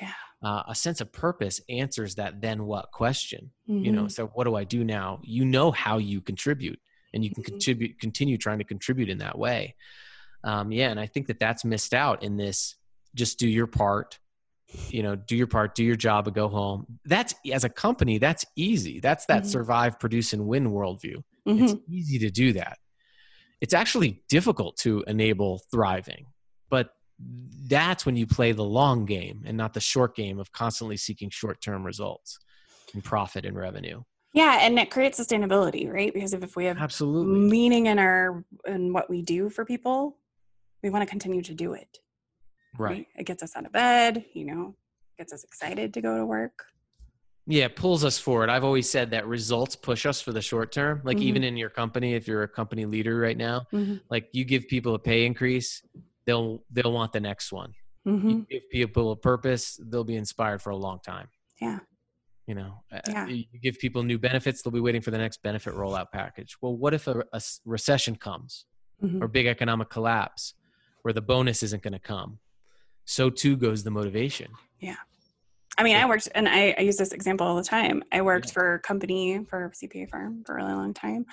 Yeah. 0.00 0.12
Uh, 0.42 0.62
a 0.68 0.74
sense 0.74 1.00
of 1.00 1.10
purpose 1.12 1.60
answers 1.68 2.14
that 2.16 2.40
then 2.42 2.64
what 2.66 2.92
question 2.92 3.50
you 3.66 3.90
know 3.90 4.04
Mhm. 4.04 4.12
so 4.12 4.26
what 4.28 4.44
do 4.44 4.54
i 4.54 4.62
do 4.64 4.84
now 4.84 5.18
you 5.24 5.44
know 5.44 5.70
how 5.72 5.96
you 5.98 6.20
contribute 6.20 6.78
and 7.12 7.24
you 7.24 7.30
can 7.34 7.42
Mhm. 7.42 7.46
contribute 7.46 7.98
continue 7.98 8.36
trying 8.38 8.58
to 8.58 8.64
contribute 8.64 9.08
in 9.08 9.18
that 9.18 9.36
way 9.38 9.74
um, 10.44 10.70
yeah 10.70 10.90
and 10.90 11.00
i 11.00 11.06
think 11.06 11.26
that 11.26 11.40
that's 11.40 11.64
missed 11.64 11.94
out 11.94 12.22
in 12.22 12.36
this 12.36 12.76
just 13.14 13.38
do 13.38 13.48
your 13.48 13.66
part 13.66 14.18
you 14.88 15.02
know 15.02 15.16
do 15.16 15.34
your 15.36 15.46
part 15.46 15.74
do 15.74 15.82
your 15.82 15.96
job 15.96 16.26
and 16.28 16.36
go 16.36 16.48
home 16.48 16.86
that's 17.06 17.34
as 17.52 17.64
a 17.64 17.68
company 17.70 18.18
that's 18.18 18.44
easy 18.56 19.00
that's 19.00 19.24
that 19.26 19.42
Mhm. 19.44 19.46
survive 19.46 19.98
produce 19.98 20.32
and 20.34 20.46
win 20.46 20.66
worldview 20.70 21.16
it's 21.46 21.72
Mhm. 21.74 21.82
easy 21.88 22.18
to 22.18 22.30
do 22.30 22.52
that 22.52 22.78
it's 23.60 23.74
actually 23.74 24.22
difficult 24.28 24.76
to 24.76 25.02
enable 25.06 25.60
thriving 25.70 26.26
but 26.68 26.90
that's 27.68 28.04
when 28.04 28.16
you 28.16 28.26
play 28.26 28.52
the 28.52 28.64
long 28.64 29.06
game 29.06 29.42
and 29.46 29.56
not 29.56 29.72
the 29.72 29.80
short 29.80 30.14
game 30.14 30.38
of 30.38 30.52
constantly 30.52 30.96
seeking 30.96 31.30
short-term 31.30 31.84
results 31.84 32.38
and 32.94 33.02
profit 33.02 33.44
and 33.44 33.56
revenue 33.56 34.02
Yeah, 34.34 34.58
and 34.60 34.78
it 34.78 34.90
creates 34.90 35.18
sustainability, 35.18 35.90
right? 35.90 36.12
Because 36.12 36.34
if, 36.34 36.42
if 36.42 36.56
we 36.56 36.66
have 36.66 36.76
absolutely 36.76 37.48
meaning 37.48 37.86
in 37.86 37.98
our 37.98 38.44
in 38.66 38.92
what 38.92 39.08
we 39.08 39.22
do 39.22 39.48
for 39.48 39.64
people, 39.64 40.18
we 40.82 40.90
want 40.90 41.02
to 41.02 41.10
continue 41.10 41.40
to 41.42 41.54
do 41.54 41.72
it. 41.72 41.98
right 42.78 43.06
It 43.16 43.24
gets 43.24 43.42
us 43.42 43.56
out 43.56 43.64
of 43.64 43.72
bed, 43.72 44.26
you 44.34 44.44
know, 44.44 44.74
gets 45.16 45.32
us 45.32 45.42
excited 45.42 45.94
to 45.94 46.02
go 46.02 46.18
to 46.18 46.26
work. 46.26 46.66
Yeah 47.46 47.64
it 47.64 47.76
pulls 47.76 48.04
us 48.04 48.18
forward 48.18 48.48
i've 48.50 48.64
always 48.64 48.88
said 48.90 49.10
that 49.10 49.26
results 49.26 49.76
push 49.76 50.04
us 50.06 50.20
for 50.20 50.32
the 50.32 50.42
short 50.42 50.72
term 50.72 51.00
like 51.04 51.16
Mhm. 51.18 51.22
even 51.22 51.44
in 51.44 51.56
your 51.56 51.70
company 51.70 52.14
if 52.14 52.26
you're 52.26 52.42
a 52.42 52.48
company 52.48 52.84
leader 52.84 53.16
right 53.18 53.36
now 53.36 53.66
Mhm. 53.72 54.00
like 54.10 54.28
you 54.32 54.44
give 54.44 54.66
people 54.68 54.94
a 54.94 54.98
pay 54.98 55.24
increase 55.26 55.82
they'll 56.26 56.64
they'll 56.70 56.92
want 56.92 57.12
the 57.12 57.20
next 57.20 57.52
one 57.52 57.72
Mhm. 58.06 58.30
you 58.30 58.46
give 58.50 58.68
people 58.70 59.12
a 59.12 59.16
purpose 59.16 59.78
they'll 59.88 60.04
be 60.04 60.16
inspired 60.16 60.60
for 60.62 60.70
a 60.70 60.76
long 60.76 60.98
time 61.00 61.28
Yeah. 61.60 61.78
you 62.46 62.54
know 62.54 62.82
uh, 62.92 63.00
Yeah. 63.08 63.26
you 63.28 63.44
give 63.62 63.78
people 63.78 64.02
new 64.02 64.18
benefits 64.18 64.62
they'll 64.62 64.72
be 64.72 64.80
waiting 64.80 65.00
for 65.02 65.10
the 65.12 65.18
next 65.18 65.42
benefit 65.42 65.74
rollout 65.74 66.10
package 66.12 66.56
well 66.60 66.76
what 66.76 66.94
if 66.94 67.06
a 67.06 67.24
recession 67.64 68.16
comes 68.16 68.66
Mhm. 69.02 69.22
or 69.22 69.28
big 69.28 69.46
economic 69.46 69.88
collapse 69.90 70.54
where 71.02 71.12
the 71.12 71.22
bonus 71.22 71.62
isn't 71.62 71.82
going 71.82 71.92
to 71.92 71.98
come 72.14 72.40
so 73.04 73.30
too 73.30 73.56
goes 73.56 73.84
the 73.84 73.90
motivation 73.90 74.50
I 75.78 75.82
mean, 75.82 75.96
I 75.96 76.06
worked, 76.06 76.28
and 76.34 76.48
I, 76.48 76.74
I 76.78 76.82
use 76.82 76.96
this 76.96 77.12
example 77.12 77.46
all 77.46 77.56
the 77.56 77.62
time. 77.62 78.02
I 78.10 78.22
worked 78.22 78.52
for 78.52 78.74
a 78.74 78.78
company 78.80 79.44
for 79.44 79.66
a 79.66 79.70
CPA 79.70 80.08
firm 80.08 80.42
for 80.46 80.54
a 80.54 80.56
really 80.56 80.72
long 80.72 80.94
time, 80.94 81.26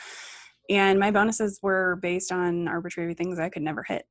and 0.70 1.00
my 1.00 1.12
bonuses 1.12 1.60
were 1.62 1.98
based 2.02 2.32
on 2.32 2.68
arbitrary 2.68 3.14
things 3.14 3.40
I 3.40 3.50
could 3.50 3.62
never 3.62 3.84
hit 3.84 4.06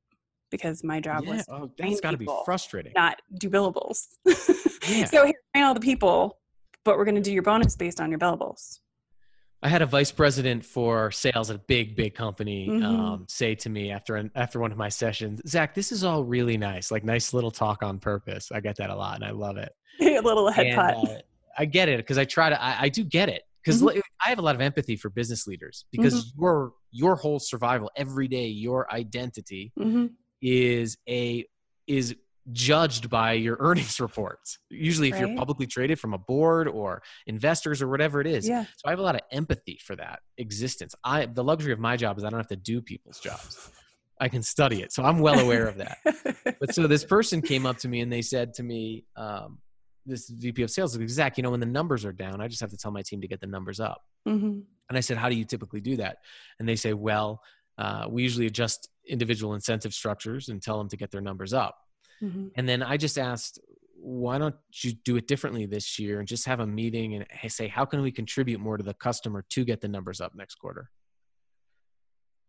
because 0.49 0.83
my 0.83 0.99
job 0.99 1.23
yeah 1.25 1.35
was 1.35 1.45
oh, 1.49 1.71
that's 1.77 1.99
got 1.99 2.11
to 2.11 2.17
be 2.17 2.27
frustrating 2.45 2.93
not 2.95 3.21
do 3.39 3.49
billables. 3.49 4.07
Yeah. 4.87 5.05
So 5.05 5.25
here, 5.25 5.35
train 5.55 5.65
all 5.65 5.73
the 5.73 5.79
people, 5.79 6.39
but 6.83 6.97
we're 6.97 7.05
going 7.05 7.15
to 7.15 7.21
do 7.21 7.31
your 7.31 7.41
bonus 7.41 7.75
based 7.75 8.01
on 8.01 8.09
your 8.09 8.19
billables. 8.19 8.79
I 9.63 9.69
had 9.69 9.81
a 9.81 9.85
vice 9.85 10.11
president 10.11 10.65
for 10.65 11.09
sales 11.11 11.49
at 11.49 11.55
a 11.55 11.59
big, 11.59 11.95
big 11.95 12.15
company 12.15 12.69
Mhm. 12.69 12.83
um, 12.83 13.25
say 13.29 13.55
to 13.55 13.69
me 13.69 13.91
after 13.91 14.17
an, 14.17 14.29
after 14.35 14.59
one 14.59 14.71
of 14.73 14.77
my 14.77 14.89
sessions, 14.89 15.41
Zach, 15.47 15.73
this 15.73 15.93
is 15.93 16.03
all 16.03 16.25
really 16.25 16.57
nice, 16.57 16.91
like 16.91 17.05
nice 17.05 17.33
little 17.33 17.51
talk 17.51 17.81
on 17.81 17.97
purpose. 17.97 18.51
I 18.51 18.59
get 18.59 18.75
that 18.77 18.89
a 18.89 18.95
lot, 18.95 19.15
and 19.15 19.23
I 19.23 19.31
love 19.31 19.55
it. 19.57 19.71
a 20.01 20.19
little 20.19 20.49
head 20.49 20.67
And, 20.67 20.75
pot. 20.75 20.95
uh, 20.97 21.15
I 21.57 21.65
get 21.65 21.87
it 21.87 21.97
because 21.97 22.17
I 22.17 22.25
try 22.25 22.49
to. 22.49 22.61
I, 22.61 22.81
I 22.81 22.89
do 22.89 23.03
get 23.05 23.29
it 23.29 23.43
because 23.63 23.81
Mhm. 23.81 24.01
I 24.25 24.29
have 24.29 24.39
a 24.39 24.41
lot 24.41 24.55
of 24.55 24.61
empathy 24.61 24.97
for 24.97 25.09
business 25.09 25.47
leaders 25.47 25.85
because 25.91 26.13
Mm-hmm. 26.13 26.41
your 26.41 26.73
your 26.91 27.15
whole 27.15 27.39
survival 27.39 27.89
every 27.95 28.27
day, 28.27 28.47
your 28.47 28.91
identity 28.91 29.71
hmm 29.77 30.07
is 30.41 30.97
a 31.07 31.45
is 31.87 32.15
judged 32.51 33.09
by 33.09 33.33
your 33.33 33.57
earnings 33.61 33.99
reports. 33.99 34.59
Usually, 34.69 35.09
if 35.09 35.19
you're 35.19 35.35
publicly 35.35 35.67
traded 35.67 35.99
from 35.99 36.13
a 36.13 36.17
board 36.17 36.67
or 36.67 37.01
investors 37.25 37.81
or 37.81 37.87
whatever 37.87 38.21
it 38.21 38.27
is. 38.27 38.47
Yeah. 38.47 38.63
So 38.63 38.87
I 38.87 38.89
have 38.89 38.99
a 38.99 39.03
lot 39.03 39.15
of 39.15 39.21
empathy 39.31 39.79
for 39.83 39.95
that 39.95 40.19
existence. 40.37 40.95
I 41.03 41.25
the 41.25 41.43
luxury 41.43 41.73
of 41.73 41.79
my 41.79 41.95
job 41.97 42.17
is 42.17 42.23
I 42.23 42.29
don't 42.29 42.39
have 42.39 42.47
to 42.47 42.55
do 42.55 42.81
people's 42.81 43.19
jobs. 43.19 43.69
I 44.19 44.29
can 44.29 44.43
study 44.43 44.81
it. 44.81 44.93
So 44.93 45.03
I'm 45.03 45.19
well 45.19 45.39
aware 45.39 45.67
of 45.67 45.77
that. 45.77 45.97
But 46.59 46.73
so 46.73 46.87
this 46.87 47.03
person 47.15 47.41
came 47.41 47.65
up 47.65 47.77
to 47.79 47.87
me 47.87 48.01
and 48.01 48.11
they 48.11 48.21
said 48.21 48.53
to 48.55 48.63
me, 48.63 49.05
um, 49.17 49.59
this 50.05 50.29
VP 50.29 50.61
of 50.63 50.69
sales, 50.69 50.97
like, 50.97 51.09
Zach, 51.09 51.37
you 51.37 51.43
know, 51.43 51.51
when 51.51 51.59
the 51.59 51.65
numbers 51.65 52.05
are 52.05 52.11
down, 52.11 52.39
I 52.41 52.47
just 52.47 52.61
have 52.61 52.69
to 52.71 52.77
tell 52.77 52.91
my 52.91 53.01
team 53.01 53.21
to 53.21 53.27
get 53.27 53.41
the 53.41 53.47
numbers 53.47 53.79
up. 53.79 54.01
hmm 54.25 54.59
And 54.89 54.97
I 54.97 54.99
said, 54.99 55.17
How 55.17 55.29
do 55.29 55.35
you 55.35 55.45
typically 55.45 55.81
do 55.81 55.97
that? 55.97 56.17
And 56.59 56.67
they 56.67 56.75
say, 56.75 56.93
Well, 56.93 57.41
uh, 57.77 58.05
we 58.09 58.21
usually 58.21 58.45
adjust 58.45 58.89
individual 59.07 59.55
incentive 59.55 59.93
structures 59.93 60.49
and 60.49 60.61
tell 60.61 60.77
them 60.77 60.89
to 60.89 60.97
get 60.97 61.11
their 61.11 61.21
numbers 61.21 61.53
up. 61.53 61.75
Hmm 62.23 62.47
And 62.55 62.67
then 62.69 62.81
I 62.81 62.95
just 62.97 63.17
asked, 63.17 63.59
why 63.95 64.37
don't 64.37 64.55
you 64.81 64.93
do 64.93 65.17
it 65.17 65.27
differently 65.27 65.65
this 65.65 65.99
year 65.99 66.19
and 66.19 66.27
just 66.27 66.45
have 66.45 66.59
a 66.59 66.67
meeting 66.67 67.15
and 67.15 67.51
say, 67.51 67.67
how 67.67 67.85
can 67.85 68.01
we 68.01 68.11
contribute 68.11 68.59
more 68.59 68.77
to 68.77 68.83
the 68.83 68.93
customer 68.93 69.45
to 69.49 69.65
get 69.65 69.81
the 69.81 69.87
numbers 69.87 70.21
up 70.21 70.33
next 70.35 70.55
quarter? 70.55 70.89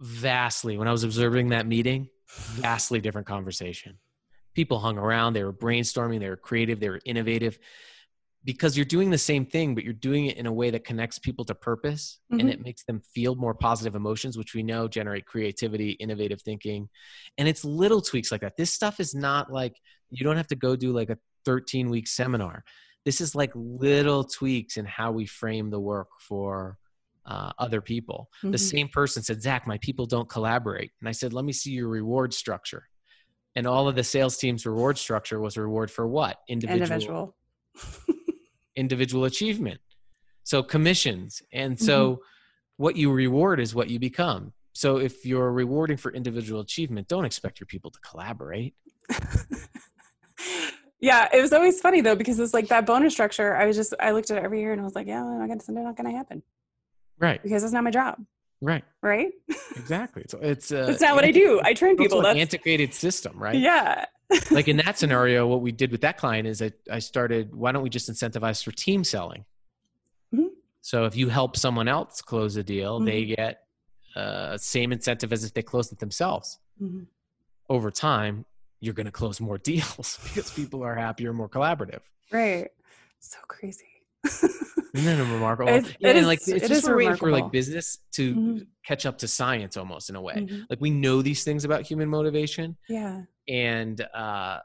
Vastly, 0.00 0.76
when 0.76 0.88
I 0.88 0.92
was 0.92 1.04
observing 1.04 1.48
that 1.50 1.66
meeting, 1.66 2.08
vastly 2.28 3.00
different 3.00 3.26
conversation. 3.26 3.98
People 4.54 4.78
hung 4.78 4.98
around, 4.98 5.32
they 5.32 5.44
were 5.44 5.52
brainstorming, 5.52 6.20
they 6.20 6.28
were 6.28 6.36
creative, 6.36 6.78
they 6.78 6.88
were 6.88 7.00
innovative 7.04 7.58
because 8.44 8.76
you're 8.76 8.84
doing 8.84 9.10
the 9.10 9.18
same 9.18 9.46
thing, 9.46 9.74
but 9.74 9.84
you're 9.84 9.92
doing 9.92 10.26
it 10.26 10.36
in 10.36 10.46
a 10.46 10.52
way 10.52 10.70
that 10.70 10.84
connects 10.84 11.18
people 11.18 11.44
to 11.46 11.54
purpose 11.54 12.20
Mhm. 12.32 12.40
and 12.40 12.50
it 12.50 12.60
makes 12.60 12.84
them 12.84 13.00
feel 13.14 13.34
more 13.36 13.54
positive 13.54 13.94
emotions, 13.94 14.36
which 14.36 14.54
we 14.54 14.62
know 14.62 14.86
generate 14.86 15.24
creativity, 15.26 15.92
innovative 15.92 16.42
thinking. 16.42 16.88
And 17.38 17.48
it's 17.48 17.64
little 17.64 18.02
tweaks 18.02 18.30
like 18.30 18.42
that. 18.42 18.56
This 18.56 18.72
stuff 18.72 19.00
is 19.00 19.14
not 19.14 19.50
like 19.52 19.74
you 20.10 20.24
don't 20.24 20.36
have 20.36 20.48
to 20.48 20.56
go 20.56 20.76
do 20.76 20.92
like 20.92 21.10
a 21.10 21.18
13 21.44 21.88
week 21.88 22.06
seminar. 22.06 22.64
This 23.04 23.20
is 23.20 23.34
like 23.34 23.50
little 23.54 24.24
tweaks 24.24 24.76
in 24.76 24.84
how 24.84 25.12
we 25.12 25.26
frame 25.26 25.70
the 25.70 25.80
work 25.80 26.08
for 26.20 26.78
uh, 27.26 27.52
other 27.58 27.80
people. 27.80 28.28
The 28.42 28.50
Mhm. 28.50 28.60
same 28.60 28.88
person 28.88 29.22
said, 29.22 29.40
Zach, 29.40 29.66
my 29.66 29.78
people 29.78 30.04
don't 30.04 30.28
collaborate. 30.28 30.90
And 31.00 31.08
I 31.08 31.12
said, 31.12 31.32
let 31.32 31.46
me 31.46 31.52
see 31.54 31.70
your 31.70 31.88
reward 31.88 32.34
structure. 32.34 32.86
And 33.56 33.66
all 33.66 33.88
of 33.88 33.94
the 33.96 34.04
sales 34.04 34.36
team's 34.36 34.66
reward 34.66 34.98
structure 34.98 35.40
was 35.40 35.56
reward 35.56 35.90
for 35.90 36.06
what? 36.06 36.40
Individual. 36.48 36.82
individual 36.82 37.36
achievement. 38.76 39.80
So 40.44 40.62
commissions. 40.62 41.42
And 41.52 41.76
Mm-hmm. 41.76 41.84
so 41.84 42.20
what 42.76 42.96
you 42.96 43.10
reward 43.12 43.60
is 43.60 43.74
what 43.74 43.88
you 43.88 43.98
become. 43.98 44.52
So 44.72 44.96
if 44.98 45.24
you're 45.24 45.52
rewarding 45.52 45.96
for 45.96 46.12
individual 46.12 46.60
achievement, 46.60 47.06
don't 47.08 47.24
expect 47.24 47.60
your 47.60 47.66
people 47.66 47.90
to 47.92 47.98
collaborate. 48.00 48.74
yeah, 51.00 51.28
it 51.32 51.40
was 51.40 51.52
always 51.52 51.80
funny 51.80 52.00
though 52.00 52.16
because 52.16 52.38
it's 52.40 52.54
like 52.54 52.68
that 52.68 52.84
bonus 52.86 53.12
structure. 53.12 53.54
I 53.56 53.66
was 53.66 53.76
just 53.76 53.94
I 54.00 54.10
looked 54.10 54.30
at 54.30 54.38
it 54.38 54.44
every 54.44 54.60
year 54.60 54.72
and 54.72 54.80
I 54.80 54.84
was 54.84 54.94
like, 54.94 55.06
yeah, 55.06 55.22
well, 55.22 55.38
not 55.38 55.46
gonna, 55.48 55.54
it's 55.56 55.68
not 55.68 55.96
going 55.96 56.10
to 56.10 56.16
happen 56.16 56.42
Right. 57.18 57.40
because 57.42 57.62
it's 57.62 57.72
not 57.72 57.84
my 57.84 57.90
job, 57.92 58.16
Right. 58.60 58.84
right? 59.02 59.30
Exactly. 59.76 60.24
So 60.28 60.38
it's 60.42 60.72
uh, 60.72 60.86
That's 60.86 61.00
not 61.00 61.14
what 61.14 61.24
I 61.24 61.30
do. 61.30 61.60
I 61.62 61.74
train 61.74 61.92
it's 61.92 62.02
people. 62.02 62.18
an 62.18 62.24
That's 62.24 62.38
antiquated 62.38 62.92
system, 62.94 63.38
right? 63.40 63.56
yeah. 63.58 64.06
Like 64.50 64.68
in 64.68 64.76
that 64.78 64.98
scenario, 64.98 65.46
what 65.46 65.60
we 65.60 65.72
did 65.72 65.90
with 65.92 66.00
that 66.02 66.16
client 66.18 66.46
is 66.48 66.60
I, 66.62 66.72
I 66.90 66.98
started, 66.98 67.54
why 67.54 67.72
don't 67.72 67.82
we 67.82 67.90
just 67.90 68.10
incentivize 68.10 68.62
for 68.64 68.70
team 68.72 69.04
selling? 69.04 69.44
So 70.80 71.06
if 71.06 71.16
you 71.16 71.30
help 71.30 71.56
someone 71.56 71.88
else 71.88 72.20
close 72.20 72.56
a 72.56 72.62
deal, 72.62 73.00
they 73.00 73.22
Mm-hmm. 73.22 73.34
get 73.36 73.62
uh, 74.14 74.58
same 74.58 74.92
incentive 74.92 75.32
as 75.32 75.42
if 75.42 75.54
they 75.54 75.62
closed 75.62 75.90
it 75.92 75.98
themselves. 75.98 76.58
Mhm. 76.82 77.06
Over 77.70 77.90
time, 77.90 78.44
you're 78.80 78.92
going 78.92 79.06
to 79.06 79.12
close 79.12 79.40
more 79.40 79.56
deals 79.72 80.18
because 80.22 80.50
people 80.52 80.82
are 80.82 80.94
happier, 80.94 81.32
more 81.32 81.48
collaborative. 81.48 82.00
Right. 82.30 82.68
So 83.18 83.38
crazy. 83.48 83.86
Isn't 84.24 85.06
that 85.18 85.18
remarkable? 85.32 85.70
It's- 85.72 85.92
yeah, 85.98 86.10
it 86.10 86.16
is- 86.16 86.26
like 86.26 86.38
it's 86.38 86.48
it 86.48 86.60
just 86.60 86.72
is 86.72 86.88
a 86.88 86.94
way 86.94 87.14
for 87.16 87.30
like 87.30 87.50
business 87.50 87.98
to 88.12 88.34
Mhm. 88.34 88.66
catch 88.86 89.06
up 89.06 89.18
to 89.18 89.28
science 89.28 89.76
almost 89.76 90.08
in 90.08 90.16
a 90.16 90.20
way. 90.22 90.34
Mhm. 90.34 90.66
Like 90.70 90.80
we 90.80 90.90
know 90.90 91.20
these 91.22 91.42
things 91.44 91.64
about 91.64 91.82
human 91.82 92.08
motivation 92.08 92.76
Yeah. 92.88 93.22
and 93.48 94.00
uh, 94.14 94.60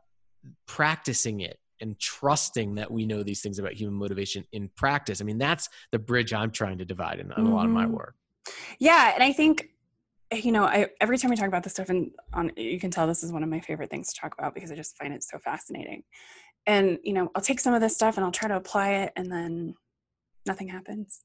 practicing 0.68 1.42
it 1.42 1.60
and 1.82 1.98
trusting 2.00 2.76
that 2.76 2.92
we 2.92 3.06
know 3.06 3.24
these 3.24 3.42
things 3.42 3.58
about 3.60 3.74
human 3.74 3.96
motivation 3.96 4.46
in 4.52 4.70
practice. 4.70 5.22
I 5.22 5.24
mean, 5.24 5.38
that's 5.38 5.70
the 5.92 6.00
bridge 6.00 6.34
I'm 6.34 6.52
trying 6.52 6.78
to 6.80 6.86
divide 6.86 7.20
in, 7.20 7.32
in 7.32 7.46
a 7.46 7.54
lot 7.56 7.66
of 7.66 7.72
my 7.72 7.86
Mhm. 7.86 7.92
work. 7.92 8.16
Yeah, 8.80 9.12
and 9.14 9.24
I 9.24 9.34
think 9.34 9.70
you 10.32 10.52
know, 10.52 10.64
I 10.64 10.90
every 11.02 11.18
time 11.18 11.32
we 11.32 11.36
talk 11.36 11.48
about 11.48 11.64
this 11.64 11.74
stuff, 11.74 11.90
and 11.90 12.12
on 12.34 12.52
you 12.56 12.80
can 12.80 12.92
tell 12.92 13.08
this 13.08 13.24
is 13.24 13.32
one 13.32 13.42
of 13.42 13.50
my 13.50 13.60
favorite 13.60 13.90
things 13.90 14.14
to 14.14 14.20
talk 14.22 14.36
about 14.38 14.54
because 14.54 14.72
I 14.72 14.76
just 14.76 14.96
find 14.96 15.12
it 15.12 15.24
so 15.24 15.40
fascinating. 15.40 16.04
And 16.70 17.00
you 17.04 17.14
know, 17.14 17.26
I'll 17.34 17.42
take 17.42 17.60
some 17.60 17.74
of 17.74 17.82
this 17.82 17.96
stuff 17.96 18.16
and 18.18 18.24
I'll 18.26 18.32
try 18.40 18.48
to 18.48 18.56
apply 18.56 18.90
it, 19.04 19.14
and 19.16 19.32
then 19.32 19.74
nothing 20.46 20.68
happens. 20.70 21.24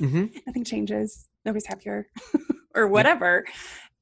Mhm. 0.00 0.24
nothing 0.46 0.64
changes. 0.64 1.28
Nobody's 1.44 1.66
happier, 1.66 2.08
or 2.74 2.88
whatever. 2.88 3.44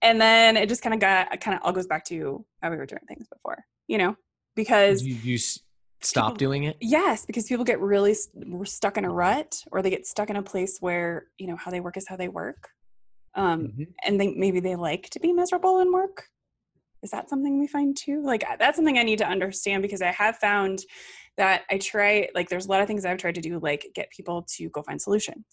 And 0.02 0.18
then 0.18 0.56
it 0.56 0.68
just 0.70 0.82
kind 0.82 0.94
of 0.94 1.00
got 1.00 1.38
kind 1.40 1.54
of 1.56 1.62
all 1.64 1.72
goes 1.72 1.86
back 1.86 2.04
to 2.06 2.44
how 2.62 2.70
we 2.70 2.76
were 2.76 2.86
doing 2.86 3.02
things 3.08 3.26
before. 3.28 3.58
You 3.88 3.98
know, 3.98 4.16
because 4.56 5.02
You, 5.06 5.14
you 5.16 5.38
stop 5.38 6.28
people- 6.28 6.36
doing 6.46 6.62
it. 6.64 6.76
Yes, 6.80 7.26
because 7.26 7.44
people 7.46 7.64
get 7.64 7.78
really 7.80 8.14
st- 8.14 8.66
stuck 8.68 8.96
in 8.96 9.04
a 9.04 9.10
rut, 9.12 9.62
or 9.72 9.82
they 9.82 9.90
get 9.90 10.06
stuck 10.06 10.30
in 10.30 10.36
a 10.36 10.42
place 10.42 10.78
where 10.80 11.26
you 11.38 11.46
know 11.46 11.56
how 11.56 11.70
they 11.70 11.80
work 11.80 11.96
is 11.98 12.08
how 12.08 12.16
they 12.16 12.28
work, 12.28 12.70
um, 13.34 13.60
Mhm. 13.68 13.86
and 14.06 14.18
they 14.20 14.28
maybe 14.34 14.60
they 14.60 14.76
like 14.76 15.10
to 15.10 15.20
be 15.20 15.32
miserable 15.34 15.80
in 15.80 15.92
work. 15.92 16.28
Is 17.02 17.10
that 17.10 17.28
something 17.30 17.58
we 17.58 17.66
find 17.66 17.96
too? 17.96 18.22
Like 18.22 18.44
that's 18.58 18.76
something 18.76 18.98
I 18.98 19.02
need 19.02 19.18
to 19.18 19.26
understand 19.26 19.82
because 19.82 20.02
I 20.02 20.10
have 20.12 20.36
found 20.36 20.80
that 21.36 21.62
I 21.70 21.78
try 21.78 22.28
like 22.34 22.48
there's 22.48 22.66
a 22.66 22.68
lot 22.68 22.80
of 22.82 22.86
things 22.86 23.04
I've 23.04 23.18
tried 23.18 23.36
to 23.36 23.40
do 23.40 23.58
like 23.58 23.86
get 23.94 24.10
people 24.10 24.44
to 24.56 24.68
go 24.70 24.82
find 24.82 25.00
solutions, 25.00 25.44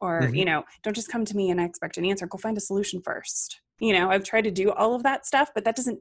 or 0.00 0.22
Mhm. 0.22 0.36
you 0.36 0.44
know 0.44 0.64
don't 0.82 0.94
just 0.96 1.08
come 1.10 1.24
to 1.24 1.36
me 1.36 1.50
and 1.50 1.60
I 1.60 1.64
expect 1.64 1.98
an 1.98 2.04
answer. 2.04 2.26
Go 2.26 2.38
find 2.38 2.56
a 2.56 2.60
solution 2.60 3.00
first. 3.02 3.60
You 3.78 3.92
know 3.92 4.10
I've 4.10 4.24
tried 4.24 4.42
to 4.44 4.50
do 4.50 4.72
all 4.72 4.94
of 4.94 5.02
that 5.04 5.24
stuff, 5.26 5.50
but 5.54 5.64
that 5.64 5.76
doesn't 5.76 6.00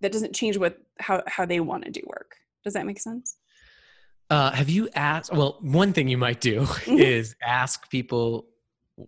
that 0.00 0.12
doesn't 0.12 0.34
change 0.34 0.56
what 0.56 0.78
how 0.98 1.22
how 1.26 1.44
they 1.44 1.60
want 1.60 1.84
to 1.84 1.90
do 1.90 2.00
work. 2.06 2.36
Does 2.64 2.72
that 2.74 2.86
make 2.86 3.00
sense? 3.00 3.36
Uh, 4.30 4.50
have 4.52 4.70
you 4.70 4.88
asked? 4.94 5.30
Well, 5.32 5.58
one 5.60 5.92
thing 5.92 6.08
you 6.08 6.16
might 6.16 6.40
do 6.40 6.60
Mhm. 6.62 6.98
is 6.98 7.36
ask 7.42 7.90
people 7.90 8.48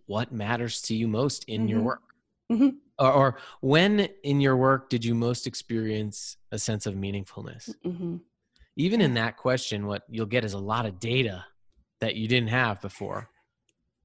what 0.06 0.32
matters 0.32 0.82
to 0.82 0.94
you 0.94 1.08
most 1.08 1.44
in 1.44 1.66
your 1.66 1.80
Mhm. 1.80 1.84
work. 1.84 2.02
Mhm. 2.52 2.76
Or, 2.98 3.12
or 3.12 3.38
when 3.60 4.08
in 4.22 4.40
your 4.40 4.56
work 4.56 4.88
did 4.88 5.04
you 5.04 5.14
most 5.14 5.46
experience 5.46 6.36
a 6.52 6.58
sense 6.58 6.86
of 6.86 6.94
meaningfulness? 6.94 7.74
hmm 7.82 8.16
Even 8.76 9.00
in 9.00 9.14
that 9.14 9.36
question, 9.36 9.86
what 9.86 10.02
you'll 10.08 10.26
get 10.26 10.44
is 10.44 10.52
a 10.52 10.58
lot 10.58 10.86
of 10.86 11.00
data 11.00 11.44
that 12.00 12.14
you 12.16 12.28
didn't 12.28 12.48
have 12.50 12.80
before 12.80 13.28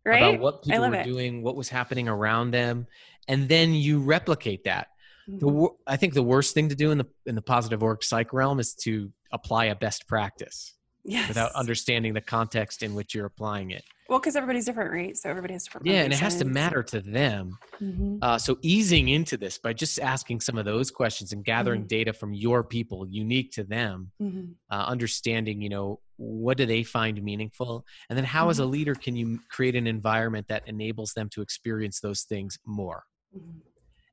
Right? 0.05 0.21
about 0.21 0.39
what 0.39 0.63
people 0.63 0.79
were 0.89 0.95
it. 0.95 1.03
doing, 1.05 1.43
what 1.43 1.55
was 1.55 1.69
happening 1.69 2.07
around 2.07 2.51
them, 2.51 2.87
and 3.27 3.47
then 3.49 3.73
you 3.73 3.99
replicate 3.99 4.63
that. 4.63 4.87
The, 5.27 5.45
Mhm. 5.45 5.51
wor- 5.51 5.75
I 5.85 5.97
think 5.97 6.13
the 6.15 6.23
worst 6.23 6.53
thing 6.55 6.69
to 6.69 6.75
do 6.75 6.89
in 6.91 6.97
the 6.97 7.05
in 7.27 7.35
the 7.35 7.41
positive 7.41 7.81
work 7.81 8.01
psych 8.01 8.33
realm 8.33 8.59
is 8.59 8.73
to 8.85 9.11
apply 9.31 9.65
a 9.65 9.75
best 9.75 10.07
practice 10.07 10.73
yes. 11.03 11.27
without 11.27 11.51
understanding 11.53 12.13
the 12.15 12.21
context 12.21 12.81
in 12.81 12.95
which 12.95 13.13
you're 13.13 13.27
applying 13.27 13.69
it. 13.69 13.83
Well, 14.09 14.19
because 14.19 14.35
everybody's 14.35 14.65
different, 14.65 14.91
right? 14.91 15.15
So 15.15 15.29
everybody 15.29 15.53
has 15.53 15.65
different. 15.65 15.85
Yeah, 15.85 16.01
and 16.03 16.11
it 16.11 16.19
has 16.19 16.35
to 16.37 16.45
matter 16.45 16.81
to 16.81 16.99
them. 16.99 17.57
Mhm. 17.79 18.17
Uh, 18.21 18.39
so 18.39 18.57
easing 18.63 19.09
into 19.09 19.37
this 19.37 19.59
by 19.59 19.71
just 19.71 19.99
asking 19.99 20.41
some 20.41 20.57
of 20.57 20.65
those 20.65 20.89
questions 20.89 21.31
and 21.31 21.45
gathering 21.45 21.83
Mhm. 21.83 21.87
data 21.89 22.13
from 22.13 22.33
your 22.33 22.63
people, 22.63 23.07
unique 23.07 23.51
to 23.51 23.63
them, 23.63 24.11
Mhm. 24.19 24.55
uh, 24.71 24.85
understanding, 24.87 25.61
you 25.61 25.69
know, 25.69 26.01
what 26.17 26.57
do 26.57 26.65
they 26.65 26.83
find 26.83 27.21
meaningful, 27.23 27.85
and 28.09 28.17
then 28.17 28.25
how, 28.25 28.49
as 28.49 28.57
a 28.59 28.65
leader, 28.65 28.95
can 28.95 29.15
you 29.15 29.39
create 29.49 29.75
an 29.75 29.85
environment 29.87 30.47
that 30.47 30.67
enables 30.67 31.13
them 31.13 31.29
to 31.29 31.41
experience 31.41 31.99
those 31.99 32.23
things 32.23 32.57
more, 32.65 33.05
Mhm. 33.33 33.61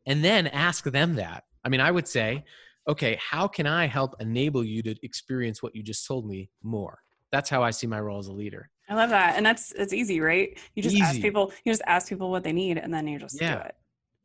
and 0.05 0.23
then 0.23 0.47
ask 0.49 0.85
them 0.85 1.15
that. 1.15 1.45
I 1.65 1.69
mean, 1.71 1.81
I 1.81 1.91
would 1.91 2.07
say, 2.07 2.45
okay, 2.87 3.19
how 3.19 3.49
can 3.49 3.67
I 3.67 3.87
help 3.87 4.15
enable 4.21 4.63
you 4.63 4.83
to 4.83 4.95
experience 5.03 5.63
what 5.63 5.75
you 5.75 5.83
just 5.83 6.07
told 6.07 6.29
me 6.29 6.51
more? 6.63 7.01
That's 7.33 7.51
how 7.51 7.63
I 7.65 7.71
see 7.71 7.89
my 7.89 7.99
role 8.01 8.19
as 8.19 8.29
a 8.29 8.33
leader. 8.33 8.71
I 8.89 8.95
love 8.95 9.11
that, 9.11 9.37
and 9.37 9.45
that's 9.45 9.73
it's 9.73 9.93
easy, 9.93 10.21
right? 10.21 10.57
You 10.75 10.83
just 10.83 10.97
ask 11.03 11.21
people. 11.21 11.53
You 11.65 11.73
just 11.73 11.83
ask 11.87 12.09
people 12.09 12.31
what 12.31 12.45
they 12.45 12.53
need, 12.53 12.79
and 12.79 12.93
then 12.95 13.07
you 13.09 13.19
just 13.19 13.41
Yeah. 13.41 13.55
do 13.57 13.61
it. 13.63 13.75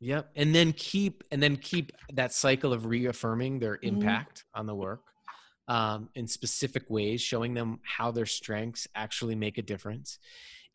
Yep. 0.01 0.31
And 0.35 0.53
then 0.55 0.73
keep 0.73 1.23
and 1.31 1.41
then 1.41 1.55
keep 1.57 1.91
that 2.13 2.33
cycle 2.33 2.73
of 2.73 2.85
reaffirming 2.85 3.59
their 3.59 3.77
Mhm. 3.77 3.83
impact 3.83 4.45
on 4.53 4.65
the 4.65 4.75
work 4.75 5.01
um, 5.67 6.09
in 6.15 6.27
specific 6.27 6.89
ways, 6.89 7.21
showing 7.21 7.53
them 7.53 7.79
how 7.83 8.11
their 8.11 8.25
strengths 8.25 8.87
actually 8.95 9.35
make 9.35 9.57
a 9.57 9.61
difference. 9.61 10.19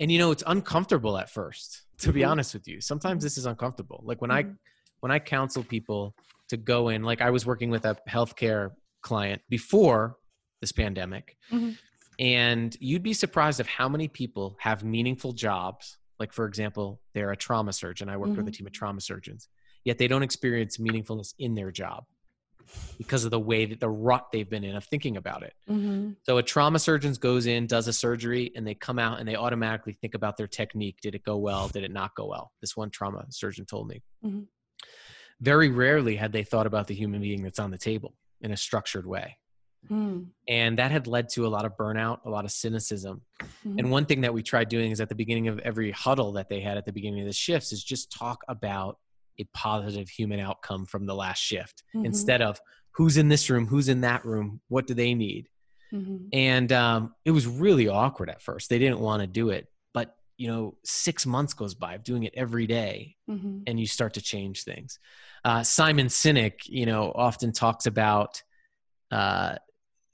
And 0.01 0.11
you 0.13 0.19
know, 0.19 0.31
it's 0.31 0.45
uncomfortable 0.47 1.19
at 1.19 1.29
first, 1.29 1.83
to 1.99 2.13
be 2.13 2.21
Mhm. 2.21 2.31
honest 2.31 2.55
with 2.55 2.67
you. 2.69 2.81
Sometimes 2.81 3.23
this 3.23 3.37
is 3.37 3.47
uncomfortable. 3.47 4.01
Like 4.05 4.21
when 4.21 4.31
I 4.31 4.45
Mhm. 4.45 4.59
when 5.01 5.13
I 5.13 5.19
counsel 5.19 5.63
people 5.63 6.15
to 6.49 6.57
go 6.57 6.89
in, 6.89 7.03
like 7.03 7.21
I 7.21 7.31
was 7.31 7.45
working 7.47 7.71
with 7.71 7.85
a 7.85 7.97
healthcare 8.09 8.71
client 9.03 9.43
before 9.49 10.19
this 10.61 10.73
pandemic. 10.73 11.37
Mhm. 11.51 11.77
And 12.19 12.77
you'd 12.81 13.03
be 13.03 13.13
surprised 13.13 13.61
of 13.61 13.67
how 13.67 13.89
many 13.89 14.09
people 14.09 14.57
have 14.61 14.83
meaningful 14.85 15.33
jobs. 15.33 15.99
Like, 16.19 16.33
for 16.33 16.47
example, 16.47 17.01
they're 17.15 17.31
a 17.33 17.37
trauma 17.37 17.73
surgeon. 17.73 18.09
I 18.09 18.17
worked 18.17 18.37
with 18.37 18.49
a 18.49 18.51
Mhm. 18.51 18.55
team 18.55 18.67
of 18.67 18.73
trauma 18.73 19.01
surgeons, 19.01 19.49
yet 19.85 19.99
they 19.99 20.09
don't 20.09 20.23
experience 20.23 20.79
meaningfulness 20.79 21.35
in 21.39 21.55
their 21.55 21.71
job 21.71 22.07
because 22.97 23.27
of 23.27 23.31
the 23.31 23.39
way 23.41 23.67
that 23.67 23.81
the 23.81 23.91
rut 23.91 24.29
they've 24.33 24.49
been 24.49 24.65
in 24.65 24.75
of 24.75 24.85
thinking 24.85 25.19
about 25.19 25.43
it. 25.43 25.53
Mhm. 25.69 26.17
So, 26.23 26.39
a 26.39 26.43
trauma 26.43 26.79
surgeon 26.79 27.13
goes 27.15 27.45
in, 27.45 27.67
does 27.67 27.87
a 27.87 27.93
surgery, 27.93 28.51
and 28.57 28.67
they 28.67 28.75
come 28.75 28.99
out 28.99 29.21
and 29.21 29.29
they 29.29 29.37
automatically 29.37 29.93
think 29.93 30.15
about 30.15 30.39
their 30.39 30.47
technique. 30.49 30.99
Did 31.03 31.15
it 31.15 31.23
go 31.23 31.37
well? 31.37 31.69
Did 31.69 31.85
it 31.85 31.91
not 31.93 32.15
go 32.15 32.27
well? 32.27 32.53
This 32.63 32.75
one 32.77 32.91
trauma 32.91 33.27
surgeon 33.31 33.67
told 33.67 33.89
me. 33.89 34.03
Mhm. 34.25 34.49
Very 35.41 35.69
rarely 35.69 36.17
had 36.17 36.33
they 36.33 36.45
thought 36.45 36.67
about 36.67 36.87
the 36.87 36.95
human 36.95 37.21
being 37.21 37.43
that's 37.43 37.59
on 37.59 37.71
the 37.71 37.77
table 37.79 38.17
in 38.41 38.53
a 38.53 38.57
structured 38.57 39.07
way. 39.07 39.37
Mhm. 39.91 40.27
And 40.49 40.79
that 40.79 40.91
had 40.91 41.07
led 41.07 41.29
to 41.31 41.47
a 41.47 41.49
lot 41.49 41.65
of 41.65 41.77
burnout, 41.77 42.25
a 42.25 42.31
lot 42.31 42.45
of 42.45 42.51
cynicism. 42.51 43.23
Mhm. 43.65 43.79
And 43.79 43.91
one 43.91 44.07
thing 44.07 44.21
that 44.23 44.33
we 44.35 44.43
tried 44.43 44.69
doing 44.69 44.91
is 44.91 45.01
at 45.01 45.09
the 45.09 45.15
beginning 45.15 45.49
of 45.49 45.59
every 45.61 45.91
huddle 45.91 46.33
that 46.33 46.49
they 46.49 46.61
had 46.61 46.77
at 46.77 46.85
the 46.85 46.93
beginning 46.93 47.21
of 47.21 47.27
the 47.27 47.33
shifts 47.33 47.73
is 47.73 47.83
just 47.83 48.11
talk 48.13 48.43
about 48.49 48.99
a 49.39 49.45
positive 49.53 50.09
human 50.09 50.41
outcome 50.41 50.87
from 50.87 51.05
the 51.07 51.15
last 51.15 51.39
shift 51.43 51.83
Mhm. 51.95 52.07
instead 52.07 52.41
of 52.43 52.61
who's 52.93 53.17
in 53.17 53.29
this 53.29 53.51
room, 53.51 53.67
who's 53.67 53.89
in 53.89 54.01
that 54.01 54.25
room, 54.25 54.61
what 54.69 54.87
do 54.87 54.95
they 54.95 55.15
need. 55.15 55.49
Mhm. 55.93 56.29
And 56.33 56.73
um, 56.73 57.15
it 57.25 57.31
was 57.33 57.47
really 57.47 57.87
awkward 57.89 58.31
at 58.31 58.41
first. 58.43 58.71
They 58.71 58.79
didn't 58.79 59.01
want 59.01 59.21
to 59.21 59.27
do 59.27 59.51
it. 59.51 59.71
But, 59.93 60.17
you 60.39 60.49
know, 60.49 60.79
six 60.85 61.27
months 61.27 61.53
goes 61.55 61.75
by 61.75 61.95
of 61.95 62.03
doing 62.03 62.23
it 62.25 62.33
every 62.35 62.67
day 62.67 63.17
Mhm. 63.29 63.63
and 63.67 63.79
you 63.79 63.87
start 63.87 64.15
to 64.15 64.23
change 64.23 64.65
things. 64.65 64.99
Uh, 65.45 65.63
Simon 65.63 66.07
Sinek, 66.07 66.61
you 66.67 66.87
know, 66.87 67.13
often 67.15 67.53
talks 67.53 67.87
about 67.87 68.43
uh, 69.13 69.55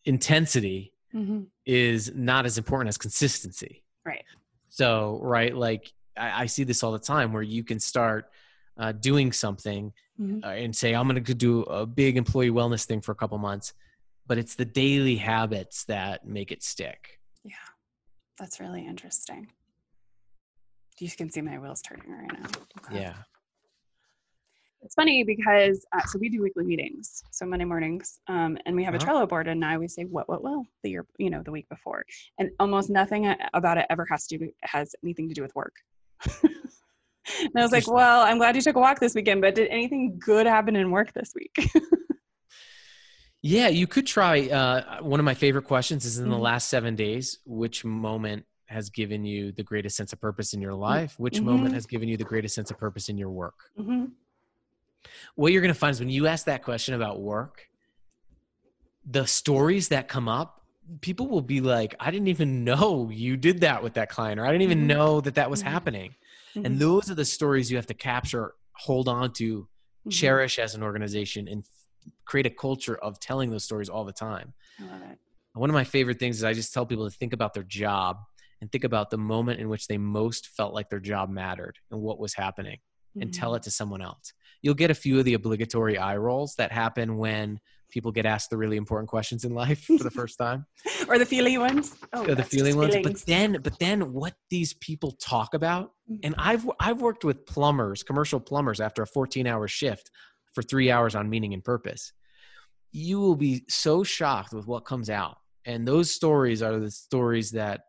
intensity 0.05 0.93
Mhm. 1.15 1.47
is 1.67 2.13
not 2.15 2.47
as 2.47 2.59
important 2.59 2.89
as 2.89 2.99
consistency. 2.99 3.85
Right. 4.05 4.25
So, 4.69 5.19
right, 5.23 5.55
like 5.55 5.93
I, 6.17 6.43
I 6.43 6.47
see 6.47 6.65
this 6.65 6.83
all 6.83 6.93
the 6.93 6.99
time 6.99 7.33
where 7.33 7.43
you 7.43 7.63
can 7.65 7.79
start 7.81 8.31
uh, 8.79 8.93
doing 8.93 9.33
something 9.33 9.93
Mhm. 10.19 10.43
uh, 10.45 10.49
and 10.49 10.75
say, 10.75 10.95
I'm 10.95 11.07
going 11.09 11.23
to 11.23 11.35
do 11.35 11.63
a 11.65 11.85
big 11.87 12.17
employee 12.17 12.51
wellness 12.51 12.85
thing 12.87 13.01
for 13.03 13.13
a 13.13 13.15
couple 13.15 13.37
months, 13.39 13.75
but 14.27 14.39
it's 14.39 14.55
the 14.55 14.65
daily 14.65 15.17
habits 15.17 15.85
that 15.85 16.27
make 16.27 16.51
it 16.51 16.63
stick. 16.63 17.21
Yeah, 17.45 17.55
that's 18.39 18.61
really 18.61 18.87
interesting. 18.87 19.51
You 20.99 21.11
can 21.11 21.31
see 21.31 21.41
my 21.43 21.59
wheels 21.59 21.83
turning 21.83 22.11
right 22.11 22.33
now. 22.41 22.49
Okay. 22.79 23.01
Yeah. 23.01 23.15
It's 24.85 24.95
funny 24.97 25.23
because 25.23 25.87
uh, 25.93 26.01
so 26.07 26.19
we 26.19 26.29
do 26.29 26.43
weekly 26.43 26.65
meetings, 26.65 27.23
so 27.31 27.47
Monday 27.47 27.65
mornings, 27.65 28.19
um, 28.27 28.59
and 28.67 28.75
we 28.75 28.83
have 28.83 28.95
Uh-huh. 28.95 29.05
a 29.05 29.07
Trello 29.07 29.29
board, 29.29 29.47
and 29.47 29.65
I 29.65 29.75
always 29.75 29.95
say 29.95 30.05
what 30.05 30.29
what 30.29 30.43
will 30.43 30.65
the 30.83 30.91
year 30.91 31.07
you 31.19 31.31
know 31.31 31.43
the 31.43 31.53
week 31.53 31.69
before, 31.69 32.05
and 32.39 32.51
almost 32.59 32.91
nothing 32.91 33.33
about 33.55 33.79
it 33.79 33.87
ever 33.91 34.05
has 34.11 34.27
to 34.29 34.39
do, 34.39 34.51
has 34.63 34.95
anything 35.05 35.29
to 35.29 35.35
do 35.35 35.43
with 35.43 35.55
work. 35.55 35.75
and 36.45 37.53
I 37.57 37.63
was 37.63 37.71
like, 37.73 37.91
well, 37.91 38.23
I'm 38.23 38.39
glad 38.39 38.57
you 38.57 38.63
took 38.63 38.75
a 38.77 38.81
walk 38.81 38.99
this 38.99 39.15
weekend, 39.15 39.41
but 39.41 39.55
did 39.55 39.69
anything 39.69 40.19
good 40.19 40.47
happen 40.47 40.75
in 40.75 40.91
work 40.91 41.13
this 41.13 41.33
week? 41.35 41.55
Yeah, 43.45 43.67
you 43.67 43.89
could 43.89 44.07
try. 44.07 44.49
Uh, 44.49 45.03
one 45.03 45.19
of 45.19 45.25
my 45.25 45.35
favorite 45.35 45.65
questions 45.65 46.05
is 46.05 46.19
in 46.19 46.29
the 46.29 46.37
Mhm. 46.37 46.43
last 46.43 46.69
seven 46.69 46.95
days, 46.95 47.41
which 47.45 47.85
moment 47.85 48.47
has 48.67 48.89
given 48.89 49.25
you 49.25 49.51
the 49.51 49.65
greatest 49.65 49.97
sense 49.97 50.13
of 50.13 50.21
purpose 50.21 50.55
in 50.55 50.61
your 50.61 50.75
life? 50.75 51.19
Which 51.19 51.43
moment 51.43 51.73
Mhm. 51.73 51.75
has 51.75 51.85
given 51.85 52.09
you 52.09 52.17
the 52.17 52.23
greatest 52.23 52.55
sense 52.55 52.71
of 52.71 52.79
purpose 52.79 53.09
in 53.09 53.19
your 53.19 53.31
work? 53.31 53.57
hmm 53.77 54.05
what 55.35 55.53
you're 55.53 55.63
going 55.63 55.73
to 55.75 55.79
find 55.79 55.93
is 55.93 56.01
when 56.01 56.09
you 56.11 56.27
ask 56.27 56.47
that 56.47 56.63
question 56.63 56.95
about 56.95 57.21
work, 57.21 57.69
the 59.05 59.27
stories 59.27 59.89
that 59.89 60.09
come 60.09 60.29
up 60.29 60.59
people 61.01 61.29
will 61.29 61.41
be 61.43 61.61
like, 61.61 61.95
I 62.01 62.11
didn't 62.11 62.27
even 62.29 62.65
know 62.65 63.09
you 63.09 63.37
did 63.37 63.61
that 63.61 63.83
with 63.85 63.95
that 63.95 64.09
client, 64.09 64.41
or 64.41 64.45
I 64.45 64.49
didn't 64.51 64.63
even 64.63 64.83
Mhm. 64.83 64.87
know 64.89 65.21
that 65.21 65.37
that 65.37 65.49
was 65.49 65.63
Mhm. 65.63 65.67
happening. 65.67 66.15
Mhm. 66.57 66.67
And 66.67 66.79
those 66.81 67.09
are 67.09 67.15
the 67.15 67.25
stories 67.25 67.71
you 67.71 67.77
have 67.77 67.87
to 67.87 67.95
capture, 67.95 68.55
hold 68.73 69.09
on 69.09 69.33
to, 69.35 69.69
Mhm. 70.07 70.11
cherish 70.11 70.59
as 70.59 70.75
an 70.75 70.83
organization, 70.83 71.47
and 71.47 71.63
f- 71.65 72.13
create 72.25 72.47
a 72.47 72.51
culture 72.51 72.97
of 72.97 73.21
telling 73.21 73.51
those 73.51 73.65
stories 73.65 73.89
all 73.89 74.05
the 74.05 74.13
time. 74.13 74.55
I 74.81 74.83
love 74.83 75.03
it. 75.03 75.19
One 75.55 75.71
of 75.71 75.75
my 75.75 75.85
favorite 75.85 76.19
things 76.19 76.39
is 76.39 76.45
I 76.45 76.53
just 76.53 76.75
tell 76.75 76.85
people 76.85 77.09
to 77.09 77.17
think 77.17 77.33
about 77.33 77.55
their 77.55 77.63
job 77.63 78.19
and 78.61 78.71
think 78.71 78.83
about 78.85 79.11
the 79.11 79.19
moment 79.19 79.61
in 79.61 79.69
which 79.69 79.87
they 79.87 79.99
most 79.99 80.49
felt 80.49 80.75
like 80.75 80.91
their 80.91 81.01
job 81.01 81.31
mattered 81.31 81.79
and 81.93 82.01
what 82.01 82.19
was 82.19 82.35
happening 82.35 82.81
and 83.21 83.33
tell 83.33 83.53
Mhm. 83.53 83.59
it 83.59 83.63
to 83.65 83.71
someone 83.71 84.03
else. 84.03 84.33
You'll 84.63 84.75
get 84.75 84.91
a 84.91 84.95
few 84.95 85.19
of 85.19 85.25
the 85.25 85.35
obligatory 85.35 85.99
eye 85.99 86.17
rolls 86.17 86.55
that 86.57 86.71
happen 86.73 87.17
when 87.17 87.59
people 87.91 88.11
get 88.13 88.25
asked 88.25 88.49
the 88.49 88.57
really 88.57 88.77
important 88.79 89.09
questions 89.11 89.45
in 89.45 89.53
life 89.53 89.85
for 89.85 90.03
the 90.05 90.11
first 90.21 90.39
time. 90.39 90.65
or 91.09 91.19
the 91.19 91.27
feely 91.27 91.59
ones. 91.59 91.95
Oh, 92.13 92.27
Or 92.27 92.35
the 92.35 92.43
feeling 92.45 92.77
ones. 92.77 92.95
But 93.03 93.19
then 93.27 93.59
but 93.63 93.79
then 93.79 94.13
what 94.13 94.35
these 94.51 94.73
people 94.75 95.13
talk 95.21 95.53
about 95.55 95.93
and 96.23 96.35
I've 96.39 96.69
I've 96.81 97.01
worked 97.03 97.25
with 97.25 97.45
plumbers, 97.47 98.03
commercial 98.03 98.41
plumbers 98.41 98.81
after 98.81 99.03
a 99.03 99.07
14-hour 99.07 99.67
shift 99.69 100.11
for 100.55 100.63
3 100.63 100.91
hours 100.91 101.15
on 101.15 101.29
meaning 101.29 101.53
and 101.55 101.63
purpose. 101.65 102.13
You 102.93 103.19
will 103.21 103.37
be 103.37 103.65
so 103.69 104.05
shocked 104.05 104.53
with 104.53 104.67
what 104.67 104.85
comes 104.85 105.09
out. 105.11 105.39
And 105.65 105.87
those 105.89 106.11
stories 106.15 106.63
are 106.63 106.79
the 106.79 106.91
stories 106.91 107.51
that 107.53 107.81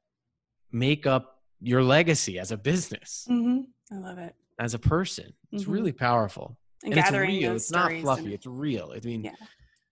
make 0.71 1.05
up 1.05 1.39
your 1.59 1.83
legacy 1.83 2.39
as 2.39 2.51
a 2.51 2.57
business, 2.57 3.25
Mhm. 3.29 3.65
I 3.91 3.95
love 3.97 4.17
it. 4.17 4.35
as 4.59 4.73
a 4.73 4.79
person. 4.79 5.33
It's 5.51 5.63
Mhm. 5.65 5.71
really 5.73 5.91
powerful. 5.91 6.57
And, 6.83 6.93
And 6.93 6.99
it's 6.99 7.11
real. 7.11 7.55
It's 7.55 7.71
not 7.71 7.91
fluffy. 8.01 8.25
and- 8.25 8.33
It's 8.33 8.45
real. 8.45 8.91
I 8.95 8.99
mean, 9.05 9.23
Yeah. 9.23 9.35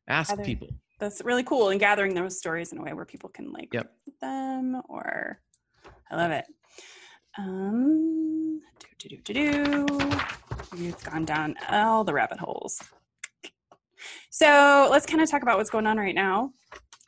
ask 0.08 0.36
people. 0.44 0.68
that's 1.00 1.22
really 1.24 1.44
cool. 1.44 1.70
And 1.70 1.80
gathering 1.80 2.14
those 2.14 2.38
stories 2.38 2.72
in 2.74 2.78
a 2.78 2.82
way 2.84 2.94
where 2.94 3.06
people 3.06 3.30
can 3.30 3.52
like 3.52 3.74
Yep. 3.74 3.92
them 4.20 4.82
or 4.90 5.42
I 6.12 6.16
love 6.16 6.32
it. 6.32 6.46
Um 7.38 8.62
do 8.80 8.88
do 9.10 9.18
do 9.18 9.34
do 9.34 9.86
do. 9.88 10.00
We've 10.74 11.04
gone 11.04 11.26
down 11.26 11.56
all 11.70 12.04
the 12.04 12.14
rabbit 12.14 12.40
holes. 12.40 12.80
So 14.30 14.88
let's 14.92 15.06
kind 15.06 15.22
of 15.22 15.30
talk 15.30 15.42
about 15.44 15.58
what's 15.58 15.70
going 15.70 15.88
on 15.88 15.98
right 15.98 16.16
now. 16.16 16.52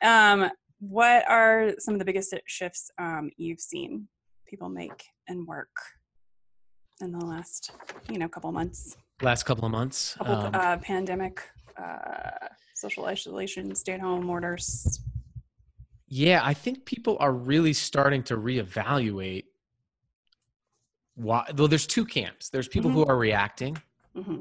Um, 0.02 0.50
what 0.80 1.28
are 1.28 1.72
some 1.78 1.94
of 1.94 1.98
the 1.98 2.04
biggest 2.04 2.34
shifts 2.46 2.90
um, 2.98 3.30
you've 3.36 3.60
seen 3.60 4.08
people 4.46 4.68
make 4.68 5.04
and 5.28 5.46
work 5.46 5.70
in 7.00 7.10
the 7.12 7.24
last, 7.24 7.70
you 8.10 8.18
know, 8.18 8.28
couple 8.28 8.52
months? 8.52 8.96
Last 9.24 9.44
couple 9.44 9.64
of 9.64 9.72
months. 9.72 10.14
couple 10.18 10.34
um, 10.34 10.54
uh, 10.54 10.76
pandemic, 10.78 11.42
uh, 11.76 12.48
social 12.74 13.06
isolation, 13.06 13.74
stay 13.74 13.92
at 13.92 14.00
home 14.00 14.28
orders. 14.28 15.00
Yeah, 16.08 16.40
I 16.44 16.54
think 16.54 16.84
people 16.84 17.16
are 17.20 17.32
really 17.32 17.72
starting 17.72 18.22
to 18.24 18.36
reevaluate 18.36 19.44
why. 21.14 21.50
Well, 21.56 21.68
there's 21.68 21.86
two 21.86 22.04
camps. 22.04 22.50
There's 22.50 22.68
people 22.68 22.90
who 22.90 23.04
are 23.06 23.16
reacting. 23.16 23.80
hmm 24.14 24.40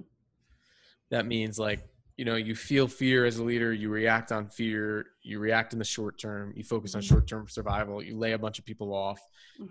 That 1.10 1.26
means 1.26 1.58
like 1.58 1.88
you 2.18 2.26
know 2.26 2.36
you 2.36 2.56
feel 2.56 2.88
fear 2.88 3.26
as 3.26 3.38
a 3.38 3.44
leader, 3.44 3.74
you 3.74 3.90
react 3.90 4.32
on 4.32 4.48
fear, 4.50 5.06
you 5.24 5.40
react 5.40 5.74
in 5.74 5.80
the 5.80 5.86
short 5.86 6.20
term, 6.20 6.54
you 6.56 6.64
focus 6.64 6.96
on 6.96 7.02
Mhm. 7.02 7.08
short 7.08 7.28
term 7.28 7.48
survival, 7.48 8.04
you 8.04 8.18
lay 8.18 8.34
a 8.34 8.40
bunch 8.40 8.60
of 8.60 8.66
people 8.66 8.94
off, 8.94 9.20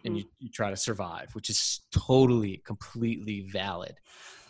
and 0.05 0.15
hmm 0.15 0.19
you, 0.19 0.25
you 0.39 0.51
try 0.51 0.71
to 0.71 0.77
survive, 0.77 1.35
which 1.35 1.51
is 1.51 1.81
totally 1.93 2.59
completely 2.67 3.43
valid. 3.53 3.99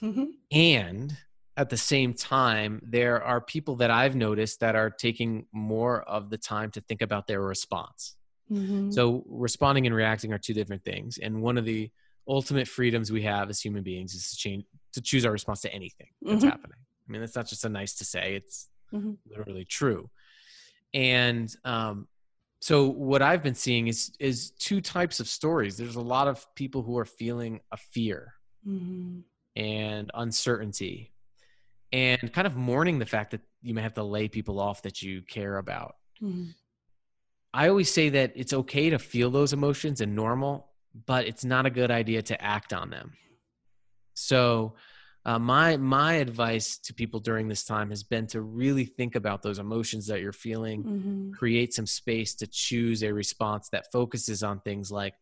hmm 0.01 0.33
And 0.51 1.17
at 1.57 1.71
the 1.71 1.77
same 1.77 2.15
time, 2.15 2.81
there 2.83 3.23
are 3.23 3.41
people 3.41 3.77
that 3.77 3.91
I've 3.91 4.17
noticed 4.17 4.61
that 4.61 4.75
are 4.75 4.91
taking 4.91 5.47
more 5.53 6.03
of 6.03 6.31
the 6.31 6.39
time 6.39 6.71
to 6.73 6.81
think 6.81 7.03
about 7.03 7.27
their 7.27 7.43
response. 7.43 8.17
hmm 8.49 8.91
So 8.91 9.25
responding 9.29 9.87
and 9.87 9.95
reacting 9.95 10.33
are 10.33 10.39
two 10.39 10.55
different 10.55 10.85
things. 10.85 11.19
And 11.19 11.43
one 11.43 11.59
of 11.59 11.65
the 11.67 11.91
ultimate 12.29 12.69
freedoms 12.69 13.13
we 13.13 13.23
have 13.23 13.51
as 13.51 13.61
human 13.61 13.83
beings 13.83 14.15
is 14.15 14.31
to 14.31 14.37
change 14.37 14.65
to 14.95 15.03
choose 15.03 15.27
our 15.27 15.33
response 15.33 15.63
to 15.63 15.75
anything 15.75 16.09
that's 16.31 16.45
Mhm. 16.45 16.51
happening. 16.51 16.79
I 17.09 17.13
mean, 17.13 17.21
that's 17.21 17.37
not 17.37 17.47
just 17.47 17.65
a 17.65 17.69
nice 17.69 17.95
to 17.97 18.05
say; 18.05 18.35
it's 18.37 18.69
Mhm. 18.93 19.17
literally 19.27 19.65
true. 19.65 20.11
And 20.95 21.55
um, 21.65 22.09
so, 22.61 22.89
what 22.89 23.23
I've 23.23 23.43
been 23.43 23.55
seeing 23.55 23.89
is 23.89 24.15
is 24.21 24.51
two 24.53 24.81
types 24.81 25.21
of 25.21 25.29
stories. 25.29 25.77
There's 25.77 25.97
a 25.97 26.01
lot 26.01 26.29
of 26.29 26.47
people 26.55 26.83
who 26.83 26.97
are 26.99 27.05
feeling 27.05 27.61
a 27.71 27.77
fear 27.77 28.35
hmm 28.65 29.21
and 29.57 30.11
uncertainty, 30.15 31.13
and 31.93 32.33
kind 32.33 32.47
of 32.47 32.57
mourning 32.57 32.99
the 32.99 33.07
fact 33.07 33.33
that 33.33 33.43
you 33.63 33.75
may 33.75 33.83
have 33.83 33.95
to 33.95 34.03
lay 34.05 34.29
people 34.29 34.59
off 34.61 34.83
that 34.83 35.03
you 35.03 35.23
care 35.23 35.59
about. 35.59 35.97
hmm 36.21 36.51
I 37.55 37.69
always 37.69 37.93
say 37.93 38.09
that 38.11 38.33
it's 38.35 38.55
okay 38.55 38.89
to 38.91 38.99
feel 38.99 39.31
those 39.31 39.53
emotions 39.53 40.01
and 40.01 40.17
normal, 40.17 40.71
but 41.07 41.27
it's 41.27 41.45
not 41.45 41.67
a 41.67 41.71
good 41.71 41.91
idea 41.91 42.23
to 42.23 42.43
act 42.43 42.73
on 42.73 42.89
them. 42.89 43.13
So, 44.15 44.75
uh, 45.25 45.39
my 45.39 45.77
my 45.77 46.15
advice 46.15 46.79
to 46.79 46.95
people 46.95 47.21
during 47.21 47.49
this 47.49 47.65
time 47.65 47.91
has 47.91 48.03
been 48.03 48.27
to 48.29 48.41
really 48.41 48.85
think 48.85 49.15
about 49.15 49.43
those 49.43 49.59
emotions 49.59 50.07
that 50.09 50.21
you're 50.21 50.33
feeling, 50.33 50.83
hmm 50.83 51.33
create 51.33 51.73
some 51.73 51.87
space 51.87 52.35
to 52.35 52.47
choose 52.47 53.03
a 53.03 53.11
response 53.13 53.71
that 53.71 53.91
focuses 53.91 54.43
on 54.43 54.61
things 54.61 54.93
like 54.93 55.15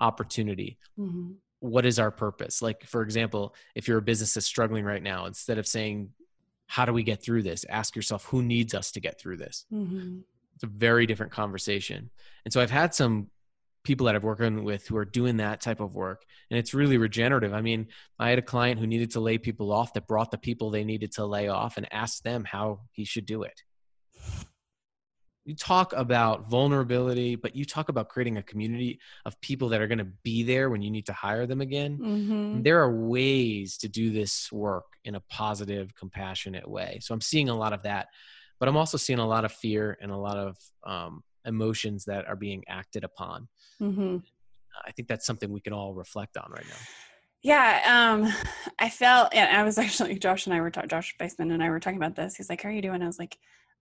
opportunity. 0.00 0.78
hmm 0.96 1.32
What 1.60 1.84
is 1.84 1.98
our 1.98 2.10
purpose? 2.10 2.62
Like, 2.62 2.84
for 2.86 3.02
example, 3.02 3.54
if 3.74 3.86
you're 3.86 3.98
a 3.98 4.02
business 4.02 4.34
that's 4.34 4.46
struggling 4.46 4.84
right 4.84 5.02
now, 5.02 5.26
instead 5.26 5.58
of 5.58 5.66
saying, 5.66 6.10
"How 6.68 6.84
do 6.84 6.92
we 6.92 7.02
get 7.02 7.22
through 7.22 7.42
this?" 7.42 7.64
ask 7.68 7.96
yourself, 7.96 8.24
"Who 8.26 8.42
needs 8.42 8.74
us 8.74 8.92
to 8.92 9.00
get 9.00 9.20
through 9.20 9.38
this?" 9.38 9.66
hmm 9.70 10.20
it's 10.54 10.64
a 10.64 10.66
very 10.66 11.06
different 11.06 11.30
conversation. 11.32 12.10
And 12.44 12.52
so 12.52 12.60
I've 12.60 12.70
had 12.70 12.92
some 12.94 13.30
people 13.88 14.04
that 14.04 14.14
I've 14.14 14.22
worked 14.22 14.42
with 14.42 14.86
who 14.86 14.98
are 14.98 15.06
doing 15.06 15.38
that 15.38 15.62
type 15.62 15.80
of 15.80 15.94
work, 15.94 16.22
and 16.50 16.58
it's 16.58 16.74
really 16.74 16.98
regenerative. 16.98 17.54
I 17.54 17.62
mean, 17.62 17.88
I 18.18 18.28
had 18.28 18.38
a 18.38 18.42
client 18.42 18.78
who 18.78 18.86
needed 18.86 19.12
to 19.12 19.20
lay 19.20 19.38
people 19.38 19.72
off 19.72 19.94
that 19.94 20.06
brought 20.06 20.30
the 20.30 20.36
people 20.36 20.70
they 20.70 20.84
needed 20.84 21.12
to 21.12 21.24
lay 21.24 21.48
off 21.48 21.78
and 21.78 21.92
asked 21.92 22.22
them 22.22 22.44
how 22.44 22.80
he 22.92 23.06
should 23.06 23.24
do 23.24 23.44
it. 23.44 23.62
You 25.46 25.56
talk 25.56 25.94
about 25.94 26.50
vulnerability, 26.50 27.34
but 27.34 27.56
you 27.56 27.64
talk 27.64 27.88
about 27.88 28.10
creating 28.10 28.36
a 28.36 28.42
community 28.42 29.00
of 29.24 29.40
people 29.40 29.70
that 29.70 29.80
are 29.80 29.86
going 29.86 30.04
to 30.06 30.12
be 30.22 30.42
there 30.42 30.68
when 30.68 30.82
you 30.82 30.90
need 30.90 31.06
to 31.06 31.14
hire 31.14 31.46
them 31.46 31.62
again. 31.62 31.96
hmm 31.96 32.60
There 32.62 32.82
are 32.82 32.94
ways 32.94 33.78
to 33.78 33.88
do 33.88 34.10
this 34.10 34.52
work 34.52 34.84
in 35.06 35.14
a 35.14 35.20
positive, 35.30 35.94
compassionate 35.94 36.68
way. 36.68 36.98
So 37.00 37.14
I'm 37.14 37.22
seeing 37.22 37.48
a 37.48 37.56
lot 37.56 37.72
of 37.72 37.84
that, 37.84 38.08
but 38.60 38.68
I'm 38.68 38.76
also 38.76 38.98
seeing 38.98 39.18
a 39.18 39.26
lot 39.26 39.46
of 39.46 39.52
fear 39.52 39.96
and 40.02 40.12
a 40.12 40.16
lot 40.18 40.36
of 40.36 40.58
um, 40.84 41.22
emotions 41.44 42.04
that 42.06 42.26
are 42.26 42.36
being 42.36 42.64
acted 42.68 43.04
upon. 43.04 43.48
hmm 43.78 44.18
I 44.86 44.92
think 44.92 45.08
that's 45.08 45.26
something 45.26 45.50
we 45.50 45.60
can 45.60 45.72
all 45.72 45.92
reflect 45.92 46.36
on 46.36 46.50
right 46.52 46.64
now. 46.68 46.76
Yeah, 47.42 47.82
um, 48.12 48.32
I 48.78 48.88
felt, 48.88 49.34
and 49.34 49.56
I 49.56 49.62
was 49.64 49.76
actually 49.84 50.18
Josh 50.18 50.46
and 50.46 50.54
I 50.54 50.60
were 50.60 50.70
talking. 50.70 50.88
Josh 50.88 51.14
Weissman 51.18 51.50
and 51.50 51.62
I 51.62 51.70
were 51.70 51.80
talking 51.80 51.96
about 51.96 52.14
this. 52.16 52.36
He's 52.36 52.48
like, 52.48 52.62
"How 52.62 52.68
are 52.68 52.72
you 52.72 52.82
doing?" 52.82 53.02
I 53.02 53.06
was 53.06 53.18
like, 53.18 53.38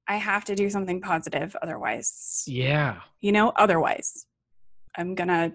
"I 0.07 0.15
have 0.15 0.45
to 0.45 0.55
do 0.55 0.69
something 0.69 1.01
positive, 1.01 1.55
otherwise, 1.61 2.43
Yeah. 2.47 3.01
you 3.19 3.31
know, 3.31 3.49
otherwise, 3.55 4.25
I'm 4.95 5.13
gonna. 5.15 5.53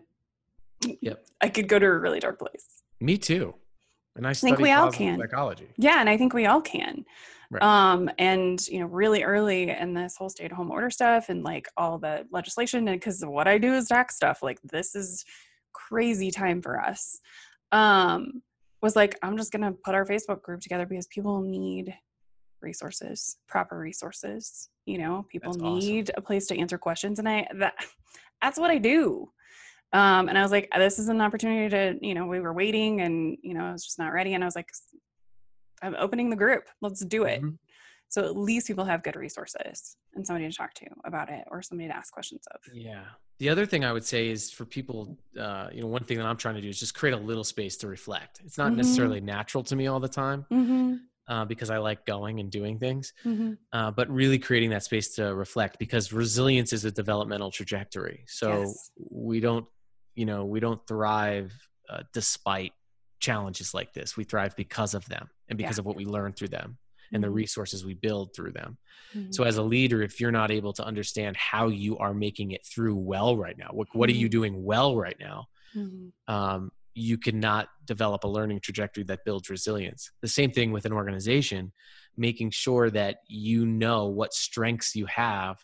Yep. 1.01 1.25
I 1.41 1.49
could 1.49 1.69
go 1.69 1.79
to 1.79 1.87
a 1.87 1.99
really 1.99 2.21
dark 2.21 2.39
place. 2.39 2.83
Me 3.01 3.17
too. 3.19 3.55
And 4.17 4.27
I 4.27 4.35
think 4.35 4.59
we 4.59 4.73
all 4.73 4.93
can. 4.93 5.19
psychology. 5.19 5.69
Yeah, 5.77 6.01
and 6.01 6.09
I 6.09 6.17
think 6.17 6.35
we 6.35 6.47
all 6.47 6.61
can. 6.61 7.05
Right. 7.51 7.63
Um, 7.63 8.11
and 8.19 8.67
you 8.69 8.81
know, 8.81 8.87
really 8.87 9.23
early 9.23 9.71
in 9.71 9.95
this 9.95 10.17
whole 10.17 10.29
stay-at-home 10.29 10.71
order 10.71 10.91
stuff 10.91 11.29
and 11.29 11.43
like 11.43 11.69
all 11.77 11.99
the 11.99 12.27
legislation, 12.31 12.89
and 12.89 12.99
because 12.99 13.25
what 13.25 13.47
I 13.47 13.59
do 13.59 13.75
is 13.75 13.89
tax 13.89 14.17
stuff, 14.17 14.43
like 14.43 14.59
this 14.63 14.95
is 14.95 15.25
crazy 15.73 16.31
time 16.31 16.63
for 16.63 16.81
us. 16.81 17.21
Um, 17.73 18.43
was 18.83 18.97
like, 18.97 19.19
I'm 19.23 19.37
just 19.37 19.53
gonna 19.53 19.73
put 19.85 19.95
our 19.95 20.05
Facebook 20.05 20.43
group 20.43 20.61
together 20.61 20.87
because 20.87 21.07
people 21.07 21.41
need 21.41 21.95
resources, 22.63 23.37
proper 23.49 23.79
resources. 23.79 24.71
You 24.87 24.99
know, 24.99 25.27
people 25.31 25.53
That's 25.53 25.63
awesome. 25.63 25.79
need 25.79 26.11
a 26.17 26.23
place 26.23 26.47
to 26.49 26.59
answer 26.59 26.79
questions, 26.79 27.19
and 27.19 27.29
I 27.29 27.47
that 27.59 27.75
that's 28.43 28.59
what 28.59 28.71
I 28.71 28.79
do. 28.79 29.31
Um, 29.93 30.29
and 30.29 30.39
I 30.39 30.43
was 30.43 30.51
like, 30.51 30.71
this 30.77 30.99
is 30.99 31.09
an 31.09 31.21
opportunity 31.21 31.69
to, 31.69 31.99
you 32.07 32.15
know, 32.15 32.27
we 32.27 32.41
were 32.41 32.53
waiting 32.53 33.01
and, 33.03 33.37
you 33.43 33.53
know, 33.55 33.65
I 33.65 33.73
was 33.73 33.85
just 33.85 33.99
not 33.99 34.13
ready. 34.13 34.33
And 34.35 34.43
I 34.43 34.47
was 34.47 34.57
like, 34.57 34.71
I'm 35.83 35.95
opening 35.99 36.31
the 36.31 36.37
group. 36.37 36.65
Let's 36.81 37.05
do 37.05 37.25
it. 37.25 37.43
Mhm. 37.43 37.59
So 38.09 38.25
at 38.25 38.37
least 38.37 38.67
people 38.67 38.85
have 38.85 39.03
good 39.03 39.17
resources 39.17 39.97
and 40.15 40.27
somebody 40.27 40.49
to 40.49 40.55
talk 40.55 40.75
to 40.75 40.87
about 41.05 41.31
it 41.31 41.45
or 41.51 41.63
somebody 41.63 41.89
to 41.89 41.97
ask 41.97 42.13
questions 42.13 42.43
of. 42.55 42.61
Yeah. 42.73 43.05
The 43.39 43.49
other 43.49 43.67
thing 43.67 43.85
I 43.85 43.93
would 43.93 44.05
say 44.05 44.29
is 44.29 44.51
for 44.51 44.65
people, 44.65 45.19
uh, 45.39 45.69
you 45.73 45.81
know, 45.81 45.89
one 45.89 46.05
thing 46.05 46.19
that 46.19 46.27
I'm 46.27 46.37
trying 46.37 46.55
to 46.57 46.61
do 46.61 46.69
is 46.69 46.79
just 46.79 46.95
create 46.95 47.15
a 47.15 47.19
little 47.19 47.43
space 47.45 47.77
to 47.79 47.89
reflect. 47.89 48.41
It's 48.45 48.57
not 48.59 48.73
Mhm. 48.73 48.77
necessarily 48.77 49.21
natural 49.21 49.65
to 49.65 49.75
me 49.77 49.87
all 49.89 49.99
the 50.01 50.09
time 50.09 50.47
Mm-hmm. 50.51 50.97
uh, 51.27 51.45
because 51.47 51.71
I 51.71 51.79
like 51.79 52.05
going 52.07 52.39
and 52.41 52.51
doing 52.51 52.79
things, 52.79 53.13
Mm-hmm. 53.25 53.55
uh, 53.73 53.91
but 53.91 54.09
really 54.11 54.39
creating 54.39 54.71
that 54.71 54.85
space 54.85 55.15
to 55.17 55.35
reflect 55.35 55.79
because 55.79 56.13
resilience 56.13 56.73
is 56.73 56.85
a 56.85 56.91
developmental 56.93 57.51
trajectory. 57.51 58.25
So 58.29 58.61
Yes. 58.61 58.91
we 59.11 59.41
don't, 59.41 59.67
you 60.15 60.27
know, 60.27 60.45
we 60.45 60.61
don't 60.61 60.85
thrive 60.87 61.53
uh, 61.89 62.03
despite 62.13 62.73
challenges 63.21 63.75
like 63.75 63.93
this. 63.93 64.17
We 64.17 64.25
thrive 64.25 64.55
because 64.57 64.95
of 64.95 65.05
them 65.07 65.29
and 65.49 65.57
because 65.59 65.77
Yeah. 65.79 65.81
of 65.83 65.87
what 65.87 65.97
we 65.97 66.05
learn 66.05 66.33
through 66.33 66.49
them. 66.49 66.79
and 67.15 67.23
the 67.23 67.29
Mhm. 67.29 67.35
resources 67.35 67.85
we 67.85 67.93
build 67.93 68.35
through 68.35 68.53
them. 68.53 68.79
Mhm. 69.15 69.35
So 69.35 69.45
as 69.45 69.59
a 69.59 69.63
leader, 69.63 70.01
if 70.01 70.19
you're 70.19 70.33
not 70.33 70.51
able 70.51 70.73
to 70.73 70.83
understand 70.83 71.37
how 71.37 71.69
you 71.69 71.99
are 71.99 72.15
making 72.15 72.53
it 72.53 72.65
through 72.65 72.97
well 72.97 73.37
right 73.37 73.59
now, 73.59 73.69
what, 73.73 73.89
what 73.93 74.09
are 74.09 74.15
you 74.15 74.31
doing 74.31 74.65
well 74.65 74.97
right 74.97 75.19
now? 75.21 75.47
Mhm. 75.77 76.13
um, 76.27 76.73
you 76.95 77.19
cannot 77.19 77.69
develop 77.85 78.25
a 78.25 78.29
learning 78.29 78.61
trajectory 78.61 79.05
that 79.05 79.27
builds 79.27 79.51
resilience. 79.51 80.11
The 80.23 80.29
same 80.29 80.53
thing 80.53 80.73
with 80.73 80.87
an 80.87 80.93
organization, 80.93 81.73
making 82.17 82.51
sure 82.53 82.89
that 82.91 83.19
you 83.29 83.67
know 83.67 84.07
what 84.07 84.33
strengths 84.33 84.97
you 84.97 85.05
have 85.07 85.63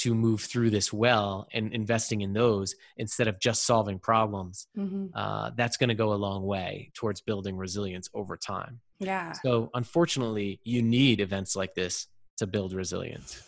to 0.00 0.14
move 0.14 0.40
through 0.42 0.70
this 0.70 0.92
well 0.92 1.46
and 1.52 1.72
investing 1.72 2.20
in 2.20 2.32
those 2.32 2.74
instead 2.96 3.28
of 3.28 3.38
just 3.40 3.64
solving 3.66 3.98
problems. 3.98 4.66
Mhm. 4.76 5.10
Uh, 5.14 5.50
that's 5.56 5.76
going 5.76 5.88
to 5.88 5.94
go 5.94 6.12
a 6.12 6.14
long 6.14 6.44
way 6.44 6.90
towards 6.94 7.20
building 7.20 7.56
resilience 7.56 8.08
over 8.14 8.36
time. 8.36 8.80
yeah 8.98 9.32
So, 9.44 9.70
unfortunately, 9.74 10.60
you 10.64 10.82
need 10.82 11.20
events 11.20 11.54
like 11.56 11.74
this 11.74 12.06
to 12.38 12.46
build 12.46 12.72
resilience. 12.72 13.42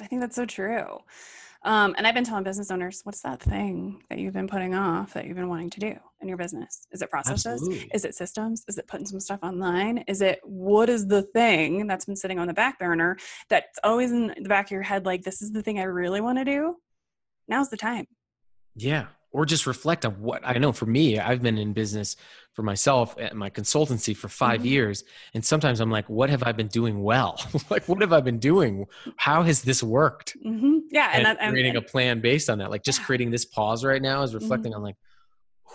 I 0.00 0.06
think 0.06 0.20
that's 0.20 0.36
so 0.36 0.46
true. 0.46 0.98
Um, 1.64 1.94
and 1.96 2.06
I've 2.06 2.14
been 2.14 2.24
telling 2.24 2.44
business 2.44 2.70
owners, 2.70 3.00
what's 3.04 3.22
that 3.22 3.40
thing 3.40 4.02
that 4.10 4.18
you've 4.18 4.34
been 4.34 4.46
putting 4.46 4.74
off 4.74 5.14
that 5.14 5.26
you've 5.26 5.36
been 5.36 5.48
wanting 5.48 5.70
to 5.70 5.80
do 5.80 5.96
in 6.20 6.28
your 6.28 6.36
business? 6.36 6.86
Is 6.92 7.00
it 7.00 7.10
processes? 7.10 7.62
Absolutely. 7.62 7.90
Is 7.94 8.04
it 8.04 8.14
systems? 8.14 8.64
Is 8.68 8.76
it 8.76 8.86
putting 8.86 9.06
some 9.06 9.18
stuff 9.18 9.40
online? 9.42 10.04
Is 10.06 10.20
it 10.20 10.40
what 10.42 10.90
is 10.90 11.06
the 11.06 11.22
thing 11.22 11.86
that's 11.86 12.04
been 12.04 12.16
sitting 12.16 12.38
on 12.38 12.48
the 12.48 12.54
back 12.54 12.78
burner 12.78 13.16
that's 13.48 13.78
always 13.82 14.12
in 14.12 14.34
the 14.42 14.48
back 14.48 14.66
of 14.66 14.72
your 14.72 14.82
head, 14.82 15.06
like, 15.06 15.22
this 15.22 15.40
is 15.40 15.52
the 15.52 15.62
thing 15.62 15.78
I 15.78 15.84
really 15.84 16.20
want 16.20 16.36
to 16.38 16.44
do? 16.44 16.76
Now's 17.48 17.70
the 17.70 17.78
time. 17.78 18.06
Yeah. 18.76 19.06
Or 19.30 19.46
just 19.46 19.66
reflect 19.66 20.04
on 20.04 20.12
what 20.20 20.42
I 20.44 20.58
know 20.58 20.72
for 20.72 20.86
me, 20.86 21.18
I've 21.18 21.42
been 21.42 21.58
in 21.58 21.72
business 21.72 22.16
for 22.54 22.62
myself 22.62 23.16
at 23.18 23.34
my 23.36 23.50
consultancy 23.50 24.16
for 24.16 24.28
5 24.28 24.60
Mhm. 24.60 24.64
years. 24.64 25.04
And 25.34 25.44
sometimes 25.44 25.80
I'm 25.80 25.90
like, 25.90 26.08
what 26.08 26.30
have 26.30 26.44
I 26.44 26.52
been 26.52 26.68
doing 26.68 27.02
well? 27.02 27.36
like, 27.70 27.88
what 27.88 28.00
have 28.00 28.12
I 28.12 28.20
been 28.20 28.38
doing? 28.38 28.86
How 29.16 29.42
has 29.42 29.62
this 29.62 29.82
worked? 29.82 30.36
hmm 30.42 30.78
Yeah. 30.90 31.08
And, 31.12 31.16
And, 31.16 31.26
that, 31.26 31.38
and, 31.40 31.50
creating 31.52 31.76
a 31.76 31.82
plan 31.82 32.20
based 32.20 32.48
on 32.48 32.58
that. 32.58 32.70
Like, 32.70 32.84
just 32.84 33.02
creating 33.02 33.30
this 33.32 33.44
pause 33.44 33.84
right 33.84 34.00
now 34.00 34.22
is 34.22 34.34
reflecting 34.34 34.72
on, 34.74 34.82
like, 34.82 34.94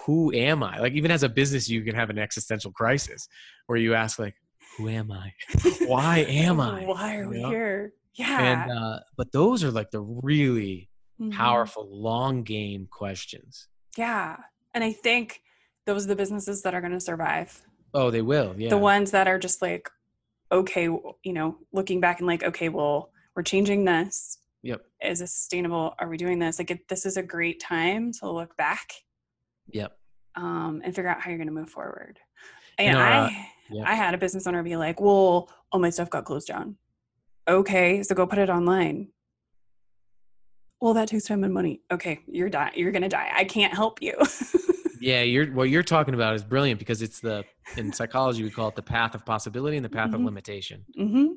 who 0.06 0.34
am 0.34 0.64
I? 0.64 0.80
Like, 0.80 0.94
even 0.94 1.12
as 1.12 1.24
a 1.24 1.30
business, 1.30 1.68
you 1.70 1.84
can 1.84 1.96
have 1.96 2.10
an 2.10 2.18
existential 2.18 2.72
crisis 2.72 3.28
where 3.68 3.78
you 3.78 3.94
ask, 3.94 4.18
like, 4.18 4.36
who 4.78 4.88
am 4.88 5.12
I? 5.12 5.34
Why 5.86 6.20
am 6.20 6.60
I? 6.62 6.86
Why 6.86 7.18
are 7.18 7.24
You 7.24 7.30
we 7.30 7.42
know? 7.42 7.50
here? 7.50 7.94
Yeah. 8.16 8.64
And, 8.64 8.72
uh, 8.72 9.00
but 9.18 9.32
those 9.34 9.64
are 9.64 9.72
like 9.72 9.92
the 9.92 10.02
really 10.02 10.90
Mhm. 11.22 11.34
powerful 11.34 11.86
long 11.92 12.44
game 12.44 12.88
questions. 12.90 13.68
Yeah. 13.98 14.38
And 14.74 14.84
I 14.84 14.94
think 14.94 15.42
those 15.90 16.06
are 16.06 16.10
the 16.10 16.16
businesses 16.16 16.62
that 16.62 16.76
are 16.76 16.82
going 16.82 16.94
to 16.94 17.00
survive. 17.00 17.66
Oh, 17.96 18.12
they 18.12 18.22
will. 18.22 18.54
Yeah. 18.58 18.70
the 18.70 18.78
ones 18.78 19.10
that 19.12 19.28
are 19.28 19.40
just 19.40 19.62
like 19.62 19.90
okay 20.52 20.84
you 20.84 21.34
know 21.34 21.58
looking 21.74 22.00
back 22.00 22.20
and 22.20 22.28
like 22.28 22.44
okay 22.44 22.70
well 22.70 23.12
we're 23.36 23.44
changing 23.44 23.86
this 23.86 24.38
Yep. 24.64 24.82
is 25.02 25.20
this 25.20 25.32
sustainable 25.34 25.94
are 26.00 26.10
we 26.10 26.18
doing 26.18 26.40
this 26.40 26.60
like 26.60 26.72
it, 26.72 26.88
this 26.90 27.06
is 27.06 27.18
a 27.18 27.24
great 27.24 27.60
time 27.62 28.12
to 28.20 28.30
look 28.30 28.58
back 28.58 28.92
Yep. 29.72 29.96
um, 30.36 30.82
and 30.84 30.94
figure 30.94 31.10
out 31.10 31.22
how 31.22 31.30
you're 31.30 31.38
going 31.38 31.48
to 31.48 31.54
move 31.54 31.70
forward 31.70 32.20
and 32.78 32.98
i 32.98 33.26
uh, 33.26 33.30
yeah. 33.70 33.84
i 33.86 33.94
had 33.94 34.14
a 34.14 34.18
business 34.18 34.48
owner 34.48 34.62
be 34.64 34.76
like 34.76 35.00
well 35.00 35.50
all 35.72 35.80
my 35.80 35.90
stuff 35.92 36.10
got 36.10 36.26
closed 36.26 36.48
down 36.48 36.76
okay 37.48 38.02
so 38.04 38.14
go 38.16 38.26
put 38.28 38.40
it 38.40 38.50
online 38.50 39.08
well 40.82 40.94
that 40.96 41.08
takes 41.10 41.26
time 41.26 41.44
and 41.44 41.54
money 41.54 41.82
okay 41.92 42.20
you're 42.28 42.50
die 42.50 42.72
you're 42.76 42.92
gonna 42.92 43.08
die 43.08 43.32
i 43.36 43.44
can't 43.44 43.74
help 43.74 44.02
you 44.02 44.16
Yeah, 45.00 45.22
you're 45.24 45.48
what 45.48 45.70
you're 45.70 45.84
talking 45.84 46.14
about 46.14 46.36
is 46.36 46.44
brilliant 46.44 46.80
because 46.80 47.02
it's 47.02 47.20
the 47.20 47.44
in 47.78 47.94
psychology 47.94 48.44
we 48.44 48.50
call 48.50 48.68
it 48.70 48.76
the 48.76 48.82
path 48.82 49.16
of 49.16 49.26
possibility 49.26 49.78
and 49.78 49.86
the 49.86 49.90
path 49.90 50.14
of 50.14 50.20
Mhm. 50.22 50.26
limitation. 50.26 50.86
hmm 50.98 51.28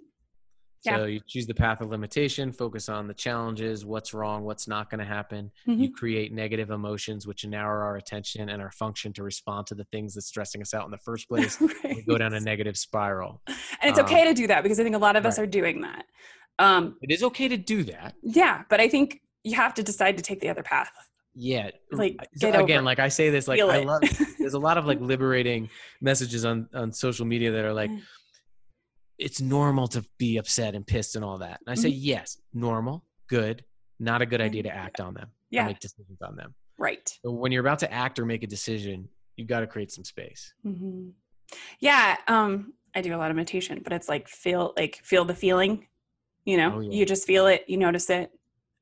So 0.85 1.05
you 1.05 1.21
choose 1.29 1.47
the 1.47 1.55
path 1.55 1.81
of 1.81 1.91
limitation, 1.91 2.51
focus 2.51 2.89
on 2.89 3.07
the 3.07 3.15
challenges, 3.15 3.85
what's 3.87 4.13
wrong, 4.13 4.43
what's 4.43 4.67
not 4.67 4.91
going 4.91 4.99
to 4.99 5.05
happen. 5.05 5.53
Mm-hmm. 5.69 5.81
You 5.81 5.93
create 5.93 6.33
negative 6.33 6.71
emotions 6.71 7.25
which 7.25 7.45
narrow 7.47 7.85
our 7.87 7.97
attention 7.97 8.49
and 8.49 8.61
our 8.61 8.73
function 8.73 9.13
to 9.13 9.23
respond 9.23 9.69
to 9.69 9.77
the 9.77 9.85
things 9.93 10.15
that's 10.15 10.27
stressing 10.27 10.61
us 10.61 10.75
out 10.75 10.85
in 10.85 10.91
the 10.91 10.99
first 10.99 11.29
place. 11.31 11.61
We 11.61 12.03
go 12.03 12.19
down 12.19 12.35
a 12.35 12.41
negative 12.41 12.77
spiral. 12.77 13.43
and 13.47 13.57
it's 13.91 13.99
um, 14.01 14.07
okay 14.07 14.25
to 14.25 14.35
do 14.35 14.49
that 14.49 14.63
because 14.65 14.81
i 14.81 14.83
think 14.83 14.97
a 14.97 14.99
lot 14.99 15.15
of 15.15 15.25
us 15.25 15.39
are 15.39 15.47
doing 15.47 15.83
that 15.83 16.05
um, 16.59 16.97
It 17.01 17.11
is 17.13 17.23
okay 17.23 17.47
to 17.49 17.57
do 17.57 17.85
that. 17.85 18.15
Yeah, 18.23 18.63
but 18.69 18.81
I 18.81 18.89
think 18.89 19.21
you 19.45 19.55
have 19.57 19.75
to 19.75 19.83
decide 19.83 20.17
to 20.19 20.23
take 20.23 20.41
the 20.41 20.49
other 20.49 20.63
path. 20.63 20.91
Yeah. 21.35 21.70
Like, 21.91 22.16
again, 22.43 22.55
over 22.80 22.83
like 22.83 22.99
I 22.99 23.09
say 23.09 23.30
this, 23.30 23.49
like 23.49 23.59
Feel 23.59 23.70
I 23.70 23.78
it. 23.78 23.87
love 23.87 24.03
there's 24.39 24.55
a 24.55 24.59
lot 24.59 24.76
of 24.78 24.85
like 24.87 25.01
liberating 25.12 25.70
messages 26.01 26.45
on 26.45 26.68
on 26.74 26.93
social 26.93 27.24
media 27.26 27.51
that 27.53 27.64
are 27.64 27.72
like 27.72 27.91
Mm. 27.91 28.01
it's 29.18 29.41
normal 29.41 29.89
to 29.89 30.05
be 30.18 30.37
upset 30.37 30.74
and 30.74 30.87
pissed 30.87 31.16
and 31.16 31.24
all 31.24 31.39
that 31.39 31.61
and 31.64 31.72
i 31.72 31.74
say 31.74 31.89
Mm-hmm. 31.91 31.99
yes 32.01 32.39
normal 32.53 33.05
good 33.28 33.64
not 34.01 34.20
a 34.22 34.26
good 34.26 34.41
idea 34.41 34.62
to 34.64 34.74
act 34.74 35.01
on 35.01 35.14
them 35.14 35.28
Yeah. 35.51 35.66
make 35.66 35.78
decisions 35.80 36.18
on 36.22 36.37
them 36.37 36.55
right. 36.78 37.09
but 37.22 37.33
when 37.33 37.53
you're 37.53 37.61
about 37.66 37.78
to 37.80 37.93
act 37.93 38.18
or 38.18 38.24
make 38.26 38.43
a 38.43 38.47
decision 38.47 39.09
you've 39.37 39.49
got 39.49 39.61
to 39.61 39.66
create 39.66 39.91
some 39.93 40.05
space 40.05 40.53
hmm 40.62 41.11
Yeah, 41.80 42.16
um, 42.28 42.72
I 42.95 43.01
do 43.01 43.14
a 43.14 43.18
lot 43.18 43.30
of 43.30 43.37
meditation, 43.37 43.80
but 43.85 43.93
it's 43.93 44.09
like 44.09 44.28
feel 44.28 44.72
like 44.76 44.97
feel 45.03 45.24
the 45.24 45.35
feeling. 45.35 45.87
You 46.45 46.57
know, 46.59 46.74
Oh, 46.76 46.80
yeah. 46.80 46.93
you 46.99 47.07
just 47.07 47.26
feel 47.26 47.47
it, 47.47 47.64
you 47.68 47.76
notice 47.76 48.09
it, 48.11 48.30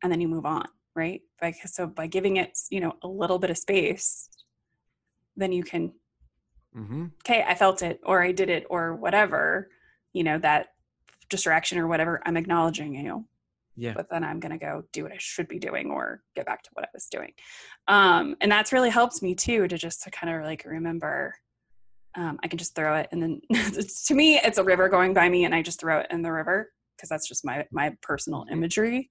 and 0.03 0.11
then 0.11 0.21
you 0.21 0.29
move 0.29 0.47
on. 0.47 0.67
Right. 0.95 1.23
Like 1.41 1.57
so, 1.67 1.87
by 1.87 2.07
giving 2.07 2.37
it, 2.37 2.59
you 2.71 2.81
know, 2.81 2.95
a 3.03 3.09
little 3.09 3.39
bit 3.39 3.51
of 3.51 3.59
space, 3.59 4.29
then 5.37 5.53
you 5.53 5.63
can. 5.63 5.93
mm-hmm. 6.77 7.07
Okay, 7.25 7.45
I 7.47 7.55
felt 7.55 7.83
it, 7.83 8.01
or 8.05 8.23
I 8.23 8.33
did 8.33 8.51
it, 8.51 8.67
or 8.69 8.97
whatever. 8.97 9.71
You 10.13 10.25
know 10.25 10.39
that 10.39 10.69
distraction 11.31 11.79
or 11.79 11.87
whatever. 11.87 12.21
I'm 12.27 12.37
acknowledging 12.37 12.95
you. 12.95 13.25
yeah 13.77 13.95
but 13.95 14.11
then 14.11 14.25
I'm 14.25 14.41
going 14.41 14.53
to 14.53 14.59
go 14.59 14.83
do 14.93 15.05
what 15.05 15.13
I 15.13 15.17
should 15.19 15.49
be 15.49 15.59
doing 15.59 15.91
or 15.91 16.23
get 16.35 16.45
back 16.45 16.63
to 16.65 16.71
what 16.75 16.85
I 16.85 16.89
was 16.93 17.07
doing. 17.07 17.33
Um, 17.89 18.37
and 18.41 18.51
that's 18.51 18.73
really 18.73 18.91
helped 18.91 19.23
me 19.23 19.35
too 19.35 19.69
to 19.69 19.79
just 19.79 20.03
to 20.03 20.11
kind 20.11 20.35
of 20.35 20.43
like 20.45 20.65
remember 20.67 21.35
um, 22.17 22.41
I 22.43 22.49
can 22.49 22.59
just 22.59 22.75
throw 22.75 22.97
it. 22.97 23.09
And 23.13 23.23
then 23.23 23.41
to 24.07 24.15
me, 24.15 24.37
it's 24.39 24.59
a 24.59 24.65
river 24.65 24.89
going 24.89 25.15
by 25.15 25.29
me 25.29 25.45
and 25.45 25.55
I 25.55 25.63
just 25.63 25.81
throw 25.81 26.01
it 26.01 26.09
in 26.11 26.23
the 26.23 26.33
river 26.33 26.73
because 27.01 27.09
that's 27.09 27.29
just 27.29 27.45
my, 27.45 27.67
my 27.73 27.97
personal 28.03 28.45
imagery 28.53 29.09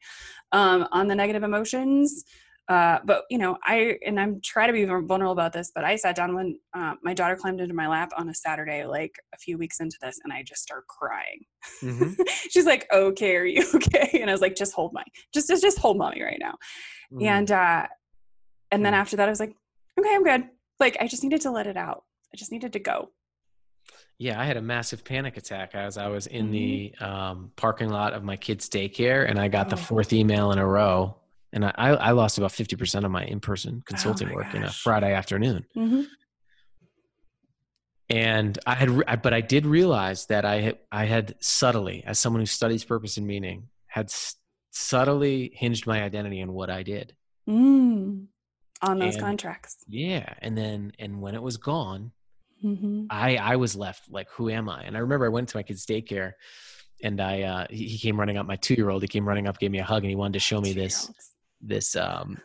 um, 0.52 0.88
on 0.92 1.08
the 1.08 1.16
negative 1.16 1.44
emotions. 1.44 2.24
Uh, 2.68 3.00
but 3.04 3.24
you 3.32 3.40
know, 3.40 3.58
I, 3.64 3.98
and 4.06 4.20
I'm 4.20 4.40
trying 4.44 4.68
to 4.68 4.74
be 4.74 4.86
vulnerable 4.86 5.32
about 5.32 5.54
this, 5.54 5.72
but 5.74 5.84
I 5.84 5.96
sat 5.96 6.16
down 6.16 6.36
when 6.36 6.60
uh, 6.76 6.94
my 7.02 7.16
daughter 7.16 7.36
climbed 7.36 7.62
into 7.62 7.74
my 7.74 7.88
lap 7.88 8.12
on 8.16 8.30
a 8.30 8.34
Saturday, 8.34 8.86
like 8.86 9.16
a 9.34 9.38
few 9.38 9.58
weeks 9.58 9.80
into 9.80 9.98
this, 10.04 10.20
and 10.24 10.32
I 10.32 10.44
just 10.44 10.62
start 10.62 10.86
crying 10.88 11.40
mm-hmm. 11.84 12.22
she's 12.50 12.66
like 12.66 12.88
okay 12.94 13.36
are 13.36 13.46
you 13.46 13.66
okay 13.76 14.20
and 14.22 14.30
i 14.30 14.34
was 14.34 14.42
like 14.42 14.56
just 14.56 14.74
hold 14.74 14.94
my 14.94 15.04
just 15.34 15.48
just, 15.48 15.62
just 15.62 15.78
hold 15.78 15.98
mommy 15.98 16.22
right 16.22 16.40
now 16.40 16.56
Mm-hmm. 17.12 17.26
and 17.26 17.52
uh 17.52 17.88
and 18.72 18.86
then 18.86 18.94
Mm. 18.94 18.98
after 18.98 19.16
that 19.18 19.28
i 19.28 19.32
was 19.32 19.40
like 19.40 19.56
okay 20.00 20.14
i'm 20.14 20.24
good 20.24 20.48
like 20.80 20.96
i 21.00 21.08
just 21.08 21.24
needed 21.24 21.42
to 21.42 21.50
let 21.50 21.66
it 21.66 21.76
out 21.76 22.04
i 22.32 22.38
just 22.38 22.52
needed 22.52 22.74
to 22.74 22.80
go 22.80 23.10
yeah 24.20 24.40
i 24.40 24.44
had 24.46 24.58
a 24.58 24.62
massive 24.62 25.04
panic 25.04 25.38
attack 25.38 25.74
as 25.74 25.98
i 25.98 26.08
was 26.08 26.28
in 26.28 26.52
the 26.52 26.94
Mm-hmm. 27.00 27.04
um, 27.04 27.52
parking 27.56 27.90
lot 27.90 28.14
of 28.14 28.24
my 28.24 28.36
kid's 28.38 28.70
daycare 28.70 29.28
and 29.28 29.40
i 29.40 29.48
got 29.48 29.70
the 29.70 29.76
Oh. 29.76 29.80
fourth 29.80 30.14
email 30.14 30.52
in 30.52 30.60
a 30.60 30.68
row 30.68 31.16
and 31.52 31.66
I, 31.66 31.72
I 31.78 32.12
lost 32.12 32.38
about 32.38 32.52
50% 32.52 33.06
of 33.06 33.10
my 33.10 33.24
in-person 33.26 33.82
consulting 33.84 34.30
Oh 34.30 34.36
work 34.36 34.54
in 34.54 34.64
a 34.64 34.72
friday 34.72 35.14
afternoon 35.14 35.66
mm-hmm. 35.76 36.02
and 38.10 38.58
I 38.66 38.76
had, 38.76 39.04
I- 39.08 39.16
but 39.16 39.34
I 39.34 39.42
did 39.42 39.66
realize 39.66 40.26
that 40.28 40.46
I 40.46 40.62
had, 40.62 40.78
I 40.92 41.06
had 41.06 41.36
subtly, 41.40 42.04
as 42.06 42.20
someone 42.20 42.42
who 42.42 42.46
studies 42.46 42.84
purpose 42.84 43.18
and 43.18 43.28
meaning, 43.28 43.70
had 43.88 44.12
subtly 44.72 45.52
hinged 45.54 45.86
my 45.88 46.02
identity 46.04 46.42
on 46.42 46.52
what 46.54 46.70
I 46.70 46.84
did. 46.84 47.16
mm. 47.48 48.26
on 48.82 49.00
those 49.00 49.16
And- 49.16 49.24
contracts 49.24 49.78
Yeah, 49.88 50.34
and 50.40 50.58
then, 50.58 50.94
and 51.00 51.22
when 51.22 51.36
it 51.36 51.42
was 51.42 51.58
gone, 51.58 52.12
mm-hmm. 52.64 53.06
I, 53.10 53.38
I 53.38 53.56
was 53.56 53.76
left 53.76 54.12
like, 54.12 54.28
who 54.32 54.50
am 54.50 54.70
I? 54.70 54.84
And 54.84 54.96
I 54.96 55.00
remember 55.00 55.26
I 55.26 55.30
went 55.30 55.50
to 55.50 55.58
my 55.58 55.64
kid's 55.64 55.86
daycare, 55.86 56.34
and 57.04 57.22
I, 57.22 57.42
uh, 57.44 57.68
he, 57.70 57.88
he 57.88 57.98
came 57.98 58.20
running 58.20 58.38
up. 58.38 58.46
My 58.46 58.56
two 58.58 58.74
year 58.76 58.90
old, 58.90 59.02
he 59.02 59.08
came 59.08 59.28
running 59.28 59.48
up, 59.48 59.60
gave 59.60 59.72
me 59.72 59.80
a 59.80 59.84
hug, 59.84 60.04
and 60.04 60.10
he 60.10 60.16
wanted 60.16 60.34
to 60.34 60.40
show 60.40 60.60
me 60.62 60.74
this, 60.74 61.12
this 61.62 61.96
um, 61.96 62.38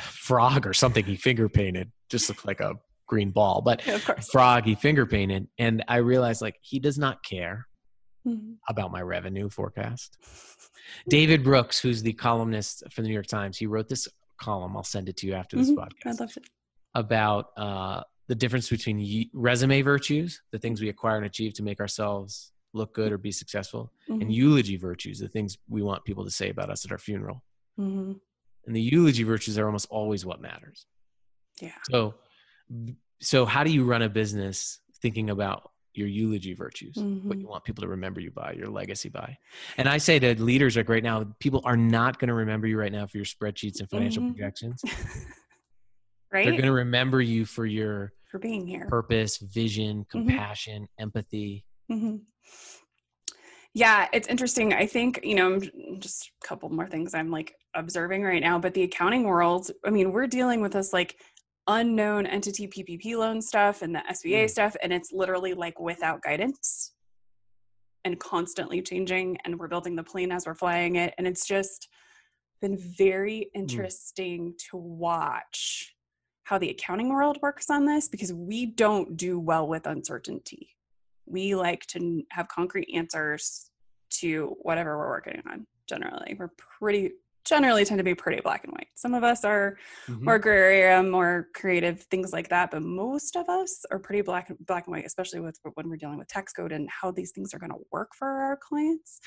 frog 0.00 0.66
or 0.66 0.72
something 0.74 1.04
he 1.04 1.16
finger 1.16 1.48
painted. 1.48 1.90
Just 2.08 2.28
looked 2.28 2.46
like 2.46 2.60
a 2.60 2.74
green 3.06 3.30
ball, 3.30 3.60
but 3.62 3.82
frog 4.32 4.64
he 4.64 4.74
finger 4.74 5.06
painted, 5.06 5.48
and 5.58 5.84
I 5.88 5.96
realized 5.96 6.40
like 6.42 6.56
he 6.62 6.78
does 6.78 6.98
not 6.98 7.22
care. 7.24 7.66
Mhm. 8.26 8.56
about 8.68 8.90
my 8.90 9.00
revenue 9.00 9.48
forecast. 9.48 10.18
David 11.08 11.44
Brooks, 11.44 11.78
who's 11.78 12.02
the 12.02 12.12
columnist 12.12 12.82
for 12.92 13.00
the 13.00 13.08
New 13.08 13.14
York 13.14 13.28
Times, 13.28 13.56
he 13.56 13.66
wrote 13.66 13.88
this 13.88 14.08
column. 14.38 14.76
I'll 14.76 14.82
send 14.84 15.08
it 15.08 15.16
to 15.18 15.26
you 15.26 15.34
after 15.34 15.56
this 15.56 15.70
Mhm. 15.70 15.76
podcast 15.76 16.06
i'd 16.14 16.20
love 16.20 16.32
to 16.32 16.40
about 16.94 17.46
uh, 17.56 18.02
the 18.28 18.34
difference 18.34 18.68
between 18.70 19.28
resume 19.32 19.82
virtues, 19.82 20.42
the 20.52 20.58
things 20.58 20.80
we 20.80 20.88
acquire 20.90 21.16
and 21.16 21.26
achieve 21.26 21.54
to 21.54 21.62
make 21.62 21.80
ourselves 21.80 22.52
look 22.74 22.94
good 22.94 23.10
or 23.10 23.18
be 23.18 23.32
successful, 23.32 23.90
and 24.08 24.22
Mhm. 24.24 24.34
eulogy 24.34 24.76
virtues, 24.76 25.18
the 25.18 25.28
things 25.28 25.56
we 25.68 25.82
want 25.82 26.04
people 26.04 26.24
to 26.24 26.30
say 26.30 26.50
about 26.50 26.70
us 26.70 26.84
at 26.84 26.92
our 26.92 26.98
funeral. 26.98 27.42
Mhm. 27.78 28.20
And 28.66 28.76
the 28.76 28.82
eulogy 28.82 29.22
virtues 29.22 29.56
are 29.58 29.66
almost 29.66 29.86
always 29.90 30.24
what 30.26 30.40
matters. 30.40 30.86
yeah 31.60 31.72
So, 31.90 32.14
so 33.20 33.44
how 33.46 33.64
do 33.64 33.70
you 33.72 33.84
run 33.84 34.02
a 34.02 34.08
business 34.08 34.80
thinking 35.02 35.30
about 35.30 35.72
your 35.94 36.06
eulogy 36.06 36.52
virtues, 36.54 36.96
what 36.96 37.38
Mhm. 37.38 37.40
you 37.40 37.48
want 37.48 37.64
people 37.64 37.82
to 37.82 37.88
remember 37.88 38.20
you 38.20 38.30
by, 38.30 38.52
your 38.52 38.68
legacy 38.68 39.08
by. 39.08 39.36
And 39.78 39.88
I 39.88 39.98
say 39.98 40.18
to 40.20 40.40
leaders 40.40 40.76
like 40.76 40.88
right 40.88 41.02
now, 41.02 41.24
people 41.40 41.62
are 41.64 41.76
not 41.76 42.18
going 42.20 42.28
to 42.28 42.34
remember 42.34 42.66
you 42.68 42.78
right 42.78 42.92
now 42.92 43.06
for 43.06 43.16
your 43.16 43.24
spreadsheets 43.24 43.80
and 43.80 43.88
financial 43.90 44.22
Mhm. 44.22 44.26
projections. 44.28 44.82
right? 46.32 46.44
They're 46.44 46.52
going 46.52 46.64
to 46.64 46.72
remember 46.72 47.20
you 47.20 47.44
for 47.44 47.66
your 47.66 48.12
For 48.30 48.38
being 48.38 48.66
here. 48.66 48.86
purpose, 48.88 49.38
vision, 49.38 50.06
Mm-hmm. 50.14 50.28
compassion, 50.28 50.88
empathy. 50.98 51.64
hmm 51.88 52.16
Yeah, 53.74 54.08
it's 54.12 54.28
interesting. 54.28 54.72
I 54.74 54.86
think, 54.86 55.20
you 55.22 55.34
know, 55.34 55.60
just 55.98 56.30
a 56.42 56.46
couple 56.46 56.68
more 56.70 56.86
things 56.88 57.14
I'm 57.14 57.30
like 57.30 57.54
observing 57.74 58.22
right 58.22 58.42
now, 58.42 58.58
but 58.58 58.74
the 58.74 58.82
accounting 58.82 59.24
world, 59.24 59.70
I 59.84 59.90
mean, 59.90 60.12
we're 60.12 60.26
dealing 60.26 60.60
with 60.60 60.72
this 60.72 60.92
like 60.92 61.16
unknown 61.66 62.26
entity 62.26 62.66
PPP 62.66 63.16
loan 63.16 63.42
stuff 63.42 63.82
and 63.82 63.94
the 63.94 64.02
SBA 64.10 64.44
Mm. 64.46 64.50
stuff, 64.50 64.74
and 64.82 64.92
it's 64.92 65.12
literally 65.12 65.54
like 65.54 65.78
without 65.78 66.22
guidance 66.22 66.92
and 68.04 68.18
constantly 68.18 68.80
changing. 68.80 69.36
And 69.44 69.58
we're 69.58 69.68
building 69.68 69.94
the 69.96 70.02
plane 70.04 70.32
as 70.32 70.46
we're 70.46 70.54
flying 70.54 70.96
it. 70.96 71.12
And 71.18 71.26
it's 71.26 71.46
just 71.46 71.88
been 72.62 72.78
very 72.78 73.50
interesting 73.54 74.54
to 74.70 74.76
watch 74.78 75.94
how 76.48 76.56
the 76.56 76.70
accounting 76.70 77.10
world 77.10 77.38
works 77.42 77.68
on 77.68 77.84
this 77.84 78.08
because 78.08 78.32
we 78.32 78.64
don't 78.64 79.18
do 79.18 79.38
well 79.38 79.68
with 79.68 79.86
uncertainty. 79.86 80.70
We 81.26 81.54
like 81.54 81.84
to 81.88 82.22
have 82.30 82.48
concrete 82.48 82.88
answers 82.94 83.70
to 84.20 84.56
whatever 84.62 84.96
we're 84.96 85.10
working 85.10 85.42
on 85.46 85.66
generally. 85.86 86.36
We're 86.38 86.52
pretty 86.78 87.12
generally 87.44 87.84
tend 87.84 87.98
to 87.98 88.04
be 88.04 88.14
pretty 88.14 88.40
black 88.40 88.64
and 88.64 88.72
white. 88.72 88.88
Some 88.94 89.12
of 89.12 89.24
us 89.24 89.44
are 89.44 89.76
Mhm. 90.06 90.22
more 90.22 90.38
gray 90.38 91.02
more 91.02 91.48
creative 91.54 92.02
things 92.04 92.32
like 92.32 92.48
that 92.48 92.70
but 92.70 92.82
most 92.82 93.36
of 93.36 93.46
us 93.50 93.84
are 93.90 93.98
pretty 93.98 94.22
black 94.22 94.48
and 94.48 94.58
black 94.66 94.86
and 94.86 94.92
white 94.94 95.04
especially 95.04 95.40
with 95.40 95.58
when 95.74 95.88
we're 95.90 95.96
dealing 95.96 96.18
with 96.18 96.28
tax 96.28 96.52
code 96.54 96.72
and 96.72 96.88
how 96.88 97.10
these 97.10 97.32
things 97.32 97.52
are 97.52 97.58
going 97.58 97.72
to 97.72 97.84
work 97.92 98.14
for 98.14 98.26
our 98.26 98.56
clients. 98.56 99.20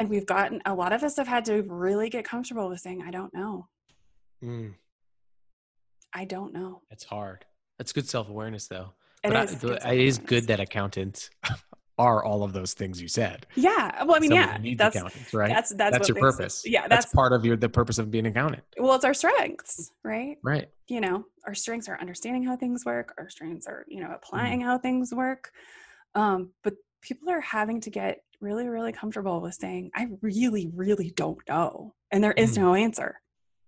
And 0.00 0.08
we've 0.10 0.26
gotten 0.26 0.60
a 0.66 0.74
lot 0.74 0.92
of 0.92 1.04
us 1.04 1.16
have 1.18 1.28
had 1.28 1.44
to 1.44 1.62
really 1.62 2.10
get 2.10 2.24
comfortable 2.24 2.68
with 2.68 2.80
saying 2.80 3.02
i 3.06 3.12
don't 3.12 3.32
know. 3.32 3.68
Mm, 4.42 4.74
i 6.20 6.24
don't 6.24 6.52
know 6.52 6.82
it's 6.90 7.04
hard. 7.04 7.44
That's 7.78 7.92
good 7.92 8.08
self 8.08 8.28
awareness, 8.30 8.68
though. 8.68 8.88
It 9.22 9.30
but 9.32 9.50
is 9.50 9.54
good 9.56 9.78
it 9.84 10.00
is 10.00 10.18
good 10.18 10.44
that 10.46 10.60
accountants 10.60 11.28
are 11.98 12.22
all 12.24 12.42
of 12.42 12.52
those 12.52 12.72
things 12.74 13.00
you 13.02 13.08
said. 13.08 13.46
yeah 13.54 14.04
well 14.04 14.16
i 14.16 14.20
mean 14.20 14.30
Somebody 14.30 14.70
yeah 14.70 14.74
that's 14.78 14.96
accountants, 14.96 15.34
right? 15.34 15.48
that's 15.56 15.70
that's, 15.74 15.92
That's 15.94 16.08
your 16.08 16.14
makes 16.16 16.26
it- 16.26 16.30
purpose. 16.38 16.62
yeah 16.66 16.88
That's 16.88 17.04
that's 17.06 17.14
part 17.14 17.32
of 17.32 17.44
your 17.44 17.56
the 17.56 17.68
purpose 17.68 17.98
of 17.98 18.10
being 18.10 18.26
an 18.26 18.32
accountant, 18.32 18.64
well 18.78 18.94
it's 18.94 19.04
our 19.04 19.14
strengths 19.14 19.92
right 20.04 20.36
right? 20.42 20.68
you 20.88 21.00
know 21.04 21.24
our 21.46 21.54
strengths 21.54 21.88
are 21.90 21.98
understanding 22.00 22.44
how 22.44 22.56
things 22.56 22.84
work 22.86 23.14
our 23.18 23.28
strengths 23.28 23.66
are 23.66 23.84
you 23.88 24.00
know 24.00 24.06
Mm-hmm. 24.06 24.14
applying 24.22 24.60
how 24.62 24.78
things 24.78 25.12
work 25.24 25.52
um, 26.14 26.50
but 26.64 26.74
people 27.02 27.28
are 27.30 27.40
having 27.42 27.80
to 27.82 27.90
get 27.90 28.20
really 28.40 28.68
really 28.68 28.92
comfortable 28.92 29.40
with 29.40 29.54
saying 29.54 29.90
i 29.94 30.06
really 30.22 30.70
really 30.74 31.10
don't 31.10 31.38
know 31.48 31.94
and 32.10 32.22
there 32.24 32.32
is 32.44 32.52
Mm. 32.56 32.60
no 32.62 32.74
answer 32.74 33.20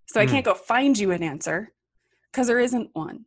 so 0.06 0.20
i 0.20 0.26
Mm. 0.26 0.30
can't 0.30 0.44
go 0.44 0.54
find 0.54 0.98
you 0.98 1.10
an 1.12 1.22
answer 1.22 1.72
because 2.32 2.46
there 2.46 2.60
isn't 2.60 2.90
one 2.94 3.24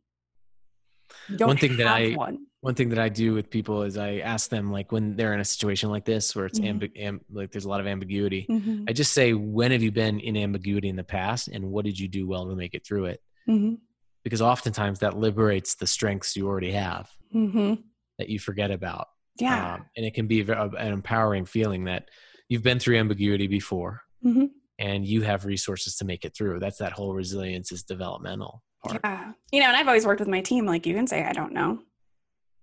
One 1.38 1.56
thing 1.56 1.76
that 1.76 1.86
I- 1.86 2.12
one 2.14 2.46
One 2.60 2.76
thing 2.76 2.90
that 2.90 2.98
I 3.00 3.08
do 3.08 3.34
with 3.34 3.50
people 3.50 3.82
is 3.82 3.96
I 3.98 4.18
ask 4.18 4.48
them 4.48 4.70
like 4.70 4.92
when 4.92 5.16
they're 5.16 5.34
in 5.34 5.40
a 5.40 5.44
situation 5.44 5.90
like 5.90 6.04
this 6.04 6.34
where 6.36 6.46
it's 6.46 6.60
Mhm. 6.60 6.78
ambi- 6.80 6.92
am- 6.96 7.20
like 7.28 7.50
there's 7.50 7.64
a 7.64 7.68
lot 7.68 7.80
of 7.80 7.88
ambiguity. 7.88 8.46
Mhm, 8.48 8.84
I 8.88 8.92
just 8.92 9.12
say, 9.12 9.32
when 9.34 9.72
have 9.72 9.82
you 9.82 9.90
been 9.90 10.20
in 10.20 10.36
ambiguity 10.36 10.88
in 10.88 10.94
the 10.94 11.02
past, 11.02 11.48
and 11.48 11.72
what 11.72 11.84
did 11.84 11.98
you 11.98 12.06
do 12.06 12.24
well 12.28 12.48
to 12.48 12.54
make 12.54 12.74
it 12.74 12.86
through 12.86 13.06
it? 13.06 13.20
mhm, 13.48 13.78
Because 14.22 14.40
oftentimes 14.40 15.00
that 15.00 15.16
liberates 15.18 15.74
the 15.74 15.88
strengths 15.88 16.36
you 16.36 16.46
already 16.46 16.70
have 16.70 17.10
mhm. 17.34 17.82
that 18.18 18.28
you 18.28 18.38
forget 18.38 18.70
about. 18.70 19.08
yeah 19.40 19.74
Um, 19.74 19.86
and 19.96 20.06
it 20.06 20.14
can 20.14 20.28
be 20.28 20.42
a, 20.42 20.62
an 20.68 20.92
empowering 20.92 21.46
feeling 21.46 21.84
that 21.84 22.10
you've 22.48 22.62
been 22.62 22.78
through 22.78 22.96
ambiguity 22.98 23.48
before 23.48 24.02
Mhm. 24.24 24.50
and 24.78 25.04
you 25.04 25.22
have 25.22 25.46
resources 25.46 25.96
to 25.96 26.04
make 26.04 26.24
it 26.24 26.32
through. 26.36 26.60
That's 26.60 26.78
that 26.78 26.92
whole 26.92 27.12
resilience 27.14 27.72
is 27.72 27.82
developmental 27.82 28.62
part. 28.86 29.00
yeah 29.04 29.32
you 29.52 29.60
know 29.60 29.66
and 29.68 29.76
i've 29.76 29.86
always 29.88 30.04
worked 30.06 30.20
with 30.20 30.28
my 30.28 30.40
team 30.40 30.66
like 30.66 30.86
you 30.86 30.94
can 30.94 31.06
say 31.06 31.24
i 31.24 31.32
don't 31.32 31.52
know 31.52 31.78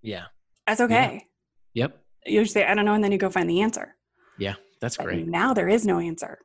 Yeah. 0.01 0.25
that's 0.67 0.81
okay 0.81 1.25
Yep. 1.73 1.99
you 2.25 2.41
just 2.41 2.53
say 2.53 2.65
i 2.65 2.73
don't 2.73 2.85
know 2.85 2.93
and 2.93 3.03
then 3.03 3.11
you 3.11 3.17
go 3.17 3.29
find 3.29 3.49
the 3.49 3.61
answer 3.61 3.95
Yeah. 4.37 4.55
That's 4.81 4.95
But 4.95 5.07
great. 5.07 5.27
now 5.27 5.53
there 5.53 5.67
is 5.67 5.85
no 5.85 5.99
answer. 5.99 6.39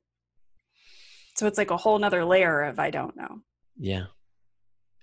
So 1.37 1.47
it's 1.47 1.57
like 1.57 1.71
a 1.71 1.77
whole 1.77 1.97
nother 2.01 2.25
layer 2.25 2.63
of 2.63 2.81
I 2.81 2.91
don't 2.91 3.15
know. 3.17 3.43
Yeah. 3.79 4.07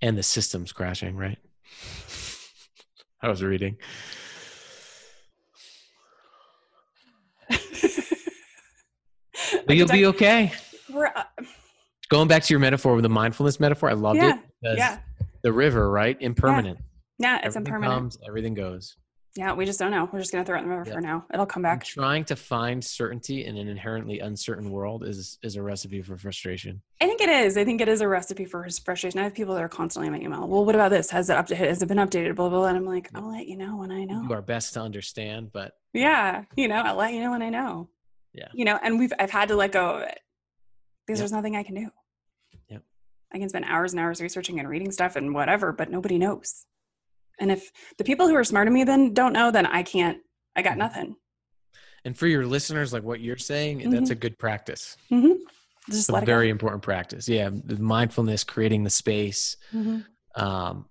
And 0.01 0.17
the 0.17 0.24
system's 0.24 0.74
crashing, 0.74 1.15
right? 1.15 1.38
I 3.22 3.30
was 3.30 3.41
reading. 3.41 3.78
But 9.65 9.76
you'll 9.76 9.88
be 9.88 10.05
okay. 10.13 10.51
We're, 10.91 11.07
uh, 11.07 11.24
Going 12.09 12.28
back 12.28 12.43
to 12.43 12.53
your 12.53 12.59
metaphor 12.59 12.93
with 12.95 13.03
the 13.03 13.09
mindfulness 13.09 13.59
metaphor, 13.59 13.89
I 13.89 13.93
loved 13.93 14.17
Yeah, 14.17 14.36
it. 14.36 14.39
Because 14.62 14.78
yeah, 14.78 14.99
The 15.43 15.51
river, 15.53 15.89
right? 15.89 16.18
Impermanent. 16.20 16.80
yeah, 17.20 17.38
it's 17.38 17.55
everything 17.55 17.62
impermanent. 17.76 17.93
comes, 17.99 18.18
everything 18.28 18.53
goes. 18.53 18.95
Yeah, 19.38 19.53
we 19.53 19.64
just 19.66 19.80
don't 19.80 19.91
know. 19.91 20.09
We're 20.12 20.20
just 20.20 20.34
gonna 20.34 20.43
throw 20.43 20.57
it 20.57 20.64
in 20.64 20.66
the 20.70 20.76
river 20.76 20.89
Yeah. 20.89 20.93
for 20.95 20.99
now. 21.01 21.26
It'll 21.34 21.45
come 21.45 21.64
And 21.66 21.80
back. 21.80 21.86
trying 21.88 22.26
to 22.26 22.36
find 22.36 22.84
certainty 22.84 23.45
in 23.45 23.55
an 23.55 23.70
inherently 23.70 24.20
uncertain 24.20 24.70
world 24.72 25.05
is 25.05 25.39
is 25.41 25.55
a 25.55 25.62
recipe 25.64 26.01
for 26.01 26.18
frustration. 26.18 26.82
I 26.99 27.05
think 27.05 27.22
it 27.22 27.30
is. 27.30 27.55
I 27.57 27.64
think 27.64 27.80
it 27.80 27.88
is 27.88 28.01
a 28.01 28.09
recipe 28.09 28.43
for 28.43 28.68
frustration. 28.84 29.22
I 29.22 29.24
have 29.24 29.34
people 29.34 29.55
that 29.55 29.64
are 29.64 29.70
constantly 29.70 30.07
in 30.07 30.14
my 30.14 30.20
email. 30.20 30.45
Well, 30.49 30.66
what 30.66 30.76
about 30.76 30.89
this? 30.91 31.09
Has 31.12 31.30
it 31.30 31.36
updated? 31.36 31.57
Has 31.70 31.82
it 31.82 31.88
been 31.88 31.97
updated? 31.97 32.36
Blah 32.36 32.49
blah. 32.49 32.59
blah. 32.59 32.68
And 32.68 32.78
I'm 32.78 32.86
like, 32.86 33.09
I'll 33.16 33.32
let 33.32 33.47
you 33.47 33.55
know 33.55 33.78
when 33.78 33.89
I 33.89 34.03
know. 34.03 34.28
Do 34.28 34.34
our 34.34 34.41
best 34.41 34.74
to 34.74 34.82
understand, 34.82 35.51
but 35.53 35.72
Yeah, 35.93 36.43
you 36.57 36.68
know, 36.68 36.82
I'll 36.82 36.95
let 36.97 37.14
you 37.14 37.22
know 37.22 37.32
when 37.32 37.41
I 37.41 37.49
know. 37.49 37.89
Yeah. 38.34 38.49
You 38.53 38.66
know, 38.66 38.78
and 38.84 38.99
we've 38.99 39.14
I've 39.18 39.32
had 39.32 39.47
to 39.47 39.55
let 39.55 39.72
go 39.72 39.91
of 39.95 40.01
it 40.01 40.20
because 41.07 41.20
Yep. 41.20 41.24
there's 41.24 41.32
nothing 41.32 41.55
I 41.55 41.64
can 41.64 41.76
do. 41.76 41.89
I 43.34 43.39
can 43.39 43.49
spend 43.49 43.65
hours 43.65 43.93
and 43.93 43.99
hours 43.99 44.21
researching 44.21 44.59
and 44.59 44.67
reading 44.67 44.91
stuff 44.91 45.15
and 45.15 45.34
whatever, 45.34 45.71
but 45.71 45.89
nobody 45.89 46.17
knows. 46.17 46.65
And 47.39 47.51
if 47.51 47.71
the 47.97 48.03
people 48.03 48.27
who 48.27 48.36
are 48.36 48.43
smarter 48.43 48.65
than 48.69 48.73
me 48.73 48.84
then 48.84 49.13
don't 49.13 49.34
know, 49.34 49.51
then 49.51 49.65
I 49.65 49.84
can't. 49.84 50.19
I 50.55 50.61
got 50.61 50.73
Mhm. 50.73 50.79
nothing. 50.79 51.15
and 52.03 52.17
for 52.17 52.25
your 52.25 52.45
listeners, 52.47 52.91
like 52.93 53.03
what 53.03 53.19
you're 53.21 53.38
saying, 53.38 53.88
that's 53.91 54.09
a 54.09 54.15
good 54.15 54.38
practice. 54.39 54.97
hmm 55.09 55.34
Just 55.89 56.09
a 56.09 56.13
let 56.13 56.23
it 56.23 56.25
very 56.25 56.49
important 56.49 56.82
practice. 56.82 57.29
Yeah, 57.29 57.49
the 57.53 57.77
mindfulness, 57.77 58.43
creating 58.43 58.84
the 58.84 58.89
space, 58.89 59.55
go. 59.71 59.79
hmm 59.84 59.99
um, 60.43 60.89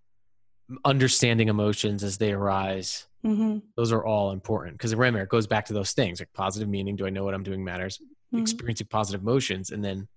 understanding 0.85 1.49
emotions 1.49 2.05
as 2.05 2.19
they 2.19 2.33
arise. 2.33 3.07
hmm 3.23 3.59
Those 3.77 3.93
are 3.93 4.05
all 4.05 4.31
important 4.31 4.75
because 4.79 4.95
remember, 4.95 5.21
it 5.21 5.29
goes 5.29 5.47
back 5.47 5.67
to 5.67 5.73
those 5.73 5.93
things 5.93 6.21
like 6.21 6.33
positive 6.33 6.69
meaning. 6.69 6.97
Do 6.97 7.07
I 7.07 7.11
know 7.11 7.25
what 7.25 7.35
I'm 7.35 7.43
doing 7.43 7.65
matters? 7.65 8.01
Mhm. 8.33 8.41
Experiencing 8.41 8.87
positive 8.89 9.21
emotions, 9.23 9.71
and 9.71 9.85
then 9.85 10.09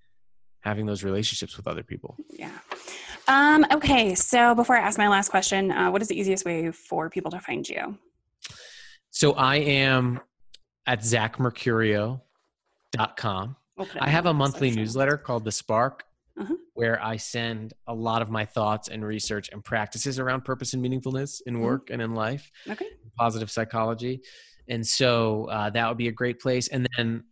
having 0.64 0.86
those 0.86 1.04
relationships 1.04 1.58
with 1.58 1.68
other 1.68 1.84
people. 1.84 2.16
Yeah. 2.30 2.52
Um, 3.28 3.66
okay. 3.72 4.16
So 4.16 4.56
before 4.56 4.76
I 4.78 4.80
ask 4.80 4.98
my 4.98 5.08
last 5.08 5.30
question, 5.30 5.72
uh, 5.72 5.92
what 5.92 6.02
is 6.02 6.08
the 6.08 6.20
easiest 6.20 6.46
way 6.46 6.72
for 6.72 7.10
people 7.10 7.32
to 7.32 7.40
find 7.40 7.68
you? 7.68 7.98
So 9.12 9.34
I 9.34 9.58
am 9.58 10.20
at 10.88 11.02
zachmercurio.com. 11.02 13.56
We'll 13.78 13.88
I 14.00 14.10
have 14.10 14.26
a 14.26 14.34
monthly 14.34 14.70
section. 14.70 14.82
newsletter 14.84 15.18
called 15.18 15.46
The 15.46 15.52
Spark, 15.52 16.04
Uh-huh. 16.38 16.56
where 16.74 17.04
I 17.04 17.18
send 17.18 17.74
a 17.88 17.94
lot 17.94 18.22
of 18.22 18.30
my 18.30 18.46
thoughts 18.46 18.88
and 18.90 19.06
research 19.06 19.50
and 19.52 19.64
practices 19.64 20.20
around 20.20 20.44
purpose 20.46 20.74
and 20.74 20.84
meaningfulness 20.84 21.42
in 21.46 21.56
Mhm. 21.58 21.62
work 21.62 21.90
and 21.90 22.02
in 22.02 22.14
life, 22.16 22.52
Okay. 22.70 22.88
positive 23.18 23.52
psychology. 23.52 24.22
And 24.68 24.86
so 24.86 25.46
uh, 25.46 25.70
that 25.72 25.88
would 25.88 25.98
be 25.98 26.08
a 26.08 26.12
great 26.12 26.40
place. 26.40 26.68
And 26.70 26.88
then 26.98 27.24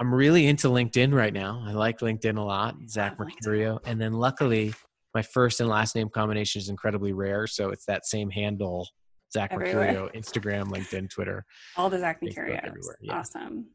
I'm 0.00 0.14
really 0.14 0.46
into 0.46 0.68
LinkedIn 0.68 1.12
right 1.12 1.32
now. 1.32 1.62
I 1.66 1.72
like 1.72 1.98
LinkedIn 1.98 2.38
a 2.38 2.42
lot, 2.42 2.74
Zach 2.88 3.18
love 3.18 3.28
Mercurio. 3.28 3.78
And 3.84 4.00
then 4.00 4.14
luckily, 4.14 4.72
my 5.14 5.20
first 5.20 5.60
and 5.60 5.68
last 5.68 5.94
name 5.94 6.08
combination 6.08 6.58
is 6.60 6.70
incredibly 6.70 7.12
rare. 7.12 7.46
So 7.46 7.68
it's 7.68 7.84
that 7.84 8.06
same 8.06 8.30
handle, 8.30 8.88
Zach 9.30 9.52
Everywhere. 9.52 9.92
Mercurio, 9.92 10.14
Instagram, 10.14 10.64
LinkedIn, 10.68 11.10
Twitter. 11.10 11.44
All 11.76 11.90
the 11.90 11.98
Zach 11.98 12.22
Mercurios. 12.22 12.60
everywhere, 12.64 12.96
yeah. 13.02 13.18
Awesome. 13.18 13.66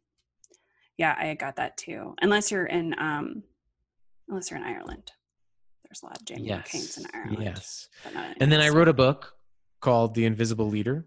Yeah, 0.97 1.15
I 1.17 1.36
got 1.36 1.57
that 1.57 1.78
too. 1.78 2.15
Unless 2.21 2.51
you're 2.51 2.65
in 2.65 2.95
um 2.97 3.43
unless 4.28 4.49
you're 4.49 4.59
in 4.59 4.65
Ireland. 4.65 5.11
There's 5.84 6.01
a 6.01 6.07
lot 6.07 6.17
of 6.17 6.26
Jamie 6.26 6.49
McCain's 6.49 6.97
in 6.97 7.05
Ireland. 7.13 7.43
Yes. 7.43 7.88
but 8.03 8.15
not 8.15 8.26
in 8.32 8.36
And 8.39 8.51
then 8.51 8.61
I 8.61 8.69
wrote 8.69 8.88
a 8.88 8.93
book 8.93 9.34
called 9.82 10.15
The 10.15 10.26
Invisible 10.26 10.67
Leader 10.67 11.05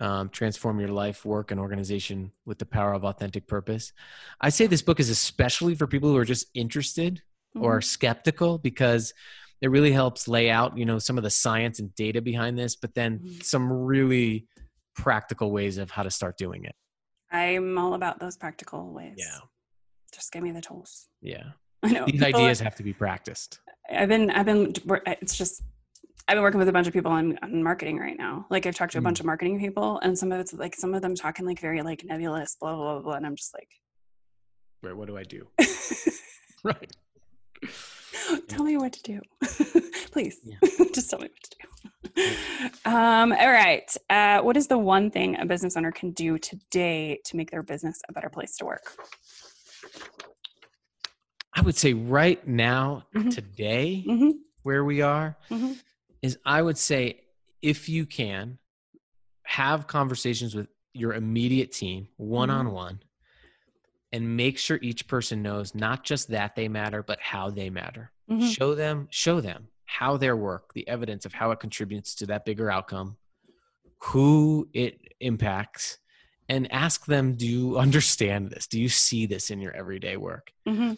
um, 0.00 0.28
Transform 0.28 0.78
Your 0.80 0.90
Life, 0.90 1.24
Work, 1.24 1.50
and 1.50 1.60
Organization 1.60 2.32
with 2.44 2.58
the 2.58 2.66
Power 2.66 2.92
of 2.92 3.04
Authentic 3.04 3.46
Purpose. 3.46 3.92
I 4.40 4.50
say 4.50 4.66
this 4.66 4.82
book 4.82 5.00
is 5.00 5.08
especially 5.10 5.74
for 5.74 5.86
people 5.86 6.10
who 6.10 6.16
are 6.16 6.24
just 6.24 6.46
interested 6.54 7.22
or 7.54 7.78
Mhm. 7.80 7.84
skeptical 7.84 8.58
because 8.58 9.14
it 9.62 9.68
really 9.70 9.92
helps 9.92 10.28
lay 10.28 10.50
out, 10.50 10.76
you 10.76 10.84
know, 10.84 10.98
some 10.98 11.16
of 11.16 11.24
the 11.24 11.30
science 11.30 11.78
and 11.78 11.94
data 11.94 12.20
behind 12.20 12.58
this, 12.58 12.76
but 12.76 12.94
then 12.94 13.20
Mhm. 13.20 13.42
some 13.42 13.72
really 13.72 14.46
practical 14.94 15.50
ways 15.50 15.78
of 15.78 15.90
how 15.90 16.02
to 16.02 16.10
start 16.10 16.36
doing 16.36 16.64
it. 16.64 16.74
I'm 17.30 17.78
all 17.78 17.94
about 17.94 18.20
those 18.20 18.36
practical 18.36 18.92
ways. 18.92 19.14
Yeah. 19.16 19.38
Just 20.12 20.32
give 20.32 20.42
me 20.42 20.52
the 20.52 20.60
tools. 20.60 21.08
Yeah. 21.22 21.52
I 21.82 21.92
know. 21.92 22.04
These 22.06 22.22
ideas 22.22 22.60
have 22.60 22.76
to 22.76 22.82
be 22.82 22.92
practiced. 22.92 23.60
I've 23.90 24.08
been 24.08 24.30
I've 24.30 24.46
been 24.46 24.74
it's 25.06 25.36
just 25.36 25.62
I've 26.28 26.34
been 26.34 26.42
working 26.42 26.58
with 26.58 26.68
a 26.68 26.72
bunch 26.72 26.88
of 26.88 26.92
people 26.92 27.12
on, 27.12 27.38
on 27.42 27.62
marketing 27.62 27.98
right 27.98 28.18
now. 28.18 28.46
Like 28.50 28.66
I've 28.66 28.74
talked 28.74 28.92
to 28.92 28.98
a 28.98 29.00
Mm. 29.00 29.04
bunch 29.04 29.20
of 29.20 29.26
marketing 29.26 29.60
people, 29.60 30.00
and 30.00 30.18
some 30.18 30.32
of 30.32 30.40
it's 30.40 30.52
like 30.52 30.74
some 30.74 30.92
of 30.92 31.02
them 31.02 31.14
talking 31.14 31.46
like 31.46 31.60
very 31.60 31.82
like 31.82 32.04
nebulous, 32.04 32.56
blah 32.60 32.74
blah 32.74 32.94
blah, 32.94 33.02
blah 33.02 33.12
and 33.14 33.26
I'm 33.26 33.36
just 33.36 33.54
like, 33.54 33.68
Right. 34.82 34.96
What 34.96 35.06
do 35.08 35.16
I 35.16 35.22
do? 35.22 35.46
right. 36.64 36.92
tell 38.48 38.64
me 38.64 38.76
what 38.76 38.92
to 38.92 39.02
do, 39.02 39.20
please. 40.12 40.40
Just 40.92 41.10
tell 41.10 41.20
me 41.20 41.28
what 41.28 41.42
to 41.42 41.50
do. 41.50 42.90
Um, 42.90 43.32
all 43.32 43.50
right. 43.50 43.88
Uh, 44.10 44.40
what 44.42 44.56
is 44.56 44.66
the 44.68 44.78
one 44.78 45.10
thing 45.10 45.38
a 45.38 45.46
business 45.46 45.76
owner 45.76 45.92
can 45.92 46.10
do 46.12 46.38
today 46.38 47.20
to 47.24 47.36
make 47.36 47.50
their 47.50 47.62
business 47.62 48.00
a 48.08 48.12
better 48.12 48.28
place 48.30 48.56
to 48.58 48.64
work? 48.64 48.82
I 51.54 51.62
would 51.62 51.76
say 51.76 51.94
right 51.94 52.46
now, 52.46 53.04
Mhm. 53.14 53.30
today, 53.34 54.02
hmm 54.02 54.30
where 54.62 54.84
we 54.84 55.00
are, 55.02 55.36
hmm 55.48 55.72
is 56.26 56.38
I 56.44 56.60
would 56.60 56.76
say 56.76 57.20
if 57.62 57.88
you 57.88 58.04
can 58.04 58.58
have 59.44 59.86
conversations 59.86 60.54
with 60.54 60.66
your 60.92 61.14
immediate 61.14 61.72
team 61.72 62.08
one 62.16 62.50
on 62.50 62.72
one 62.72 63.00
and 64.12 64.36
make 64.36 64.58
sure 64.58 64.78
each 64.82 65.06
person 65.06 65.42
knows 65.42 65.74
not 65.74 66.04
just 66.04 66.28
that 66.28 66.56
they 66.56 66.68
matter, 66.68 67.02
but 67.02 67.20
how 67.20 67.50
they 67.50 67.70
matter. 67.70 68.10
hmm 68.28 68.46
Show 68.46 68.74
them, 68.74 69.08
show 69.10 69.40
them 69.40 69.68
how 69.84 70.16
their 70.16 70.36
work, 70.36 70.74
the 70.74 70.86
evidence 70.88 71.24
of 71.24 71.32
how 71.32 71.52
it 71.52 71.60
contributes 71.60 72.14
to 72.16 72.26
that 72.26 72.44
bigger 72.44 72.70
outcome, 72.70 73.16
who 74.02 74.68
it 74.72 75.00
impacts, 75.20 75.98
and 76.48 76.70
ask 76.72 77.06
them, 77.06 77.34
do 77.34 77.46
you 77.46 77.78
understand 77.78 78.50
this? 78.50 78.66
Do 78.66 78.80
you 78.80 78.88
see 78.88 79.26
this 79.26 79.50
in 79.50 79.60
your 79.60 79.72
everyday 79.72 80.16
work? 80.16 80.50
hmm 80.66 80.94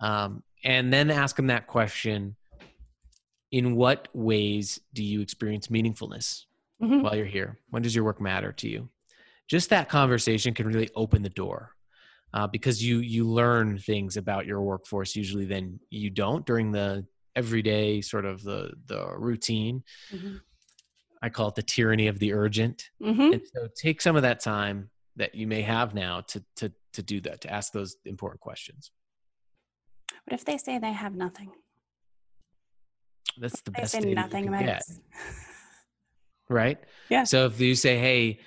um, 0.00 0.42
and 0.64 0.92
then 0.92 1.10
ask 1.10 1.36
them 1.36 1.48
that 1.48 1.66
question 1.66 2.36
in 3.52 3.76
what 3.76 4.08
ways 4.14 4.80
do 4.92 5.02
you 5.02 5.20
experience 5.20 5.68
meaningfulness 5.68 6.44
hmm 6.80 7.02
while 7.02 7.16
you're 7.16 7.26
here? 7.26 7.58
When 7.70 7.82
does 7.82 7.94
your 7.94 8.04
work 8.04 8.20
matter 8.20 8.52
to 8.52 8.68
you? 8.68 8.88
Just 9.48 9.70
that 9.70 9.88
conversation 9.88 10.54
can 10.54 10.66
really 10.66 10.90
open 10.94 11.22
the 11.22 11.28
door 11.28 11.72
uh, 12.32 12.46
because 12.46 12.82
you 12.84 12.98
you 12.98 13.24
learn 13.24 13.78
things 13.78 14.16
about 14.16 14.46
your 14.46 14.62
workforce 14.62 15.16
usually 15.16 15.46
than 15.46 15.80
you 15.90 16.10
don't 16.10 16.46
during 16.46 16.72
the 16.72 17.06
everyday 17.36 18.00
sort 18.00 18.24
of 18.24 18.42
the 18.42 18.72
the 18.86 19.06
routine. 19.16 19.82
Hmm 20.10 20.36
i 21.22 21.28
call 21.28 21.48
it 21.48 21.54
the 21.54 21.62
tyranny 21.62 22.06
of 22.06 22.18
the 22.18 22.32
urgent. 22.32 22.90
Hmm 23.02 23.32
and 23.32 23.42
so 23.54 23.68
take 23.76 24.00
some 24.00 24.16
of 24.16 24.22
that 24.22 24.40
time 24.40 24.90
that 25.16 25.34
you 25.34 25.46
may 25.46 25.62
have 25.62 25.94
now 25.94 26.22
to 26.22 26.42
to 26.56 26.72
to 26.92 27.02
do 27.02 27.20
that 27.20 27.42
to 27.42 27.52
ask 27.52 27.72
those 27.72 27.96
important 28.04 28.40
questions. 28.40 28.90
What 30.24 30.34
if 30.34 30.44
they 30.44 30.58
say 30.58 30.78
they 30.78 30.92
have 30.92 31.14
nothing? 31.14 31.52
That's 33.38 33.60
the 33.62 33.70
best 33.70 33.94
data 33.94 34.08
you 34.08 34.14
nothing 34.14 34.44
can 34.52 34.58
get. 34.66 34.82
right? 36.48 36.78
Yeah. 37.08 37.24
So 37.24 37.46
if 37.46 37.60
you 37.60 37.74
say, 37.74 37.98
"Hey, 37.98 38.40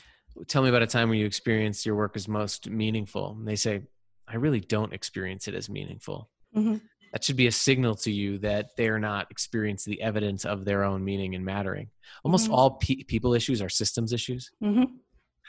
tell 0.48 0.64
me 0.64 0.70
about 0.70 0.82
a 0.84 0.88
time 0.88 1.10
when 1.10 1.18
you 1.18 1.26
experienced 1.26 1.86
your 1.86 1.96
work 1.96 2.16
as 2.16 2.28
most 2.28 2.70
meaningful," 2.70 3.32
and 3.38 3.48
they 3.48 3.56
say, 3.56 3.82
"I 4.28 4.36
really 4.36 4.60
don't 4.60 4.94
experience 4.94 5.48
it 5.48 5.56
as 5.56 5.70
meaningful," 5.70 6.30
Mhm. 6.56 6.82
that 7.12 7.24
should 7.24 7.38
be 7.38 7.48
a 7.48 7.52
signal 7.52 7.96
to 7.98 8.12
you 8.12 8.40
that 8.40 8.76
they're 8.78 9.00
not 9.00 9.30
experiencing 9.32 9.92
the 9.92 10.02
evidence 10.02 10.46
of 10.46 10.66
their 10.66 10.84
own 10.84 11.04
meaning 11.04 11.36
and 11.36 11.46
mattering. 11.46 11.90
Almost 12.24 12.50
Mhm. 12.50 12.54
all 12.54 12.72
pe- 12.78 13.04
people 13.04 13.34
issues 13.34 13.62
are 13.62 13.70
systems 13.70 14.14
issues. 14.14 14.52
hmm 14.60 14.84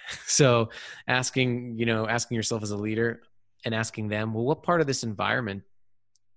So 0.27 0.69
asking, 1.09 1.79
you 1.79 1.87
know, 1.87 2.07
asking 2.07 2.35
yourself 2.37 2.63
as 2.63 2.73
a 2.73 2.77
leader 2.77 3.23
and 3.65 3.75
asking 3.75 4.09
them, 4.09 4.35
well, 4.35 4.45
what 4.45 4.63
part 4.63 4.83
of 4.83 4.87
this 4.87 5.03
environment 5.03 5.63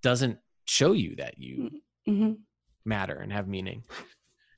doesn't 0.02 0.40
show 0.66 0.94
you 0.94 1.16
that 1.18 1.38
you 1.38 1.70
hmm 2.06 2.34
matter 2.88 3.16
and 3.16 3.32
have 3.32 3.48
meaning. 3.48 3.84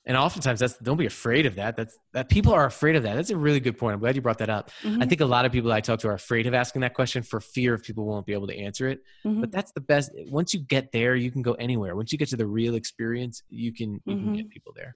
And 0.06 0.18
oftentimes 0.18 0.60
that's 0.62 0.78
don't 0.78 0.98
be 0.98 1.06
afraid 1.06 1.46
of 1.46 1.56
that. 1.56 1.76
That's 1.76 1.96
that 2.14 2.30
people 2.30 2.54
are 2.54 2.66
afraid 2.66 2.96
of 2.96 3.04
that. 3.04 3.16
That's 3.16 3.30
a 3.30 3.38
really 3.38 3.60
good 3.60 3.78
point. 3.78 3.94
I'm 3.94 4.00
glad 4.00 4.16
you 4.16 4.22
brought 4.22 4.40
that 4.40 4.50
up. 4.50 4.72
I 4.84 5.06
think 5.06 5.22
a 5.22 5.26
lot 5.26 5.46
of 5.46 5.52
people 5.52 5.72
I 5.72 5.82
talk 5.82 6.00
to 6.00 6.08
are 6.08 6.14
afraid 6.14 6.48
of 6.48 6.54
asking 6.54 6.82
that 6.82 6.94
question 6.96 7.22
for 7.22 7.40
fear 7.42 7.74
of 7.76 7.84
people 7.84 8.06
won't 8.06 8.26
be 8.26 8.34
able 8.34 8.48
to 8.48 8.58
answer 8.58 8.88
it. 8.88 9.02
Mm-hmm. 9.26 9.42
But 9.42 9.52
that's 9.52 9.72
the 9.74 9.82
best. 9.82 10.12
Once 10.30 10.54
you 10.54 10.62
get 10.62 10.92
there, 10.94 11.16
you 11.16 11.30
can 11.32 11.42
go 11.44 11.54
anywhere. 11.54 11.96
Once 11.96 12.12
you 12.12 12.18
get 12.18 12.30
to 12.30 12.38
the 12.38 12.48
real 12.48 12.76
experience, 12.76 13.44
you 13.50 13.72
can 13.74 14.00
you 14.06 14.16
can 14.16 14.34
get 14.34 14.50
people 14.50 14.74
there. 14.76 14.96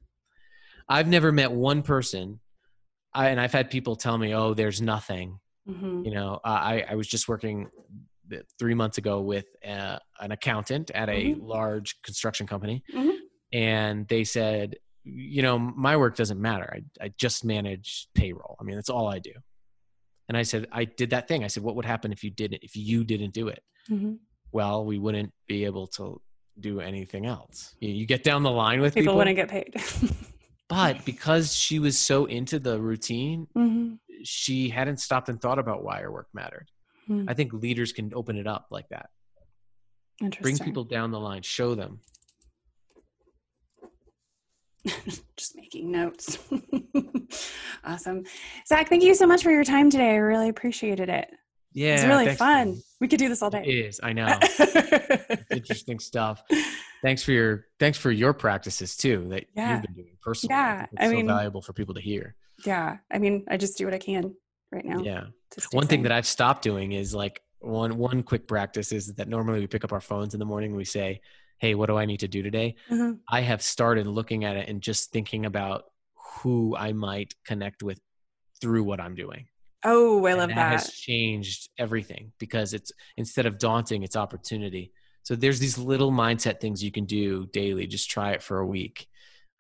I've 0.90 1.08
never 1.08 1.32
met 1.32 1.52
one 1.52 1.84
person, 1.84 2.40
I, 3.14 3.30
and 3.30 3.40
I've 3.40 3.54
had 3.54 3.70
people 3.70 3.96
tell 3.96 4.18
me, 4.18 4.34
"Oh, 4.34 4.54
there's 4.54 4.82
nothing." 4.82 5.40
hmm 5.68 6.04
You 6.06 6.12
know, 6.12 6.40
I 6.44 6.86
I 6.90 6.96
was 6.96 7.08
just 7.08 7.28
working 7.28 7.70
three 8.58 8.74
months 8.74 8.98
ago 8.98 9.22
with 9.22 9.46
uh, 9.68 10.00
an 10.20 10.32
accountant 10.32 10.90
at 10.92 11.08
a 11.10 11.36
large 11.36 12.02
construction 12.02 12.48
company, 12.48 12.84
Mhm. 12.92 13.18
And 13.54 14.08
they 14.08 14.24
said, 14.26 14.76
you 15.06 15.42
know, 15.42 15.58
my 15.60 15.96
work 15.96 16.16
doesn't 16.16 16.42
matter. 16.42 16.70
I 16.74 17.06
I 17.06 17.14
just 17.18 17.46
manage 17.46 18.08
payroll. 18.16 18.58
I 18.60 18.64
mean, 18.64 18.76
that's 18.76 18.90
all 18.90 19.08
I 19.08 19.20
do. 19.20 19.34
And 20.28 20.38
I 20.38 20.44
said, 20.44 20.68
I 20.72 20.86
did 20.86 21.12
that 21.12 21.28
thing. 21.28 21.44
I 21.44 21.48
said, 21.48 21.64
what 21.64 21.76
would 21.76 21.86
happen 21.86 22.12
if 22.12 22.24
you 22.24 22.32
didn't? 22.32 22.64
If 22.64 22.76
you 22.76 23.04
didn't 23.04 23.34
do 23.34 23.48
it? 23.50 23.62
hmm 23.88 24.14
Well, 24.52 24.86
we 24.86 24.98
wouldn't 24.98 25.32
be 25.48 25.66
able 25.66 25.88
to 25.98 26.22
do 26.60 26.80
anything 26.80 27.26
else. 27.26 27.76
You, 27.80 27.90
you 27.90 28.06
get 28.06 28.24
down 28.24 28.44
the 28.44 28.52
line 28.52 28.80
with 28.82 28.94
People 28.96 29.14
people, 29.14 29.18
wouldn't 29.18 29.36
get 29.36 29.50
paid. 29.50 29.76
but 30.70 31.04
because 31.06 31.54
she 31.56 31.80
was 31.80 32.00
so 32.00 32.26
into 32.26 32.60
the 32.60 32.80
routine, 32.82 33.48
hmm 33.54 33.94
she 34.26 34.70
hadn't 34.70 35.02
stopped 35.02 35.28
and 35.28 35.42
thought 35.42 35.60
about 35.60 35.84
why 35.84 36.00
her 36.00 36.10
work 36.10 36.28
mattered. 36.34 36.70
Hmm. 37.08 37.26
I 37.28 37.34
think 37.34 37.52
leaders 37.52 37.92
can 37.92 38.14
open 38.16 38.38
it 38.38 38.48
up 38.48 38.68
like 38.72 38.88
that. 38.90 39.10
Bring 40.42 40.58
people 40.58 40.86
down 40.86 41.12
the 41.12 41.20
line, 41.20 41.42
show 41.42 41.76
them. 41.76 42.00
Just 45.38 45.56
making 45.56 45.92
notes. 45.92 46.38
awesome. 47.84 48.24
Zach, 48.68 48.90
thank 48.90 49.04
you 49.04 49.16
so 49.16 49.26
much 49.26 49.44
for 49.44 49.52
your 49.52 49.64
time 49.64 49.90
today. 49.90 50.12
I 50.12 50.16
really 50.18 50.50
appreciated 50.50 51.10
it. 51.10 51.30
Yeah, 51.74 51.96
it's 51.96 52.04
really 52.04 52.36
fun. 52.36 52.68
Jamie. 52.68 52.82
We 53.02 53.08
could 53.08 53.20
do 53.20 53.30
this 53.30 53.42
all 53.42 53.50
day. 53.50 53.64
is. 53.64 54.00
I 54.04 54.14
know. 54.14 54.28
Interesting 55.52 56.00
stuff. 56.00 56.44
Thanks 57.02 57.24
for 57.24 57.32
your 57.32 57.66
thanks 57.80 57.98
for 57.98 58.12
your 58.12 58.34
practices 58.34 58.96
too 58.96 59.28
that 59.30 59.46
Yeah. 59.56 59.74
you've 59.74 59.82
been 59.84 59.94
doing 59.96 60.18
personally. 60.22 60.54
Yeah, 60.56 60.84
it's 60.84 60.92
I 61.02 61.06
so 61.08 61.12
mean- 61.14 61.28
valuable 61.28 61.62
for 61.62 61.74
people 61.74 61.96
to 61.96 62.02
hear. 62.02 62.36
yeah. 62.66 62.98
I 63.12 63.18
mean, 63.20 63.46
I 63.50 63.58
just 63.58 63.78
do 63.78 63.86
what 63.86 63.94
I 63.94 63.98
can 64.00 64.36
right 64.72 64.86
now. 64.86 65.00
Yeah. 65.02 65.26
One 65.72 65.88
thing 65.88 66.04
that 66.04 66.12
I've 66.12 66.28
stopped 66.28 66.64
doing 66.64 66.92
is 66.94 67.14
like 67.16 67.42
one 67.60 67.98
one 67.98 68.24
quick 68.24 68.48
practice 68.48 68.92
is 68.92 69.14
that 69.16 69.28
normally 69.28 69.60
we 69.62 69.68
pick 69.68 69.84
up 69.84 69.92
our 69.94 70.02
phones 70.02 70.34
in 70.36 70.40
the 70.40 70.46
morning 70.46 70.70
and 70.72 70.78
we 70.78 70.86
say, 70.86 71.22
"Hey, 71.64 71.76
what 71.76 71.88
do 71.88 71.96
I 71.98 72.06
need 72.06 72.20
to 72.20 72.28
do 72.28 72.42
today?" 72.44 72.76
Mhm. 72.92 73.20
I 73.30 73.42
have 73.42 73.62
started 73.62 74.06
looking 74.06 74.44
at 74.44 74.58
it 74.58 74.68
and 74.70 74.82
just 74.82 75.12
thinking 75.12 75.46
about 75.46 75.86
who 76.42 76.76
I 76.76 76.92
might 76.92 77.32
connect 77.46 77.84
with 77.84 78.00
through 78.62 78.84
what 78.84 79.00
I'm 79.00 79.16
doing. 79.16 79.48
Oh, 79.86 80.26
I 80.26 80.32
And 80.32 80.40
love 80.40 80.50
that, 80.50 80.56
that. 80.56 80.72
has 80.72 80.92
changed 80.94 81.70
everything 81.78 82.34
because 82.38 82.74
it's 82.74 82.92
instead 83.18 83.46
of 83.46 83.58
daunting, 83.58 84.04
it's 84.04 84.16
opportunity. 84.16 84.92
So 85.24 85.36
there's 85.36 85.60
these 85.60 85.78
little 85.78 86.12
mindset 86.12 86.60
things 86.60 86.84
you 86.84 86.92
can 86.92 87.06
do 87.06 87.46
daily. 87.48 87.88
Just 87.88 88.10
try 88.10 88.32
it 88.32 88.44
for 88.44 88.60
a 88.60 88.68
week. 88.68 89.08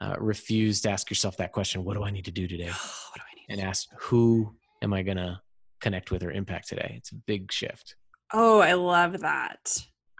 Uh, 0.01 0.15
refuse 0.19 0.81
to 0.81 0.89
ask 0.89 1.09
yourself 1.09 1.37
that 1.37 1.51
question: 1.53 1.85
What 1.85 1.95
do 1.95 2.03
I 2.03 2.11
need 2.11 2.25
to 2.25 2.31
do 2.31 2.47
today? 2.47 2.71
what 3.11 3.15
do 3.15 3.21
I 3.31 3.33
need? 3.37 3.45
And 3.49 3.61
ask, 3.61 3.87
Who 4.07 4.55
am 4.81 4.93
I 4.93 5.03
gonna 5.03 5.41
connect 5.79 6.11
with 6.11 6.21
or 6.23 6.31
impact 6.31 6.67
today? 6.67 6.95
It's 6.97 7.11
a 7.11 7.15
big 7.15 7.51
shift 7.51 7.95
Oh, 8.33 8.59
I 8.59 8.73
love 8.73 9.19
that. 9.21 9.63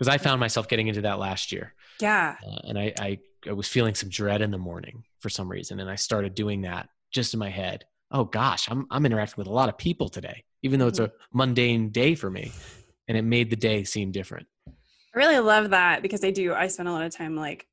Because 0.04 0.14
I 0.14 0.24
found 0.24 0.40
myself 0.40 0.68
getting 0.68 0.88
into 0.88 1.02
that 1.02 1.20
last 1.20 1.52
year, 1.52 1.74
Yeah. 2.02 2.36
uh, 2.46 2.60
and 2.68 2.78
I, 2.78 2.94
I 3.00 3.20
I 3.48 3.52
was 3.54 3.68
feeling 3.68 3.94
some 3.96 4.10
dread 4.10 4.42
in 4.42 4.52
the 4.52 4.58
morning 4.58 5.04
for 5.20 5.30
some 5.30 5.50
reason, 5.50 5.80
and 5.80 5.90
I 5.90 5.96
started 5.96 6.34
doing 6.36 6.62
that 6.62 6.90
just 7.12 7.34
in 7.34 7.40
my 7.40 7.50
head. 7.50 7.86
Oh 8.12 8.24
gosh, 8.26 8.70
I'm 8.70 8.86
I'm 8.92 9.06
interacting 9.06 9.36
with 9.38 9.48
a 9.48 9.52
lot 9.54 9.70
of 9.70 9.78
people 9.78 10.10
today, 10.10 10.44
even 10.62 10.80
though 10.80 10.88
it's 10.88 11.00
a 11.00 11.12
mundane 11.34 11.90
day 11.90 12.16
for 12.16 12.30
me, 12.30 12.52
and 13.08 13.18
it 13.18 13.24
made 13.24 13.50
the 13.50 13.56
day 13.56 13.84
seem 13.84 14.12
different. 14.12 14.48
I 14.68 14.72
really 15.18 15.40
love 15.40 15.70
that 15.72 16.02
because 16.02 16.24
I 16.24 16.32
do. 16.32 16.54
I 16.54 16.68
spend 16.68 16.90
a 16.90 16.92
lot 16.92 17.04
of 17.04 17.16
time 17.16 17.36
like 17.36 17.68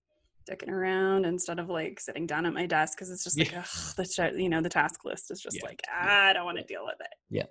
dicking 0.50 0.70
around 0.70 1.24
instead 1.26 1.58
of 1.58 1.68
like 1.68 2.00
sitting 2.00 2.26
down 2.26 2.46
at 2.46 2.52
my 2.52 2.66
desk 2.66 2.96
because 2.96 3.10
it's 3.10 3.24
just 3.24 3.38
like 3.38 3.52
Yeah. 3.52 3.60
ugh, 3.60 3.94
the 3.96 4.32
you 4.42 4.48
know 4.48 4.60
the 4.60 4.68
task 4.68 5.04
list 5.04 5.30
is 5.30 5.40
just 5.40 5.56
Yeah. 5.56 5.66
like 5.68 5.82
ah, 5.90 6.26
I 6.28 6.32
don't 6.32 6.44
want 6.44 6.58
to 6.58 6.64
deal 6.64 6.84
with 6.84 7.00
it. 7.00 7.14
Yeah. 7.28 7.46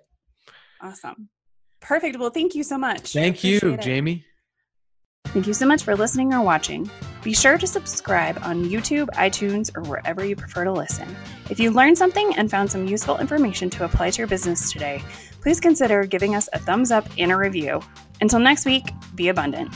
Awesome. 0.80 1.28
Perfect. 1.80 2.18
Well, 2.18 2.30
thank 2.30 2.54
you 2.54 2.62
so 2.62 2.76
much. 2.76 3.12
Thank 3.12 3.42
you, 3.44 3.58
it. 3.62 3.80
Jamie. 3.80 4.24
Thank 5.32 5.46
you 5.46 5.54
so 5.54 5.64
much 5.64 5.84
for 5.84 5.94
listening 5.94 6.34
or 6.34 6.42
watching. 6.42 6.90
Be 7.22 7.34
sure 7.34 7.56
to 7.56 7.66
subscribe 7.66 8.36
on 8.42 8.64
YouTube, 8.64 9.06
iTunes, 9.10 9.70
or 9.76 9.82
wherever 9.88 10.24
you 10.24 10.34
prefer 10.34 10.64
to 10.64 10.72
listen. 10.72 11.14
If 11.48 11.60
you 11.60 11.70
learned 11.70 11.96
something 11.96 12.34
and 12.36 12.50
found 12.50 12.68
some 12.68 12.88
useful 12.88 13.18
information 13.18 13.70
to 13.70 13.84
apply 13.84 14.10
to 14.10 14.18
your 14.18 14.26
business 14.26 14.72
today, 14.72 15.04
please 15.40 15.60
consider 15.60 16.04
giving 16.04 16.34
us 16.34 16.48
a 16.52 16.58
thumbs 16.58 16.90
up 16.90 17.06
and 17.16 17.30
a 17.30 17.36
review. 17.36 17.80
Until 18.20 18.40
next 18.40 18.66
week, 18.66 18.90
be 19.14 19.28
abundant. 19.28 19.72